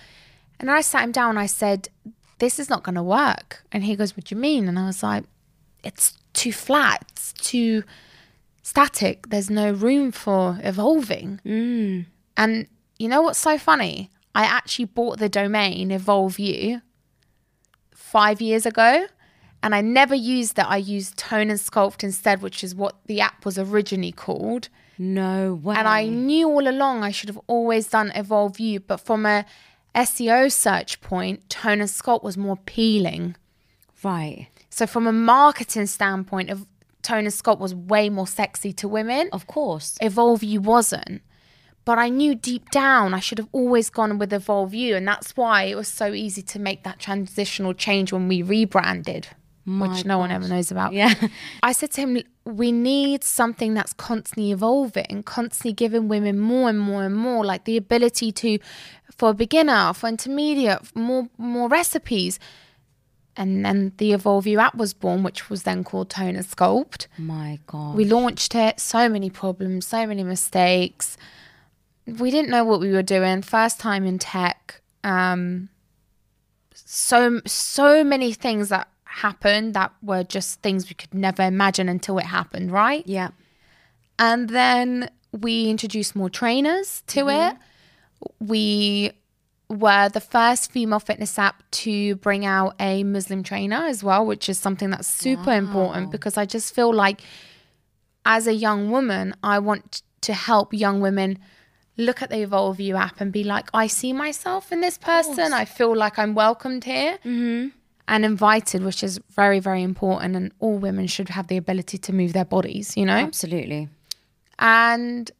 And 0.60 0.70
I 0.70 0.82
sat 0.82 1.04
him 1.04 1.12
down, 1.12 1.40
I 1.40 1.48
said, 1.48 1.90
This 2.38 2.60
is 2.60 2.70
not 2.70 2.84
going 2.84 2.96
to 2.96 3.02
work. 3.02 3.64
And 3.72 3.84
he 3.84 3.96
goes, 3.96 4.16
What 4.16 4.26
do 4.26 4.36
you 4.36 4.40
mean? 4.40 4.68
And 4.68 4.78
I 4.78 4.86
was 4.86 5.02
like, 5.02 5.24
It's 5.84 6.16
too 6.34 6.54
flat, 6.54 7.06
it's 7.10 7.34
too 7.34 7.84
static. 8.62 9.30
There's 9.30 9.50
no 9.50 9.72
room 9.72 10.12
for 10.12 10.60
evolving. 10.62 11.42
Mm. 11.44 12.06
And 12.38 12.68
you 13.00 13.08
know 13.08 13.24
what's 13.24 13.40
so 13.40 13.58
funny? 13.58 14.12
I 14.36 14.44
actually 14.44 14.86
bought 14.86 15.18
the 15.18 15.28
domain 15.28 15.90
Evolve 15.90 16.38
You 16.38 16.84
five 17.96 18.42
years 18.42 18.68
ago, 18.68 19.08
and 19.63 19.76
I 19.76 19.82
never 19.82 20.15
used 20.15 20.56
that. 20.56 20.67
I 20.69 20.78
used 20.78 21.17
Tone 21.17 21.50
and 21.50 21.60
Sculpt 21.60 22.04
instead, 22.04 22.41
which 22.41 22.63
is 22.63 22.74
what 22.74 22.95
the 23.06 23.21
app 23.21 23.45
was 23.45 23.58
originally 23.60 24.12
called. 24.12 24.69
No 24.97 25.56
way. 25.56 25.76
And 25.76 25.88
I 25.88 26.06
knew 26.06 26.47
all 26.47 26.67
along 26.67 27.04
I 27.04 27.12
should 27.12 27.30
have 27.30 27.39
always 27.47 27.88
done 27.88 28.12
Evolve 28.15 28.60
You, 28.60 28.80
but 28.80 28.97
from 28.97 29.26
a 29.26 29.45
SEO 29.95 30.52
search 30.52 31.02
point, 31.02 31.50
Tone 31.50 31.82
and 31.82 31.89
Sculpt 31.89 32.24
was 32.24 32.38
more 32.38 32.54
appealing. 32.54 33.36
Right. 34.04 34.47
So 34.69 34.88
from 34.88 35.06
a 35.06 35.12
marketing 35.12 35.88
standpoint, 35.88 36.50
of 36.50 36.65
Tone 37.02 37.26
and 37.26 37.28
Sculpt 37.28 37.60
was 37.60 37.76
way 37.76 38.10
more 38.10 38.28
sexy 38.28 38.74
to 38.74 38.88
women. 38.88 39.30
Of 39.32 39.47
course. 39.47 39.97
Evolve 40.02 40.43
You 40.43 40.62
wasn't. 40.62 41.21
But 41.84 41.97
I 41.97 42.10
knew 42.10 42.36
deep 42.36 42.69
down 42.69 43.13
I 43.13 43.19
should 43.19 43.39
have 43.39 43.50
always 43.52 43.89
gone 43.89 44.19
with 44.19 44.32
Evolve 44.32 44.74
You. 44.74 44.95
And 44.95 45.08
that's 45.08 45.36
why 45.36 45.63
it 45.63 45.76
was 45.76 45.88
so 45.88 46.13
easy 46.13 46.41
to 46.43 46.60
make 46.60 46.84
that 46.84 47.00
transitional 47.00 47.74
change 47.74 48.13
when 48.13 48.28
we 48.28 48.41
rebranded, 48.41 49.28
which 49.65 50.06
no 50.06 50.17
one 50.17 50.32
ever 50.32 50.47
knows 50.47 50.71
about. 50.71 50.93
Yeah. 50.93 51.13
I 51.63 51.71
said 51.71 51.91
to 51.91 52.02
him, 52.02 52.24
we 52.45 52.71
need 52.71 53.24
something 53.24 53.74
that's 53.74 53.93
constantly 53.93 54.52
evolving, 54.52 55.24
constantly 55.24 55.74
giving 55.74 56.08
women 56.08 56.39
more 56.39 56.69
and 56.69 56.80
more 56.80 57.04
and 57.04 57.15
more, 57.15 57.45
like 57.45 57.65
the 57.65 57.78
ability 57.78 58.32
to, 58.32 58.58
for 59.15 59.30
a 59.30 59.34
beginner, 59.34 59.93
for 59.93 60.08
intermediate, 60.10 60.95
more 60.95 61.30
more 61.38 61.69
recipes. 61.69 62.39
And 63.38 63.63
then 63.63 63.93
the 63.97 64.12
Evolve 64.12 64.45
You 64.45 64.60
app 64.60 64.76
was 64.76 64.93
born, 64.93 65.24
which 65.24 65.50
was 65.50 65.63
then 65.63 65.86
called 65.86 66.10
Tone 66.10 66.36
and 66.36 66.45
Sculpt. 66.45 67.08
My 67.17 67.60
God. 67.65 67.95
We 67.95 68.04
launched 68.04 68.56
it, 68.56 68.80
so 68.80 69.08
many 69.08 69.30
problems, 69.30 69.88
so 69.88 70.06
many 70.06 70.24
mistakes. 70.24 71.15
We 72.06 72.30
didn't 72.30 72.50
know 72.50 72.65
what 72.65 72.82
we 72.82 72.91
were 72.91 73.04
doing. 73.04 73.41
First 73.41 73.80
time 73.80 74.06
in 74.06 74.19
tech. 74.19 74.82
Um, 75.04 75.69
so 76.74 77.41
so 77.45 78.04
many 78.04 78.34
things 78.34 78.69
that 78.69 78.89
happened 79.12 79.74
that 79.74 79.91
were 80.02 80.24
just 80.24 80.62
things 80.62 80.89
we 80.89 80.95
could 80.95 81.13
never 81.13 81.43
imagine 81.43 81.89
until 81.89 82.17
it 82.17 82.26
happened, 82.26 82.71
right? 82.71 83.06
Yeah. 83.06 83.30
And 84.17 84.50
then 84.50 85.10
we 85.32 85.69
introduced 85.69 86.15
more 86.15 86.30
trainers 86.30 87.04
to 87.08 87.26
mm-hmm. 87.26 87.56
it. 87.56 87.58
We 88.39 89.12
were 89.69 90.10
the 90.10 90.19
first 90.19 90.71
female 90.71 91.00
fitness 91.00 91.39
app 91.39 91.63
to 91.71 92.15
bring 92.17 92.45
out 92.45 92.76
a 92.80 93.04
Muslim 93.04 93.41
trainer 93.41 93.86
as 93.86 94.04
well, 94.04 94.26
which 94.26 94.50
is 94.50 94.60
something 94.60 94.89
that's 94.89 95.08
super 95.08 95.52
important 95.54 96.12
because 96.12 96.38
I 96.38 96.45
just 96.45 96.76
feel 96.76 96.93
like 96.93 97.21
as 98.26 98.47
a 98.47 98.54
young 98.54 98.91
woman, 98.91 99.34
I 99.41 99.60
want 99.60 100.04
to 100.21 100.34
help 100.34 100.74
young 100.74 101.00
women 101.00 101.39
look 101.97 102.21
at 102.21 102.30
the 102.30 102.41
Evolve 102.41 102.80
You 102.80 102.95
app 102.95 103.21
and 103.21 103.32
be 103.32 103.43
like, 103.43 103.69
I 103.74 103.88
see 103.88 104.13
myself 104.13 104.71
in 104.71 104.82
this 104.82 104.97
person. 104.97 105.54
I 105.54 105.65
feel 105.65 105.95
like 105.95 106.19
I'm 106.19 106.36
welcomed 106.36 106.84
here 106.84 107.17
mm-hmm. 107.26 107.69
And 108.12 108.26
invited, 108.26 108.84
which 108.84 109.04
is 109.04 109.21
very, 109.30 109.60
very 109.60 109.82
important. 109.82 110.36
And 110.36 110.52
all 110.60 110.78
women 110.78 111.08
should 111.08 111.30
have 111.30 111.47
the 111.47 111.56
ability 111.56 111.97
to 111.97 112.13
move 112.13 112.34
their 112.34 112.43
bodies, 112.43 112.97
you 112.97 113.06
know? 113.06 113.13
Absolutely. 113.13 113.88
And 114.60 115.32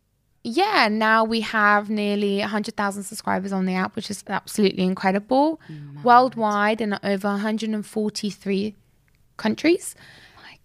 yeah, 0.46 0.88
now 0.90 1.26
we 1.26 1.42
have 1.42 1.90
nearly 1.90 2.40
100,000 2.40 3.04
subscribers 3.04 3.52
on 3.52 3.66
the 3.66 3.74
app, 3.76 3.98
which 3.98 4.10
is 4.10 4.24
absolutely 4.26 4.86
incredible. 4.86 5.60
Worldwide 6.02 6.80
in 6.80 6.98
over 7.04 7.28
143 7.28 8.76
countries. 9.36 9.94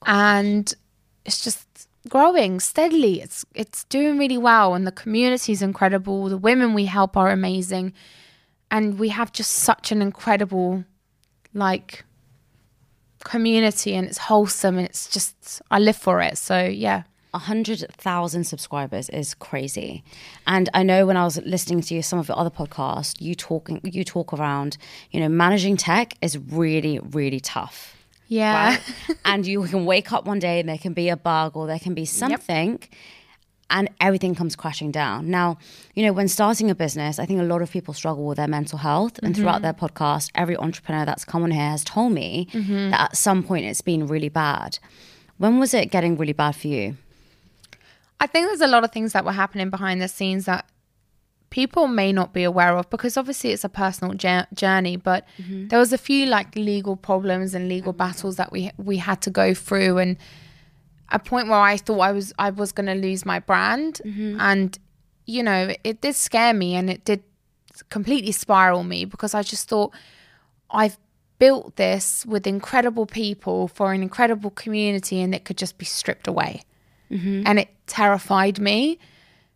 And 0.06 0.72
it's 1.24 1.42
just 1.42 1.88
growing 2.08 2.60
steadily. 2.60 3.20
It's 3.20 3.44
it's 3.52 3.82
doing 3.82 4.16
really 4.16 4.38
well 4.38 4.74
and 4.74 4.86
the 4.86 4.92
community 4.92 5.50
is 5.50 5.60
incredible. 5.60 6.28
The 6.28 6.38
women 6.38 6.72
we 6.72 6.84
help 6.84 7.16
are 7.16 7.30
amazing. 7.30 7.94
And 8.70 8.96
we 8.96 9.08
have 9.08 9.32
just 9.32 9.52
such 9.54 9.90
an 9.90 10.00
incredible 10.00 10.84
like 11.56 12.04
community 13.24 13.94
and 13.94 14.06
it's 14.06 14.18
wholesome 14.18 14.78
and 14.78 14.86
it's 14.86 15.08
just 15.08 15.60
I 15.70 15.78
live 15.78 15.96
for 15.96 16.20
it. 16.20 16.38
So 16.38 16.64
yeah. 16.64 17.02
A 17.34 17.38
hundred 17.38 17.84
thousand 17.98 18.44
subscribers 18.44 19.10
is 19.10 19.34
crazy, 19.34 20.02
and 20.46 20.70
I 20.72 20.82
know 20.82 21.04
when 21.04 21.18
I 21.18 21.24
was 21.24 21.36
listening 21.44 21.82
to 21.82 21.94
you, 21.94 22.00
some 22.00 22.18
of 22.18 22.28
your 22.28 22.38
other 22.38 22.48
podcasts, 22.48 23.20
you 23.20 23.34
talking, 23.34 23.78
you 23.84 24.04
talk 24.04 24.32
around, 24.32 24.78
you 25.10 25.20
know, 25.20 25.28
managing 25.28 25.76
tech 25.76 26.14
is 26.22 26.38
really, 26.38 26.98
really 26.98 27.40
tough. 27.40 27.94
Yeah. 28.28 28.70
right? 28.70 29.18
and 29.26 29.46
you 29.46 29.62
can 29.64 29.84
wake 29.84 30.14
up 30.14 30.24
one 30.24 30.38
day 30.38 30.60
and 30.60 30.68
there 30.68 30.78
can 30.78 30.94
be 30.94 31.10
a 31.10 31.16
bug 31.16 31.58
or 31.58 31.66
there 31.66 31.78
can 31.78 31.92
be 31.92 32.06
something 32.06 32.80
and 33.68 33.88
everything 34.00 34.34
comes 34.34 34.54
crashing 34.54 34.90
down. 34.90 35.30
Now, 35.30 35.58
you 35.94 36.04
know, 36.04 36.12
when 36.12 36.28
starting 36.28 36.70
a 36.70 36.74
business, 36.74 37.18
I 37.18 37.26
think 37.26 37.40
a 37.40 37.44
lot 37.44 37.62
of 37.62 37.70
people 37.70 37.94
struggle 37.94 38.26
with 38.26 38.36
their 38.36 38.48
mental 38.48 38.78
health. 38.78 39.18
And 39.22 39.34
throughout 39.34 39.56
mm-hmm. 39.56 39.62
their 39.62 39.72
podcast, 39.72 40.30
every 40.34 40.56
entrepreneur 40.56 41.04
that's 41.04 41.24
come 41.24 41.42
on 41.42 41.50
here 41.50 41.70
has 41.70 41.82
told 41.82 42.12
me 42.12 42.48
mm-hmm. 42.52 42.90
that 42.90 43.00
at 43.00 43.16
some 43.16 43.42
point 43.42 43.66
it's 43.66 43.80
been 43.80 44.06
really 44.06 44.28
bad. 44.28 44.78
When 45.38 45.58
was 45.58 45.74
it 45.74 45.90
getting 45.90 46.16
really 46.16 46.32
bad 46.32 46.54
for 46.54 46.68
you? 46.68 46.96
I 48.20 48.26
think 48.26 48.46
there's 48.46 48.60
a 48.60 48.66
lot 48.66 48.84
of 48.84 48.92
things 48.92 49.12
that 49.12 49.24
were 49.24 49.32
happening 49.32 49.68
behind 49.68 50.00
the 50.00 50.08
scenes 50.08 50.46
that 50.46 50.64
people 51.50 51.86
may 51.86 52.12
not 52.12 52.32
be 52.32 52.44
aware 52.44 52.76
of 52.76 52.88
because 52.90 53.16
obviously 53.16 53.50
it's 53.50 53.64
a 53.64 53.68
personal 53.68 54.14
jour- 54.14 54.46
journey 54.52 54.96
but 54.96 55.24
mm-hmm. 55.40 55.68
there 55.68 55.78
was 55.78 55.92
a 55.92 55.98
few 55.98 56.26
like 56.26 56.54
legal 56.56 56.96
problems 56.96 57.54
and 57.54 57.68
legal 57.68 57.92
battles 57.92 58.36
that 58.36 58.50
we 58.50 58.70
we 58.78 58.96
had 58.96 59.22
to 59.22 59.30
go 59.30 59.54
through 59.54 59.96
and 59.98 60.16
a 61.10 61.18
point 61.18 61.48
where 61.48 61.58
I 61.58 61.76
thought 61.76 62.00
I 62.00 62.12
was 62.12 62.32
I 62.38 62.50
was 62.50 62.72
going 62.72 62.86
to 62.86 62.94
lose 62.94 63.24
my 63.24 63.38
brand 63.38 64.00
mm-hmm. 64.04 64.40
and 64.40 64.78
you 65.24 65.42
know 65.42 65.72
it 65.84 66.00
did 66.00 66.14
scare 66.14 66.54
me 66.54 66.74
and 66.74 66.90
it 66.90 67.04
did 67.04 67.22
completely 67.90 68.32
spiral 68.32 68.82
me 68.82 69.04
because 69.04 69.34
I 69.34 69.42
just 69.42 69.68
thought 69.68 69.92
I've 70.70 70.98
built 71.38 71.76
this 71.76 72.24
with 72.26 72.46
incredible 72.46 73.06
people 73.06 73.68
for 73.68 73.92
an 73.92 74.02
incredible 74.02 74.50
community 74.50 75.20
and 75.20 75.34
it 75.34 75.44
could 75.44 75.58
just 75.58 75.78
be 75.78 75.84
stripped 75.84 76.26
away 76.26 76.62
mm-hmm. 77.10 77.42
and 77.46 77.58
it 77.58 77.68
terrified 77.86 78.58
me. 78.58 78.98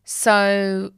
So 0.04 0.92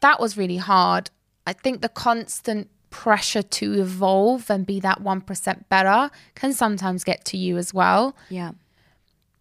that 0.00 0.20
was 0.20 0.36
really 0.36 0.56
hard. 0.56 1.10
I 1.46 1.52
think 1.52 1.82
the 1.82 1.88
constant 1.88 2.70
pressure 2.90 3.42
to 3.42 3.80
evolve 3.80 4.50
and 4.50 4.66
be 4.66 4.80
that 4.80 5.02
1% 5.02 5.68
better 5.68 6.10
can 6.34 6.52
sometimes 6.52 7.04
get 7.04 7.24
to 7.26 7.36
you 7.36 7.56
as 7.56 7.72
well. 7.72 8.16
Yeah. 8.28 8.52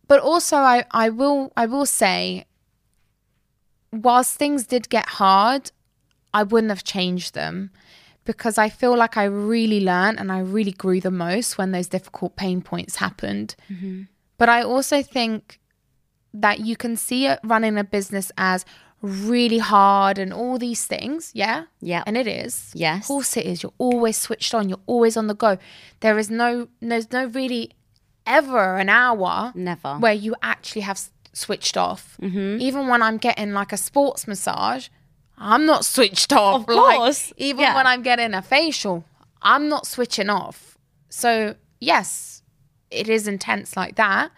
But 0.09 0.19
also 0.19 0.57
I, 0.57 0.83
I 0.91 1.07
will 1.09 1.53
I 1.55 1.65
will 1.67 1.85
say 1.85 2.45
whilst 3.93 4.35
things 4.35 4.65
did 4.65 4.89
get 4.89 5.07
hard, 5.07 5.71
I 6.33 6.43
wouldn't 6.43 6.71
have 6.71 6.83
changed 6.83 7.35
them 7.35 7.71
because 8.25 8.57
I 8.57 8.69
feel 8.69 8.97
like 8.97 9.17
I 9.17 9.23
really 9.25 9.79
learned 9.79 10.19
and 10.19 10.31
I 10.31 10.39
really 10.39 10.71
grew 10.71 10.99
the 10.99 11.11
most 11.11 11.57
when 11.57 11.71
those 11.71 11.87
difficult 11.87 12.35
pain 12.35 12.61
points 12.61 12.97
happened. 12.97 13.55
Mm-hmm. 13.71 14.03
But 14.37 14.49
I 14.49 14.63
also 14.63 15.01
think 15.03 15.59
that 16.33 16.59
you 16.59 16.75
can 16.75 16.95
see 16.95 17.27
it 17.27 17.39
running 17.43 17.77
a 17.77 17.83
business 17.83 18.31
as 18.37 18.65
really 19.01 19.57
hard 19.59 20.17
and 20.17 20.33
all 20.33 20.57
these 20.57 20.85
things. 20.85 21.31
Yeah. 21.33 21.65
Yeah. 21.81 22.03
And 22.05 22.17
it 22.17 22.27
is. 22.27 22.71
Yes. 22.73 23.03
Of 23.03 23.07
course 23.07 23.37
it 23.37 23.45
is. 23.45 23.63
You're 23.63 23.73
always 23.77 24.17
switched 24.17 24.53
on. 24.53 24.69
You're 24.69 24.85
always 24.87 25.17
on 25.17 25.27
the 25.27 25.35
go. 25.35 25.57
There 26.01 26.17
is 26.17 26.29
no, 26.29 26.67
there's 26.81 27.11
no 27.11 27.25
really 27.25 27.71
ever 28.29 28.77
an 28.77 28.87
hour 28.89 29.51
Never. 29.55 29.97
where 29.97 30.13
you 30.13 30.35
actually 30.41 30.81
have 30.83 30.95
s- 30.97 31.11
switched 31.33 31.75
off. 31.75 32.15
Mm-hmm. 32.21 32.61
Even 32.61 32.87
when 32.87 33.01
I'm 33.01 33.17
getting 33.17 33.51
like 33.53 33.73
a 33.73 33.77
sports 33.77 34.27
massage, 34.27 34.87
I'm 35.37 35.65
not 35.65 35.83
switched 35.85 36.31
off. 36.31 36.61
Of 36.69 36.75
Like, 36.75 36.97
course. 36.97 37.33
even 37.37 37.61
Yeah. 37.63 37.75
when 37.75 37.87
I'm 37.87 38.01
getting 38.03 38.33
a 38.33 38.41
facial, 38.41 39.03
I'm 39.41 39.67
not 39.69 39.85
switching 39.87 40.29
off. 40.29 40.77
So, 41.09 41.55
yes, 41.79 42.43
it 42.91 43.09
is 43.09 43.27
intense 43.27 43.75
like 43.75 43.95
that. 43.95 44.31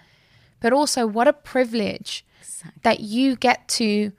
But 0.59 0.73
also, 0.73 1.05
what 1.07 1.27
a 1.27 1.33
privilege 1.33 2.23
that 2.83 2.99
you 2.99 3.35
get 3.35 3.67
to 3.79 4.11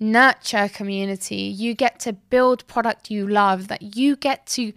nurture 0.00 0.68
community. 0.68 1.36
You 1.36 1.74
get 1.74 2.00
to 2.00 2.12
build 2.12 2.66
product 2.66 3.10
you 3.10 3.26
love, 3.28 3.68
that 3.68 3.96
you 3.96 4.16
get 4.16 4.46
to 4.48 4.72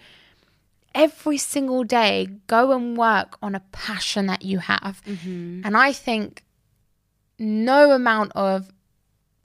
every 0.96 1.38
single 1.38 1.84
day 1.84 2.28
go 2.48 2.72
and 2.72 2.98
work 2.98 3.38
on 3.42 3.54
a 3.54 3.60
passion 3.72 4.26
that 4.28 4.44
you 4.44 4.60
have. 4.60 5.02
Mm-hmm. 5.06 5.62
And 5.66 5.78
I 5.78 5.92
think 5.92 6.44
no 7.38 7.92
amount 7.92 8.32
of 8.34 8.72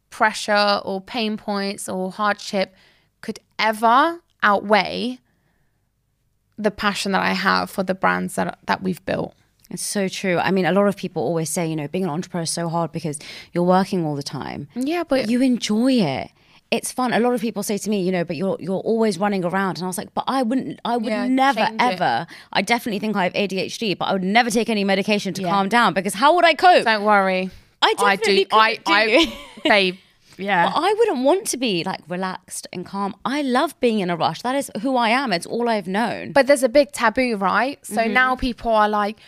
pressure 0.08 0.80
or 0.84 1.00
pain 1.00 1.36
points 1.36 1.88
or 1.88 2.10
hardship 2.12 2.74
could 3.20 3.40
ever 3.58 4.20
outweigh 4.42 5.18
the 6.56 6.70
passion 6.70 7.12
that 7.12 7.22
I 7.22 7.32
have 7.32 7.70
for 7.70 7.82
the 7.82 7.94
brands 7.94 8.36
that 8.36 8.58
that 8.66 8.82
we've 8.82 9.04
built. 9.04 9.34
It's 9.70 9.82
so 9.82 10.08
true. 10.08 10.38
I 10.38 10.50
mean, 10.50 10.66
a 10.66 10.72
lot 10.72 10.88
of 10.88 10.96
people 10.96 11.22
always 11.22 11.48
say, 11.48 11.66
you 11.66 11.76
know, 11.76 11.86
being 11.86 12.04
an 12.04 12.10
entrepreneur 12.10 12.42
is 12.42 12.50
so 12.50 12.68
hard 12.68 12.90
because 12.90 13.20
you're 13.52 13.64
working 13.64 14.04
all 14.04 14.16
the 14.16 14.22
time. 14.22 14.68
Yeah, 14.74 15.04
but 15.04 15.30
You 15.30 15.42
enjoy 15.42 15.92
it. 15.92 16.30
It's 16.70 16.92
fun. 16.92 17.12
A 17.12 17.18
lot 17.18 17.32
of 17.34 17.40
people 17.40 17.62
say 17.64 17.78
to 17.78 17.90
me, 17.90 18.00
you 18.02 18.12
know, 18.12 18.22
but 18.24 18.36
you're 18.36 18.56
you're 18.60 18.78
always 18.78 19.18
running 19.18 19.44
around, 19.44 19.78
and 19.78 19.84
I 19.84 19.86
was 19.88 19.98
like, 19.98 20.14
but 20.14 20.24
I 20.28 20.42
wouldn't. 20.44 20.80
I 20.84 20.96
would 20.96 21.06
Yeah, 21.10 21.26
never 21.26 21.60
it. 21.62 21.72
ever. 21.80 22.26
I 22.52 22.62
definitely 22.62 23.00
think 23.00 23.16
I 23.16 23.24
have 23.24 23.32
ADHD, 23.32 23.98
but 23.98 24.04
I 24.06 24.12
would 24.12 24.22
never 24.22 24.50
take 24.50 24.68
any 24.70 24.84
medication 24.84 25.34
to 25.34 25.42
calm 25.42 25.68
down 25.68 25.94
because 25.94 26.14
how 26.14 26.34
would 26.36 26.44
I 26.44 26.54
cope? 26.54 26.84
don't 26.84 27.04
worry. 27.04 27.50
I 27.82 27.94
definitely 27.94 28.46
I 28.52 28.76
do. 28.76 28.90
I, 28.92 29.06
do. 29.06 29.30
I, 29.32 29.34
babe. 29.68 29.96
Yeah. 30.38 30.72
I 30.74 30.94
wouldn't 30.98 31.22
want 31.24 31.46
to 31.48 31.56
be 31.58 31.82
like 31.84 32.00
relaxed 32.08 32.66
and 32.72 32.86
calm. 32.86 33.14
I 33.26 33.42
love 33.42 33.78
being 33.80 33.98
in 34.00 34.08
a 34.08 34.16
rush. 34.16 34.40
That 34.42 34.54
is 34.54 34.70
who 34.80 34.96
I 34.96 35.10
am. 35.10 35.32
It's 35.34 35.44
all 35.46 35.68
I've 35.68 35.86
known. 35.88 36.32
But 36.32 36.46
there's 36.46 36.62
a 36.62 36.68
big 36.68 36.92
taboo, 36.92 37.36
right? 37.36 37.84
So 37.84 37.96
Mm-hmm. 38.02 38.12
now 38.14 38.36
people 38.36 38.70
are 38.70 38.88
like, 38.88 39.18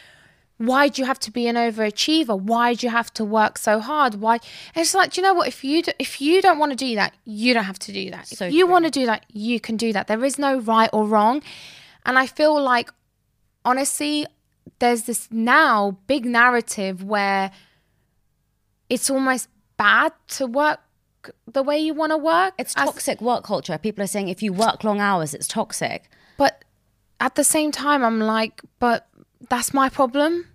why 0.67 0.89
do 0.89 1.03
you 1.03 1.07
have 1.07 1.19
to 1.21 1.31
be 1.33 1.49
an 1.49 1.57
overachiever? 1.57 2.39
Why 2.39 2.75
do 2.75 2.87
you 2.87 2.91
have 2.91 3.13
to 3.15 3.25
work 3.25 3.59
so 3.59 3.81
hard? 3.81 4.17
Why? 4.17 4.35
And 4.75 4.83
it's 4.83 4.95
like, 4.95 5.13
do 5.13 5.21
you 5.21 5.27
know 5.27 5.35
what? 5.35 5.49
If 5.49 5.65
you 5.65 5.83
do, 5.83 5.91
if 5.99 6.21
you 6.21 6.41
don't 6.41 6.59
want 6.59 6.71
to 6.71 6.77
do 6.77 6.95
that, 6.95 7.15
you 7.25 7.53
don't 7.53 7.65
have 7.65 7.81
to 7.81 7.93
do 7.93 8.11
that. 8.13 8.29
So 8.29 8.47
if 8.47 8.53
you 8.53 8.69
want 8.69 8.85
to 8.85 8.91
do 8.91 9.05
that, 9.07 9.27
you 9.33 9.59
can 9.59 9.77
do 9.77 9.93
that. 9.93 10.07
There 10.07 10.25
is 10.25 10.39
no 10.39 10.61
right 10.61 10.89
or 10.93 11.05
wrong. 11.05 11.43
And 12.07 12.17
I 12.17 12.29
feel 12.29 12.63
like, 12.63 12.91
honestly, 13.65 14.25
there's 14.79 15.03
this 15.03 15.27
now 15.33 15.99
big 16.07 16.25
narrative 16.25 17.03
where 17.03 17.51
it's 18.89 19.11
almost 19.11 19.49
bad 19.77 20.13
to 20.29 20.47
work 20.47 20.79
the 21.51 21.65
way 21.65 21.79
you 21.79 21.93
want 21.93 22.13
to 22.13 22.19
work. 22.19 22.55
It's 22.57 22.75
as- 22.77 22.85
toxic 22.85 23.21
work 23.21 23.43
culture. 23.43 23.79
People 23.79 24.05
are 24.05 24.09
saying 24.09 24.29
if 24.29 24.45
you 24.45 24.53
work 24.53 24.85
long 24.85 25.01
hours, 25.01 25.35
it's 25.35 25.49
toxic. 25.49 26.09
But 26.37 26.65
at 27.19 27.35
the 27.35 27.45
same 27.45 27.73
time, 27.73 28.05
I'm 28.05 28.21
like, 28.21 28.63
but 28.79 29.09
that's 29.49 29.75
my 29.75 29.89
problem. 29.89 30.47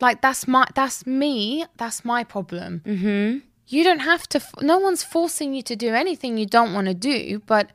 Like 0.00 0.20
that's 0.20 0.46
my 0.46 0.66
that's 0.74 1.06
me. 1.06 1.64
That's 1.76 2.04
my 2.04 2.24
problem. 2.24 2.82
Mm-hmm. 2.84 3.38
You 3.66 3.84
don't 3.84 4.00
have 4.00 4.28
to. 4.30 4.40
No 4.62 4.78
one's 4.78 5.02
forcing 5.02 5.54
you 5.54 5.62
to 5.62 5.76
do 5.76 5.94
anything 5.94 6.38
you 6.38 6.46
don't 6.46 6.72
want 6.72 6.86
to 6.86 6.94
do. 6.94 7.42
But 7.46 7.70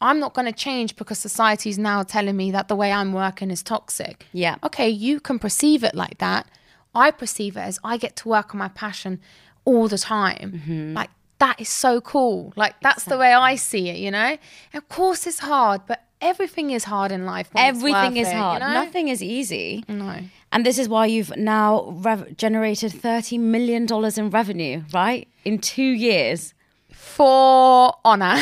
I'm 0.00 0.18
not 0.18 0.34
going 0.34 0.46
to 0.46 0.52
change 0.52 0.96
because 0.96 1.18
society's 1.18 1.78
now 1.78 2.02
telling 2.02 2.36
me 2.36 2.50
that 2.50 2.68
the 2.68 2.76
way 2.76 2.92
I'm 2.92 3.12
working 3.12 3.50
is 3.50 3.62
toxic. 3.62 4.26
Yeah. 4.32 4.56
Okay, 4.62 4.88
you 4.88 5.20
can 5.20 5.38
perceive 5.38 5.82
it 5.84 5.94
like 5.94 6.18
that. 6.18 6.46
I 6.94 7.10
perceive 7.10 7.56
it 7.56 7.60
as 7.60 7.78
I 7.84 7.96
get 7.96 8.16
to 8.16 8.28
work 8.28 8.54
on 8.54 8.58
my 8.58 8.68
passion 8.68 9.20
all 9.64 9.88
the 9.88 9.98
time. 9.98 10.94
Like 10.94 11.10
that 11.38 11.60
is 11.60 11.68
so 11.68 12.00
cool. 12.00 12.52
Like 12.56 12.74
that's 12.80 13.04
the 13.04 13.18
way 13.18 13.32
I 13.32 13.56
see 13.56 13.88
it, 13.88 13.96
you 13.98 14.10
know? 14.10 14.36
Of 14.74 14.88
course 14.88 15.26
it's 15.26 15.40
hard, 15.40 15.82
but 15.86 16.02
everything 16.20 16.70
is 16.70 16.84
hard 16.84 17.12
in 17.12 17.24
life. 17.26 17.48
Everything 17.54 18.16
is 18.16 18.28
it, 18.28 18.32
you 18.32 18.36
hard. 18.38 18.60
know? 18.60 18.72
Nothing 18.72 19.08
is 19.08 19.22
easy. 19.22 19.84
No. 19.88 20.18
And 20.52 20.64
this 20.64 20.78
is 20.78 20.88
why 20.88 21.06
you've 21.06 21.36
now 21.36 21.90
rev- 21.90 22.36
generated 22.36 22.92
$30 22.92 23.38
million 23.38 23.86
in 24.16 24.30
revenue, 24.30 24.82
right? 24.92 25.28
In 25.44 25.58
two 25.58 25.82
years. 25.82 26.54
For 26.92 27.94
Oner. 28.04 28.36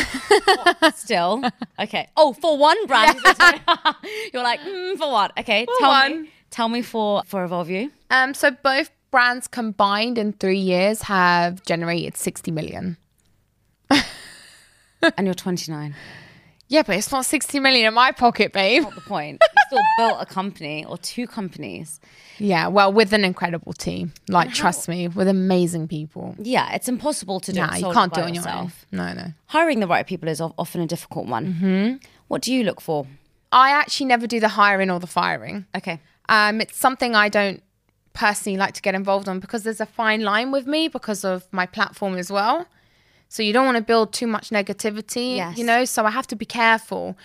Still. 0.95 1.43
Okay. 1.79 2.09
Oh, 2.17 2.33
for 2.33 2.57
one 2.59 2.87
brand. 2.87 3.19
You're 4.33 4.43
like, 4.43 4.61
mm, 4.61 4.97
for 4.97 5.11
what? 5.13 5.33
Okay. 5.39 5.65
For 5.65 5.75
tell 5.81 5.91
one. 5.91 6.23
me. 6.23 6.31
Tell 6.51 6.69
me 6.69 6.83
for, 6.83 7.23
for 7.27 7.45
Evolve 7.45 7.71
You. 7.71 7.91
um, 8.11 8.33
so 8.35 8.51
both 8.53 8.91
brands 9.15 9.47
combined 9.47 10.19
in 10.19 10.33
three 10.33 10.59
years 10.59 11.03
have 11.03 11.63
generated 11.63 12.17
60 12.17 12.51
million. 12.51 12.97
And 15.17 15.25
you're 15.27 15.35
29. 15.35 15.95
Yeah, 16.67 16.83
but 16.83 16.97
it's 16.97 17.13
not 17.13 17.25
60 17.25 17.61
million 17.61 17.87
in 17.87 17.95
my 17.95 18.11
pocket, 18.11 18.53
babe. 18.53 18.83
Not 18.83 18.97
the 18.97 19.03
point. 19.03 19.39
You 19.41 19.63
still 19.69 19.83
built 19.99 20.17
a 20.21 20.27
company 20.27 20.85
or 20.85 20.99
two 20.99 21.29
companies. 21.29 22.01
Yeah, 22.39 22.67
well, 22.67 22.93
with 22.93 23.13
an 23.13 23.23
incredible 23.23 23.73
team. 23.75 24.15
Like, 24.29 24.53
trust 24.53 24.89
me, 24.89 25.07
with 25.07 25.29
amazing 25.29 25.87
people. 25.87 26.35
Yeah, 26.39 26.75
it's 26.75 26.89
impossible 26.89 27.39
to 27.41 27.53
do 27.53 27.61
Nah, 27.61 27.77
you 27.77 27.93
can't 27.93 28.13
do 28.13 28.21
it 28.21 28.25
on 28.25 28.35
your 28.35 28.43
yourself. 28.43 28.87
own. 28.93 28.99
No, 28.99 29.13
no. 29.13 29.27
Hiring 29.47 29.79
the 29.79 29.87
right 29.87 30.07
people 30.07 30.29
is 30.29 30.41
often 30.41 30.81
a 30.81 30.87
difficult 30.89 31.27
one. 31.29 31.55
Mm-hmm. 31.55 31.97
What 32.27 32.43
do 32.43 32.53
you 32.53 32.65
look 32.65 32.81
for? 32.81 33.07
I 33.53 33.71
actually 33.71 34.07
never 34.07 34.27
do 34.27 34.41
the 34.41 34.49
hiring 34.49 34.91
or 34.91 34.99
the 34.99 35.07
firing. 35.07 35.67
Okay. 35.77 36.01
Um, 36.29 36.61
it's 36.63 36.79
something 36.79 37.15
I 37.15 37.29
don't 37.29 37.63
personally 38.15 38.57
like 38.57 38.73
to 38.75 38.81
get 38.81 38.95
involved 38.95 39.29
on 39.29 39.41
because 39.41 39.65
there's 39.65 39.81
a 39.81 39.87
fine 39.87 40.23
line 40.23 40.51
with 40.51 40.67
me 40.67 40.89
because 40.89 41.25
of 41.25 41.47
my 41.53 41.67
platform 41.67 42.17
as 42.17 42.31
well. 42.31 42.67
So 43.29 43.43
you 43.43 43.53
don't 43.53 43.67
want 43.67 43.77
to 43.77 43.83
build 43.83 44.13
too 44.13 44.27
much 44.27 44.51
negativity, 44.51 45.37
Yes. 45.37 45.59
you 45.59 45.65
know, 45.65 45.85
so 45.85 46.07
I 46.07 46.11
have 46.11 46.27
to 46.29 46.37
be 46.37 46.47
careful. 46.47 47.17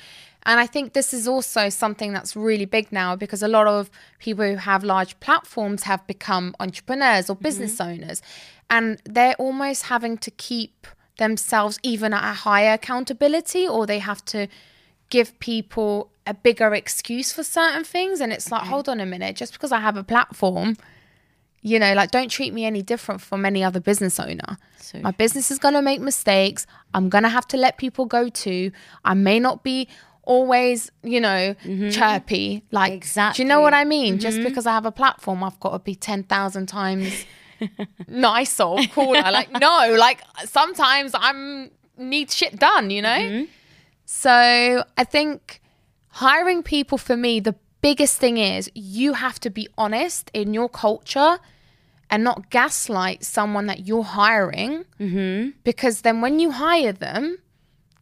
And 0.43 0.59
I 0.59 0.65
think 0.65 0.93
this 0.93 1.13
is 1.13 1.27
also 1.27 1.69
something 1.69 2.11
that's 2.13 2.35
really 2.35 2.65
big 2.65 2.91
now 2.91 3.15
because 3.15 3.43
a 3.43 3.47
lot 3.47 3.67
of 3.67 3.91
people 4.17 4.45
who 4.45 4.55
have 4.55 4.83
large 4.83 5.19
platforms 5.19 5.83
have 5.83 6.05
become 6.07 6.55
entrepreneurs 6.59 7.29
or 7.29 7.35
mm-hmm. 7.35 7.43
business 7.43 7.79
owners. 7.79 8.21
And 8.69 8.99
they're 9.05 9.35
almost 9.35 9.83
having 9.83 10.17
to 10.19 10.31
keep 10.31 10.87
themselves 11.17 11.77
even 11.83 12.13
at 12.13 12.23
a 12.23 12.33
higher 12.33 12.73
accountability 12.73 13.67
or 13.67 13.85
they 13.85 13.99
have 13.99 14.23
to 14.25 14.47
give 15.09 15.37
people 15.39 16.09
a 16.29 16.33
bigger 16.35 16.73
excuse 16.75 17.33
for 17.33 17.43
certain 17.43 17.83
things. 17.83 18.21
And 18.21 18.31
it's 18.31 18.51
like, 18.51 18.61
mm-hmm. 18.61 18.69
hold 18.69 18.87
on 18.87 18.99
a 18.99 19.05
minute, 19.05 19.35
just 19.35 19.53
because 19.53 19.71
I 19.71 19.79
have 19.79 19.97
a 19.97 20.03
platform, 20.03 20.77
you 21.61 21.79
know, 21.79 21.93
like 21.93 22.11
don't 22.11 22.29
treat 22.29 22.53
me 22.53 22.65
any 22.65 22.83
different 22.83 23.19
from 23.19 23.45
any 23.45 23.63
other 23.63 23.79
business 23.79 24.19
owner. 24.19 24.57
So 24.79 24.99
My 24.99 25.11
business 25.11 25.49
is 25.49 25.57
going 25.57 25.73
to 25.73 25.81
make 25.81 26.01
mistakes. 26.01 26.67
I'm 26.93 27.09
going 27.09 27.23
to 27.23 27.29
have 27.29 27.47
to 27.47 27.57
let 27.57 27.77
people 27.77 28.05
go 28.05 28.29
too. 28.29 28.71
I 29.03 29.15
may 29.15 29.39
not 29.39 29.63
be 29.63 29.87
always, 30.21 30.91
you 31.01 31.19
know, 31.19 31.55
mm-hmm. 31.63 31.89
chirpy. 31.89 32.63
Like, 32.71 33.11
do 33.11 33.41
you 33.41 33.45
know 33.45 33.61
what 33.61 33.73
I 33.73 33.83
mean? 33.83 34.19
Just 34.19 34.37
mm-hmm. 34.37 34.47
because 34.47 34.67
I 34.67 34.73
have 34.73 34.85
a 34.85 34.91
platform, 34.91 35.43
I've 35.43 35.59
got 35.59 35.71
to 35.71 35.79
be 35.79 35.95
10,000 35.95 36.67
times 36.67 37.25
nicer 38.07 38.63
or 38.63 38.83
cooler. 38.93 39.21
like, 39.31 39.51
no, 39.51 39.95
like 39.97 40.21
sometimes 40.45 41.11
I'm 41.15 41.71
need 41.97 42.29
shit 42.29 42.57
done, 42.59 42.91
you 42.91 43.01
know? 43.01 43.47
So 44.05 44.83
I 44.97 45.03
think 45.03 45.61
hiring 46.19 46.61
people 46.61 46.97
for 46.97 47.15
me, 47.15 47.39
the 47.39 47.55
biggest 47.81 48.17
thing 48.17 48.37
is 48.37 48.69
you 48.75 49.13
have 49.13 49.39
to 49.39 49.49
be 49.49 49.67
honest 49.77 50.29
in 50.33 50.53
your 50.53 50.67
culture 50.67 51.39
and 52.09 52.23
not 52.23 52.49
gaslight 52.49 53.23
someone 53.23 53.67
that 53.67 53.87
you're 53.87 54.03
hiring. 54.03 54.83
Mm-hmm. 54.99 55.51
Because 55.63 56.01
then 56.01 56.19
when 56.19 56.39
you 56.39 56.51
hire 56.51 56.91
them, 56.91 57.37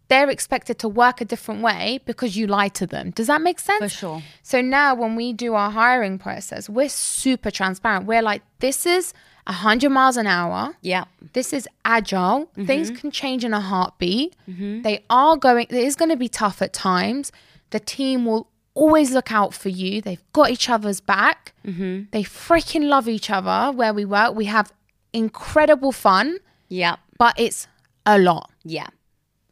they're 0.07 0.29
expected 0.29 0.79
to 0.79 0.87
work 0.87 1.21
a 1.21 1.25
different 1.25 1.61
way 1.61 1.99
because 2.05 2.35
you 2.35 2.47
lie 2.47 2.69
to 2.69 2.87
them. 2.87 3.11
Does 3.11 3.27
that 3.27 3.41
make 3.41 3.59
sense? 3.59 3.83
For 3.83 3.89
sure. 3.89 4.23
So 4.41 4.61
now 4.61 4.95
when 4.95 5.15
we 5.15 5.33
do 5.33 5.53
our 5.53 5.69
hiring 5.69 6.17
process, 6.17 6.69
we're 6.69 6.89
super 6.89 7.51
transparent. 7.51 8.07
We're 8.07 8.21
like, 8.21 8.41
this 8.59 8.85
is 8.85 9.13
100 9.45 9.89
miles 9.89 10.17
an 10.17 10.25
hour. 10.25 10.75
Yeah. 10.81 11.05
This 11.33 11.53
is 11.53 11.67
agile. 11.83 12.49
Things 12.65 12.89
can 12.89 13.11
change 13.11 13.45
in 13.45 13.53
a 13.53 13.59
heartbeat. 13.59 14.35
They 14.47 15.03
are 15.09 15.37
going, 15.37 15.67
it 15.69 15.75
is 15.89 15.95
going 15.95 16.09
to 16.09 16.17
be 16.17 16.29
tough 16.29 16.63
at 16.63 16.73
times. 16.73 17.31
The 17.71 17.79
team 17.79 18.25
will 18.25 18.49
always 18.73 19.11
look 19.11 19.31
out 19.31 19.53
for 19.53 19.69
you. 19.69 20.01
They've 20.01 20.23
got 20.33 20.49
each 20.51 20.69
other's 20.69 21.01
back. 21.01 21.53
They 21.63 22.23
freaking 22.23 22.87
love 22.87 23.09
each 23.09 23.29
other 23.29 23.71
where 23.75 23.93
we 23.93 24.05
work. 24.05 24.35
We 24.35 24.45
have 24.45 24.71
incredible 25.13 25.91
fun, 25.91 26.37
Yeah. 26.69 26.97
but 27.17 27.33
it's 27.39 27.67
a 28.05 28.17
lot. 28.19 28.51
Yeah. 28.63 28.87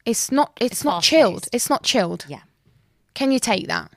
It's 0.06 0.32
not, 0.32 0.56
it's, 0.62 0.76
It's 0.78 0.84
not 0.84 1.02
chilled. 1.04 1.48
It's 1.52 1.70
not 1.70 1.84
chilled. 1.84 2.26
Yeah. 2.30 2.42
Can 3.16 3.32
you 3.32 3.40
take 3.40 3.68
that? 3.68 3.92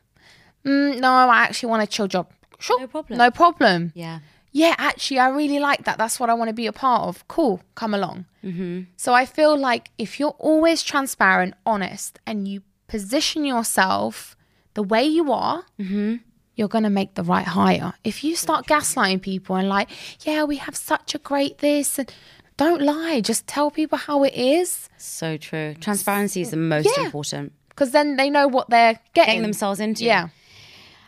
Mm, 0.65 1.01
no, 1.01 1.11
I 1.13 1.43
actually 1.45 1.69
want 1.71 1.83
a 1.83 1.87
chill 1.87 2.09
job. 2.09 2.31
Sure. 2.59 2.81
No 2.81 2.87
problem. 2.87 3.19
No 3.19 3.31
problem. 3.31 3.93
Yeah. 3.95 4.21
yeah, 4.53 4.75
actually, 4.79 5.19
I 5.21 5.29
really 5.29 5.59
like 5.61 5.85
that. 5.85 5.99
That's 5.99 6.19
what 6.19 6.31
I 6.31 6.35
want 6.35 6.49
to 6.49 6.55
be 6.55 6.67
a 6.67 6.73
part 6.73 7.03
of. 7.03 7.27
Cool, 7.29 7.61
come 7.75 7.95
along. 7.95 8.25
Mm-hmm. 8.43 8.83
So 8.97 9.13
I 9.13 9.27
feel 9.27 9.57
like 9.57 9.91
if 9.99 10.19
you're 10.19 10.35
always 10.39 10.83
transparent, 10.83 11.55
honest, 11.67 12.19
and 12.27 12.49
you 12.49 12.63
position 12.89 13.45
yourself 13.45 14.37
the 14.75 14.83
way 14.83 15.05
you 15.05 15.33
are, 15.33 15.65
mm-hmm. 15.79 16.17
you're 16.57 16.69
going 16.69 16.85
to 16.85 16.91
make 16.91 17.15
the 17.15 17.23
right 17.23 17.47
hire. 17.47 17.95
If 18.05 18.25
you 18.25 18.35
start 18.37 18.67
gaslighting 18.67 19.23
people 19.23 19.57
and 19.57 19.69
like, 19.69 19.89
yeah, 20.27 20.45
we 20.45 20.57
have 20.57 20.77
such 20.77 21.15
a 21.15 21.19
great 21.19 21.59
this, 21.59 21.99
and 21.99 22.13
don't 22.57 22.83
lie, 22.83 23.21
just 23.21 23.47
tell 23.47 23.71
people 23.71 23.99
how 23.99 24.25
it 24.25 24.35
is, 24.35 24.89
So 24.97 25.37
true. 25.37 25.75
Transparency 25.81 26.41
is 26.41 26.51
the 26.51 26.57
most 26.57 26.89
Yeah. 26.97 27.05
important. 27.05 27.53
because 27.69 27.93
then 27.93 28.17
they 28.17 28.29
know 28.29 28.49
what 28.49 28.69
they're 28.71 28.99
getting, 29.15 29.27
Getting 29.27 29.43
themselves 29.43 29.79
into. 29.79 30.03
Yeah. 30.05 30.29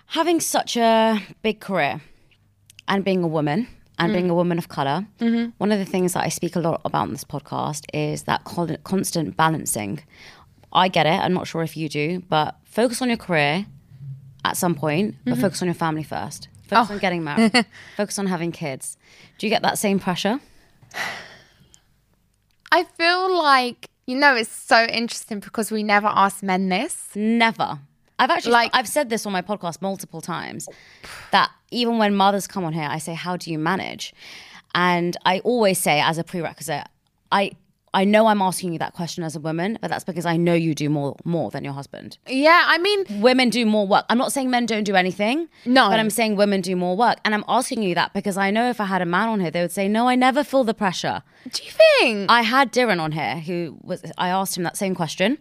Having 0.06 0.38
such 0.40 0.76
a 0.76 1.20
big 1.42 1.58
career 1.58 2.00
and 2.86 3.04
being 3.04 3.24
a 3.24 3.26
woman 3.26 3.66
and 3.98 4.10
mm. 4.10 4.14
being 4.14 4.30
a 4.30 4.34
woman 4.34 4.56
of 4.56 4.68
color, 4.68 5.04
mm-hmm. 5.18 5.50
one 5.58 5.72
of 5.72 5.80
the 5.80 5.84
things 5.84 6.12
that 6.12 6.24
I 6.24 6.28
speak 6.28 6.54
a 6.54 6.60
lot 6.60 6.80
about 6.84 7.06
in 7.08 7.12
this 7.12 7.24
podcast 7.24 7.86
is 7.92 8.22
that 8.24 8.44
constant 8.84 9.36
balancing. 9.36 10.00
I 10.72 10.88
get 10.88 11.06
it. 11.06 11.18
I'm 11.20 11.32
not 11.32 11.46
sure 11.46 11.62
if 11.62 11.76
you 11.76 11.88
do, 11.88 12.22
but 12.28 12.56
focus 12.64 13.02
on 13.02 13.08
your 13.08 13.16
career 13.16 13.66
at 14.44 14.56
some 14.56 14.74
point, 14.74 15.16
but 15.24 15.32
mm-hmm. 15.32 15.40
focus 15.40 15.62
on 15.62 15.68
your 15.68 15.74
family 15.74 16.02
first. 16.02 16.48
Focus 16.68 16.88
oh. 16.90 16.94
on 16.94 16.98
getting 17.00 17.24
married. 17.24 17.66
focus 17.96 18.18
on 18.18 18.26
having 18.26 18.52
kids. 18.52 18.96
Do 19.38 19.46
you 19.46 19.50
get 19.50 19.62
that 19.62 19.78
same 19.78 19.98
pressure? 19.98 20.40
I 22.72 22.84
feel 22.84 23.36
like, 23.36 23.88
you 24.06 24.16
know, 24.16 24.36
it's 24.36 24.50
so 24.50 24.84
interesting 24.84 25.40
because 25.40 25.72
we 25.72 25.82
never 25.82 26.06
ask 26.06 26.42
men 26.42 26.68
this. 26.68 27.08
Never. 27.16 27.80
I've 28.20 28.30
actually 28.30 28.52
Like- 28.52 28.70
I've 28.74 28.86
said 28.86 29.10
this 29.10 29.26
on 29.26 29.32
my 29.32 29.42
podcast 29.42 29.82
multiple 29.82 30.20
times 30.20 30.68
that 31.32 31.50
even 31.72 31.98
when 31.98 32.14
mothers 32.14 32.46
come 32.46 32.64
on 32.64 32.72
here, 32.72 32.86
I 32.88 32.98
say, 32.98 33.14
"How 33.14 33.36
do 33.36 33.50
you 33.50 33.58
manage?" 33.58 34.14
And 34.74 35.16
I 35.24 35.40
always 35.40 35.78
say, 35.78 36.00
as 36.00 36.18
a 36.18 36.24
prerequisite, 36.24 36.86
I 37.32 37.52
I 37.92 38.04
know 38.04 38.26
I'm 38.26 38.40
asking 38.40 38.72
you 38.72 38.78
that 38.78 38.92
question 38.92 39.24
as 39.24 39.34
a 39.34 39.40
woman, 39.40 39.78
but 39.80 39.90
that's 39.90 40.04
because 40.04 40.24
I 40.24 40.36
know 40.36 40.54
you 40.54 40.74
do 40.74 40.88
more 40.88 41.16
more 41.24 41.50
than 41.50 41.64
your 41.64 41.72
husband. 41.72 42.18
Yeah, 42.28 42.64
I 42.66 42.78
mean, 42.78 43.04
Women 43.20 43.50
do 43.50 43.66
more 43.66 43.86
work. 43.86 44.04
I'm 44.08 44.18
not 44.18 44.32
saying 44.32 44.48
men 44.50 44.66
don't 44.66 44.84
do 44.84 44.94
anything. 44.94 45.48
No. 45.64 45.88
but 45.90 45.98
I'm 45.98 46.10
saying 46.10 46.36
women 46.36 46.60
do 46.60 46.76
more 46.76 46.96
work, 46.96 47.18
and 47.24 47.34
I'm 47.34 47.44
asking 47.48 47.82
you 47.82 47.94
that 47.96 48.12
because 48.14 48.36
I 48.36 48.50
know 48.50 48.70
if 48.70 48.80
I 48.80 48.84
had 48.84 49.02
a 49.02 49.06
man 49.06 49.28
on 49.28 49.40
here, 49.40 49.50
they 49.50 49.60
would 49.62 49.72
say, 49.72 49.88
"No, 49.88 50.08
I 50.08 50.14
never 50.14 50.44
feel 50.44 50.62
the 50.64 50.74
pressure." 50.74 51.22
Do 51.48 51.62
you 51.62 51.70
think? 51.70 52.30
I 52.30 52.42
had 52.42 52.72
Diran 52.72 53.00
on 53.00 53.12
here 53.12 53.38
who 53.40 53.78
was 53.82 54.02
I 54.18 54.28
asked 54.28 54.56
him 54.56 54.62
that 54.64 54.76
same 54.76 54.94
question. 54.94 55.38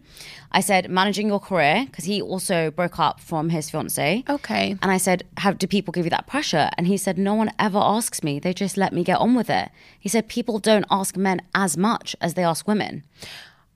I 0.52 0.60
said 0.60 0.90
managing 0.90 1.28
your 1.28 1.40
career 1.40 1.84
because 1.86 2.04
he 2.04 2.20
also 2.22 2.70
broke 2.70 2.98
up 2.98 3.20
from 3.20 3.50
his 3.50 3.70
fiance. 3.70 4.24
okay. 4.28 4.76
And 4.82 4.90
I 4.90 4.96
said, 4.98 5.24
"How 5.36 5.52
do 5.52 5.66
people 5.66 5.92
give 5.92 6.06
you 6.06 6.10
that 6.10 6.26
pressure?" 6.26 6.70
And 6.76 6.86
he 6.86 6.96
said, 6.96 7.18
"No 7.18 7.34
one 7.34 7.50
ever 7.58 7.78
asks 7.78 8.22
me. 8.22 8.38
They 8.38 8.52
just 8.52 8.76
let 8.76 8.92
me 8.92 9.04
get 9.04 9.18
on 9.18 9.34
with 9.34 9.50
it." 9.50 9.70
He 9.98 10.08
said, 10.08 10.28
"People 10.28 10.58
don't 10.58 10.86
ask 10.90 11.16
men 11.16 11.42
as 11.54 11.76
much 11.76 12.16
as 12.20 12.34
they 12.34 12.44
ask 12.44 12.66
women." 12.66 13.04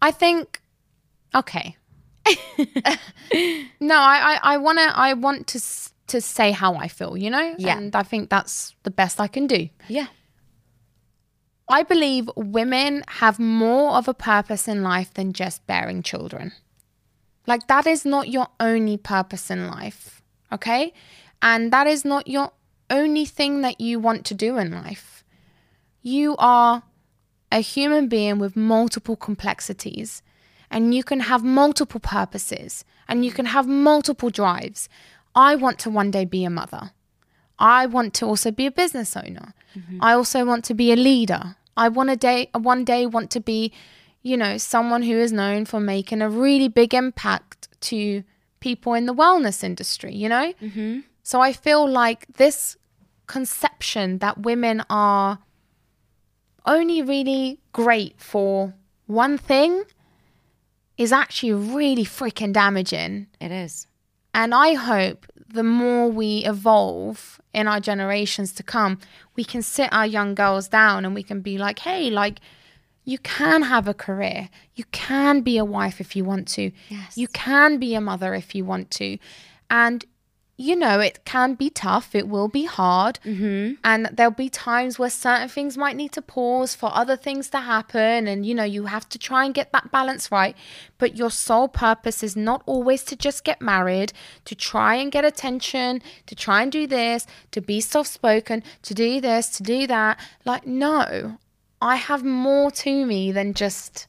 I 0.04 0.10
think, 0.10 0.60
okay. 1.34 1.76
no, 3.80 3.96
I, 3.96 4.34
I, 4.34 4.40
I 4.42 4.56
want 4.58 4.78
to, 4.78 4.92
I 4.94 5.14
want 5.14 5.46
to, 5.48 5.60
to 6.08 6.20
say 6.20 6.52
how 6.52 6.74
I 6.74 6.88
feel, 6.88 7.16
you 7.16 7.30
know? 7.30 7.54
Yeah. 7.56 7.78
And 7.78 7.96
I 7.96 8.02
think 8.02 8.28
that's 8.28 8.74
the 8.82 8.90
best 8.90 9.18
I 9.18 9.28
can 9.28 9.46
do. 9.46 9.68
Yeah. 9.88 10.08
I 11.68 11.82
believe 11.82 12.28
women 12.36 13.02
have 13.08 13.38
more 13.38 13.92
of 13.92 14.06
a 14.06 14.14
purpose 14.14 14.68
in 14.68 14.82
life 14.82 15.14
than 15.14 15.32
just 15.32 15.66
bearing 15.66 16.02
children. 16.02 16.52
Like, 17.46 17.66
that 17.68 17.86
is 17.86 18.04
not 18.04 18.28
your 18.28 18.48
only 18.60 18.96
purpose 18.96 19.50
in 19.50 19.66
life, 19.66 20.22
okay? 20.52 20.92
And 21.40 21.72
that 21.72 21.86
is 21.86 22.04
not 22.04 22.28
your 22.28 22.52
only 22.90 23.24
thing 23.24 23.62
that 23.62 23.80
you 23.80 23.98
want 23.98 24.24
to 24.26 24.34
do 24.34 24.58
in 24.58 24.72
life. 24.72 25.24
You 26.02 26.36
are 26.38 26.82
a 27.50 27.60
human 27.60 28.08
being 28.08 28.38
with 28.38 28.56
multiple 28.56 29.16
complexities, 29.16 30.22
and 30.70 30.94
you 30.94 31.02
can 31.02 31.20
have 31.20 31.42
multiple 31.42 32.00
purposes, 32.00 32.84
and 33.08 33.24
you 33.24 33.32
can 33.32 33.46
have 33.46 33.66
multiple 33.66 34.30
drives. 34.30 34.88
I 35.34 35.56
want 35.56 35.78
to 35.80 35.90
one 35.90 36.10
day 36.10 36.24
be 36.24 36.44
a 36.44 36.50
mother. 36.50 36.92
I 37.64 37.86
want 37.86 38.12
to 38.14 38.26
also 38.26 38.50
be 38.50 38.66
a 38.66 38.70
business 38.70 39.16
owner. 39.16 39.54
I 39.98 40.12
also 40.12 40.44
want 40.44 40.64
to 40.66 40.74
be 40.74 40.92
a 40.92 40.96
leader. 40.96 41.56
I 41.78 41.88
want 41.88 42.10
to 42.10 42.16
day 42.16 42.48
one 42.52 42.84
day 42.84 43.06
want 43.06 43.30
to 43.30 43.40
be, 43.40 43.72
you 44.22 44.36
know, 44.36 44.58
someone 44.58 45.02
who 45.02 45.16
is 45.16 45.32
known 45.32 45.64
for 45.64 45.80
making 45.80 46.20
a 46.20 46.28
really 46.28 46.68
big 46.68 46.92
impact 46.92 47.68
to 47.88 48.22
people 48.60 48.92
in 48.92 49.06
the 49.06 49.14
wellness 49.14 49.64
industry, 49.64 50.14
you 50.14 50.28
know? 50.28 50.52
Mm-hmm. 50.60 51.00
So 51.22 51.40
I 51.40 51.54
feel 51.54 51.88
like 51.88 52.26
this 52.34 52.76
conception 53.26 54.18
that 54.18 54.42
women 54.42 54.84
are 54.90 55.38
only 56.66 57.00
really 57.00 57.60
great 57.72 58.20
for 58.20 58.74
one 59.06 59.38
thing 59.38 59.84
is 60.98 61.12
actually 61.12 61.54
really 61.54 62.04
freaking 62.04 62.52
damaging. 62.52 63.28
It 63.40 63.50
is. 63.50 63.86
And 64.34 64.54
I 64.54 64.74
hope 64.74 65.26
the 65.54 65.62
more 65.62 66.10
we 66.10 66.44
evolve 66.44 67.40
in 67.54 67.68
our 67.68 67.80
generations 67.80 68.52
to 68.52 68.62
come, 68.62 68.98
we 69.36 69.44
can 69.44 69.62
sit 69.62 69.88
our 69.92 70.06
young 70.06 70.34
girls 70.34 70.68
down 70.68 71.04
and 71.04 71.14
we 71.14 71.22
can 71.22 71.40
be 71.40 71.56
like, 71.56 71.78
hey, 71.78 72.10
like, 72.10 72.40
you 73.04 73.18
can 73.18 73.62
have 73.62 73.86
a 73.86 73.94
career. 73.94 74.48
You 74.74 74.84
can 74.90 75.42
be 75.42 75.56
a 75.58 75.64
wife 75.64 76.00
if 76.00 76.16
you 76.16 76.24
want 76.24 76.48
to. 76.48 76.72
Yes. 76.88 77.16
You 77.16 77.28
can 77.28 77.78
be 77.78 77.94
a 77.94 78.00
mother 78.00 78.34
if 78.34 78.54
you 78.54 78.64
want 78.64 78.90
to. 78.92 79.18
And 79.70 80.04
you 80.56 80.76
know, 80.76 81.00
it 81.00 81.24
can 81.24 81.54
be 81.54 81.68
tough, 81.68 82.14
it 82.14 82.28
will 82.28 82.46
be 82.46 82.64
hard, 82.64 83.18
mm-hmm. 83.24 83.74
and 83.82 84.08
there'll 84.12 84.30
be 84.30 84.48
times 84.48 84.98
where 85.00 85.10
certain 85.10 85.48
things 85.48 85.76
might 85.76 85.96
need 85.96 86.12
to 86.12 86.22
pause 86.22 86.76
for 86.76 86.90
other 86.94 87.16
things 87.16 87.50
to 87.50 87.58
happen. 87.58 88.28
And, 88.28 88.46
you 88.46 88.54
know, 88.54 88.62
you 88.62 88.86
have 88.86 89.08
to 89.08 89.18
try 89.18 89.44
and 89.44 89.52
get 89.52 89.72
that 89.72 89.90
balance 89.90 90.30
right. 90.30 90.56
But 90.98 91.16
your 91.16 91.30
sole 91.30 91.66
purpose 91.66 92.22
is 92.22 92.36
not 92.36 92.62
always 92.66 93.02
to 93.04 93.16
just 93.16 93.42
get 93.42 93.60
married, 93.60 94.12
to 94.44 94.54
try 94.54 94.94
and 94.94 95.10
get 95.10 95.24
attention, 95.24 96.00
to 96.26 96.36
try 96.36 96.62
and 96.62 96.70
do 96.70 96.86
this, 96.86 97.26
to 97.50 97.60
be 97.60 97.80
soft 97.80 98.10
spoken, 98.10 98.62
to 98.82 98.94
do 98.94 99.20
this, 99.20 99.48
to 99.56 99.64
do 99.64 99.88
that. 99.88 100.20
Like, 100.44 100.68
no, 100.68 101.38
I 101.82 101.96
have 101.96 102.24
more 102.24 102.70
to 102.70 103.06
me 103.06 103.32
than 103.32 103.54
just 103.54 104.06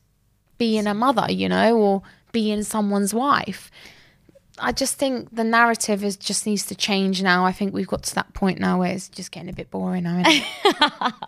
being 0.60 0.86
a 0.86 0.94
mother, 0.94 1.32
you 1.32 1.50
know, 1.50 1.76
or 1.78 2.04
being 2.32 2.62
someone's 2.62 3.16
wife. 3.16 3.72
I 4.58 4.72
just 4.72 4.96
think 4.96 5.36
the 5.36 5.44
narrative 5.44 6.04
is 6.04 6.16
just 6.16 6.46
needs 6.46 6.66
to 6.68 6.76
change 6.76 7.22
now. 7.22 7.46
I 7.46 7.52
think 7.52 7.74
we've 7.74 7.88
got 7.88 8.04
to 8.04 8.16
that 8.16 8.34
point 8.34 8.60
now 8.60 8.80
where 8.80 8.94
it's 8.94 9.10
just 9.10 9.32
getting 9.32 9.50
a 9.50 9.54
bit 9.54 9.70
boring 9.70 10.04
now. 10.04 10.24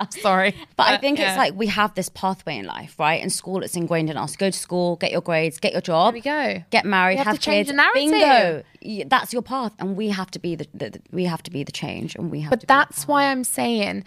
Sorry. 0.09 0.55
But 0.78 0.88
I 0.88 0.97
think 0.97 1.19
it's 1.19 1.36
like 1.38 1.53
we 1.53 1.67
have 1.67 1.93
this 1.95 2.07
pathway 2.09 2.57
in 2.57 2.65
life, 2.65 2.95
right? 2.97 3.21
In 3.21 3.30
school, 3.30 3.63
it's 3.63 3.75
ingrained 3.75 4.09
in 4.09 4.15
us. 4.17 4.36
Go 4.38 4.49
to 4.49 4.57
school, 4.57 4.95
get 4.95 5.11
your 5.11 5.21
grades, 5.21 5.59
get 5.59 5.73
your 5.73 5.82
job. 5.82 6.13
There 6.13 6.17
we 6.19 6.21
go. 6.55 6.63
Get 6.69 6.86
married, 6.86 7.17
have 7.17 7.28
have, 7.28 7.36
to 7.36 7.41
change 7.41 7.67
kids. 7.67 7.75
the 7.75 7.75
narrative. 7.84 8.65
Bingo. 8.82 9.09
That's 9.09 9.34
your 9.34 9.41
path, 9.41 9.73
and 9.80 9.97
we 9.97 10.09
have 10.09 10.32
to 10.32 10.39
be 10.39 10.55
the, 10.55 10.67
the, 10.73 10.89
the- 10.91 11.01
we 11.11 11.25
have 11.25 11.43
to 11.43 11.51
be 11.51 11.63
the 11.63 11.71
change, 11.71 12.15
and 12.15 12.32
we 12.32 12.41
have. 12.41 12.51
to 12.51 12.57
But 12.57 12.67
that's 12.67 13.07
why 13.07 13.25
I'm 13.25 13.43
saying 13.43 14.05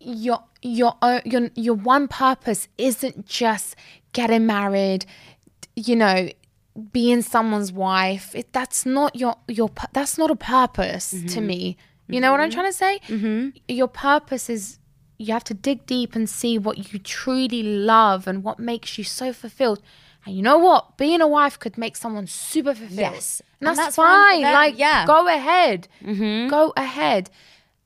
your 0.00 0.44
your 0.62 0.94
your 1.24 1.50
your 1.56 1.74
one 1.74 2.06
purpose 2.06 2.68
isn't 2.78 3.26
just 3.26 3.74
getting 4.12 4.46
married, 4.46 5.06
you 5.74 5.96
know, 5.96 6.28
being 6.78 7.22
someone's 7.22 7.72
wife. 7.72 8.34
It, 8.34 8.52
that's 8.52 8.86
not 8.86 9.16
your 9.16 9.36
your 9.46 9.70
that's 9.92 10.18
not 10.18 10.30
a 10.30 10.36
purpose 10.36 11.10
to 11.10 11.16
mm-hmm. 11.16 11.46
me. 11.46 11.76
You 12.10 12.20
know 12.20 12.30
what 12.30 12.40
I'm 12.40 12.48
mm-hmm. 12.48 12.58
trying 12.58 12.70
to 12.70 12.76
say? 12.76 13.00
Mm-hmm. 13.08 13.48
Your 13.68 13.88
purpose 13.88 14.48
is 14.48 14.78
you 15.18 15.32
have 15.32 15.44
to 15.44 15.54
dig 15.54 15.84
deep 15.84 16.14
and 16.14 16.28
see 16.28 16.58
what 16.58 16.92
you 16.92 16.98
truly 16.98 17.62
love 17.62 18.26
and 18.26 18.42
what 18.42 18.58
makes 18.58 18.96
you 18.96 19.04
so 19.04 19.32
fulfilled. 19.32 19.82
And 20.24 20.36
you 20.36 20.42
know 20.42 20.58
what? 20.58 20.96
Being 20.96 21.20
a 21.20 21.28
wife 21.28 21.58
could 21.58 21.76
make 21.76 21.96
someone 21.96 22.26
super 22.26 22.74
fulfilled. 22.74 22.98
Yes. 22.98 23.42
And 23.60 23.68
And 23.68 23.78
that's, 23.78 23.86
that's 23.88 23.96
fine 23.96 24.06
for 24.06 24.12
fine. 24.12 24.42
them, 24.42 24.52
Like, 24.54 24.78
yeah. 24.78 25.06
go 25.06 25.26
ahead. 25.26 25.88
Mm-hmm. 26.02 26.48
Go 26.48 26.72
ahead. 26.76 27.30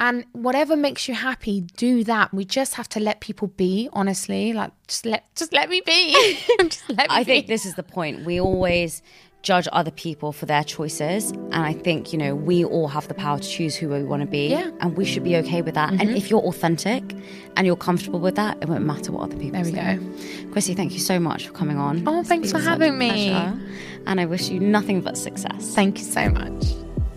And 0.03 0.24
whatever 0.32 0.74
makes 0.76 1.07
you 1.07 1.14
happy, 1.14 1.61
do 1.76 2.03
that. 2.03 2.34
We 2.34 2.44
just 2.44 2.74
have 2.74 2.88
to 2.88 2.98
let 2.98 3.20
people 3.20 3.46
be, 3.46 3.88
honestly. 3.92 4.53
Like 4.53 4.72
just 4.88 5.07
let 5.07 5.32
just 5.36 5.53
let 5.53 5.68
me 5.70 5.80
be. 5.80 6.12
just 6.59 6.88
let 6.88 7.09
me 7.09 7.16
I 7.16 7.20
be. 7.20 7.24
think 7.24 7.46
this 7.46 7.64
is 7.64 7.76
the 7.76 7.84
point. 7.84 8.24
We 8.24 8.40
always 8.40 9.00
judge 9.42 9.68
other 9.72 9.92
people 9.92 10.32
for 10.32 10.46
their 10.46 10.64
choices, 10.64 11.30
and 11.30 11.55
I 11.55 11.72
think 11.72 12.12
you 12.12 12.18
know 12.18 12.34
we 12.34 12.64
all 12.64 12.88
have 12.88 13.07
the 13.07 13.14
power 13.14 13.38
to 13.38 13.48
choose 13.48 13.76
who 13.76 13.90
we 13.90 14.03
want 14.03 14.22
to 14.22 14.26
be, 14.26 14.48
Yeah. 14.48 14.72
and 14.80 14.96
we 14.96 15.05
should 15.05 15.22
be 15.22 15.36
okay 15.36 15.62
with 15.62 15.74
that. 15.74 15.90
And 15.90 16.00
mm-hmm. 16.00 16.16
if 16.16 16.30
you're 16.30 16.40
authentic 16.40 17.14
and 17.57 17.64
you're 17.64 17.76
comfortable 17.76 18.18
with 18.18 18.34
that, 18.34 18.59
it 18.61 18.68
won't 18.68 18.84
matter 18.84 19.12
what 19.12 19.22
other 19.22 19.36
people 19.36 19.62
There 19.62 19.70
we 19.70 19.72
say. 19.72 19.96
go. 19.98 20.53
Krissy, 20.53 20.74
thank 20.74 20.94
you 20.94 21.00
so 21.00 21.20
much 21.20 21.46
for 21.46 21.53
coming 21.53 21.78
on. 21.78 22.03
Oh, 22.09 22.24
thanks 22.24 22.50
for 22.50 22.59
having 22.59 22.98
me. 22.98 23.30
pleasure, 23.30 23.61
And 24.09 24.20
I 24.20 24.26
wish 24.26 24.48
you 24.48 24.59
nothing 24.59 25.00
but 25.00 25.16
success. 25.16 25.74
Thank 25.76 25.98
you 25.98 26.05
so 26.05 26.28
much. 26.28 26.64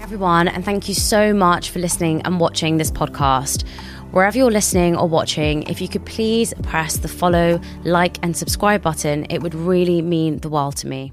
Everyone, 0.06 0.48
and 0.48 0.64
thank 0.64 0.88
you 0.88 0.94
so 0.94 1.34
much 1.34 1.72
for 1.72 1.80
listening 1.80 2.22
and 2.26 2.40
watching 2.40 2.78
this 2.78 2.92
podcast. 2.92 3.68
Wherever 4.12 4.38
you're 4.38 4.52
listening 4.52 4.96
or 4.96 5.10
watching, 5.10 5.64
if 5.64 5.82
you 5.82 5.88
could 5.88 6.06
please 6.06 6.54
press 6.62 6.98
the 6.98 7.08
follow, 7.08 7.60
like, 7.86 8.20
and 8.22 8.38
subscribe 8.38 8.84
button, 8.84 9.26
it 9.32 9.42
would 9.42 9.56
really 9.56 10.04
mean 10.04 10.38
the 10.38 10.50
world 10.50 10.76
to 10.78 10.88
me. 10.88 11.12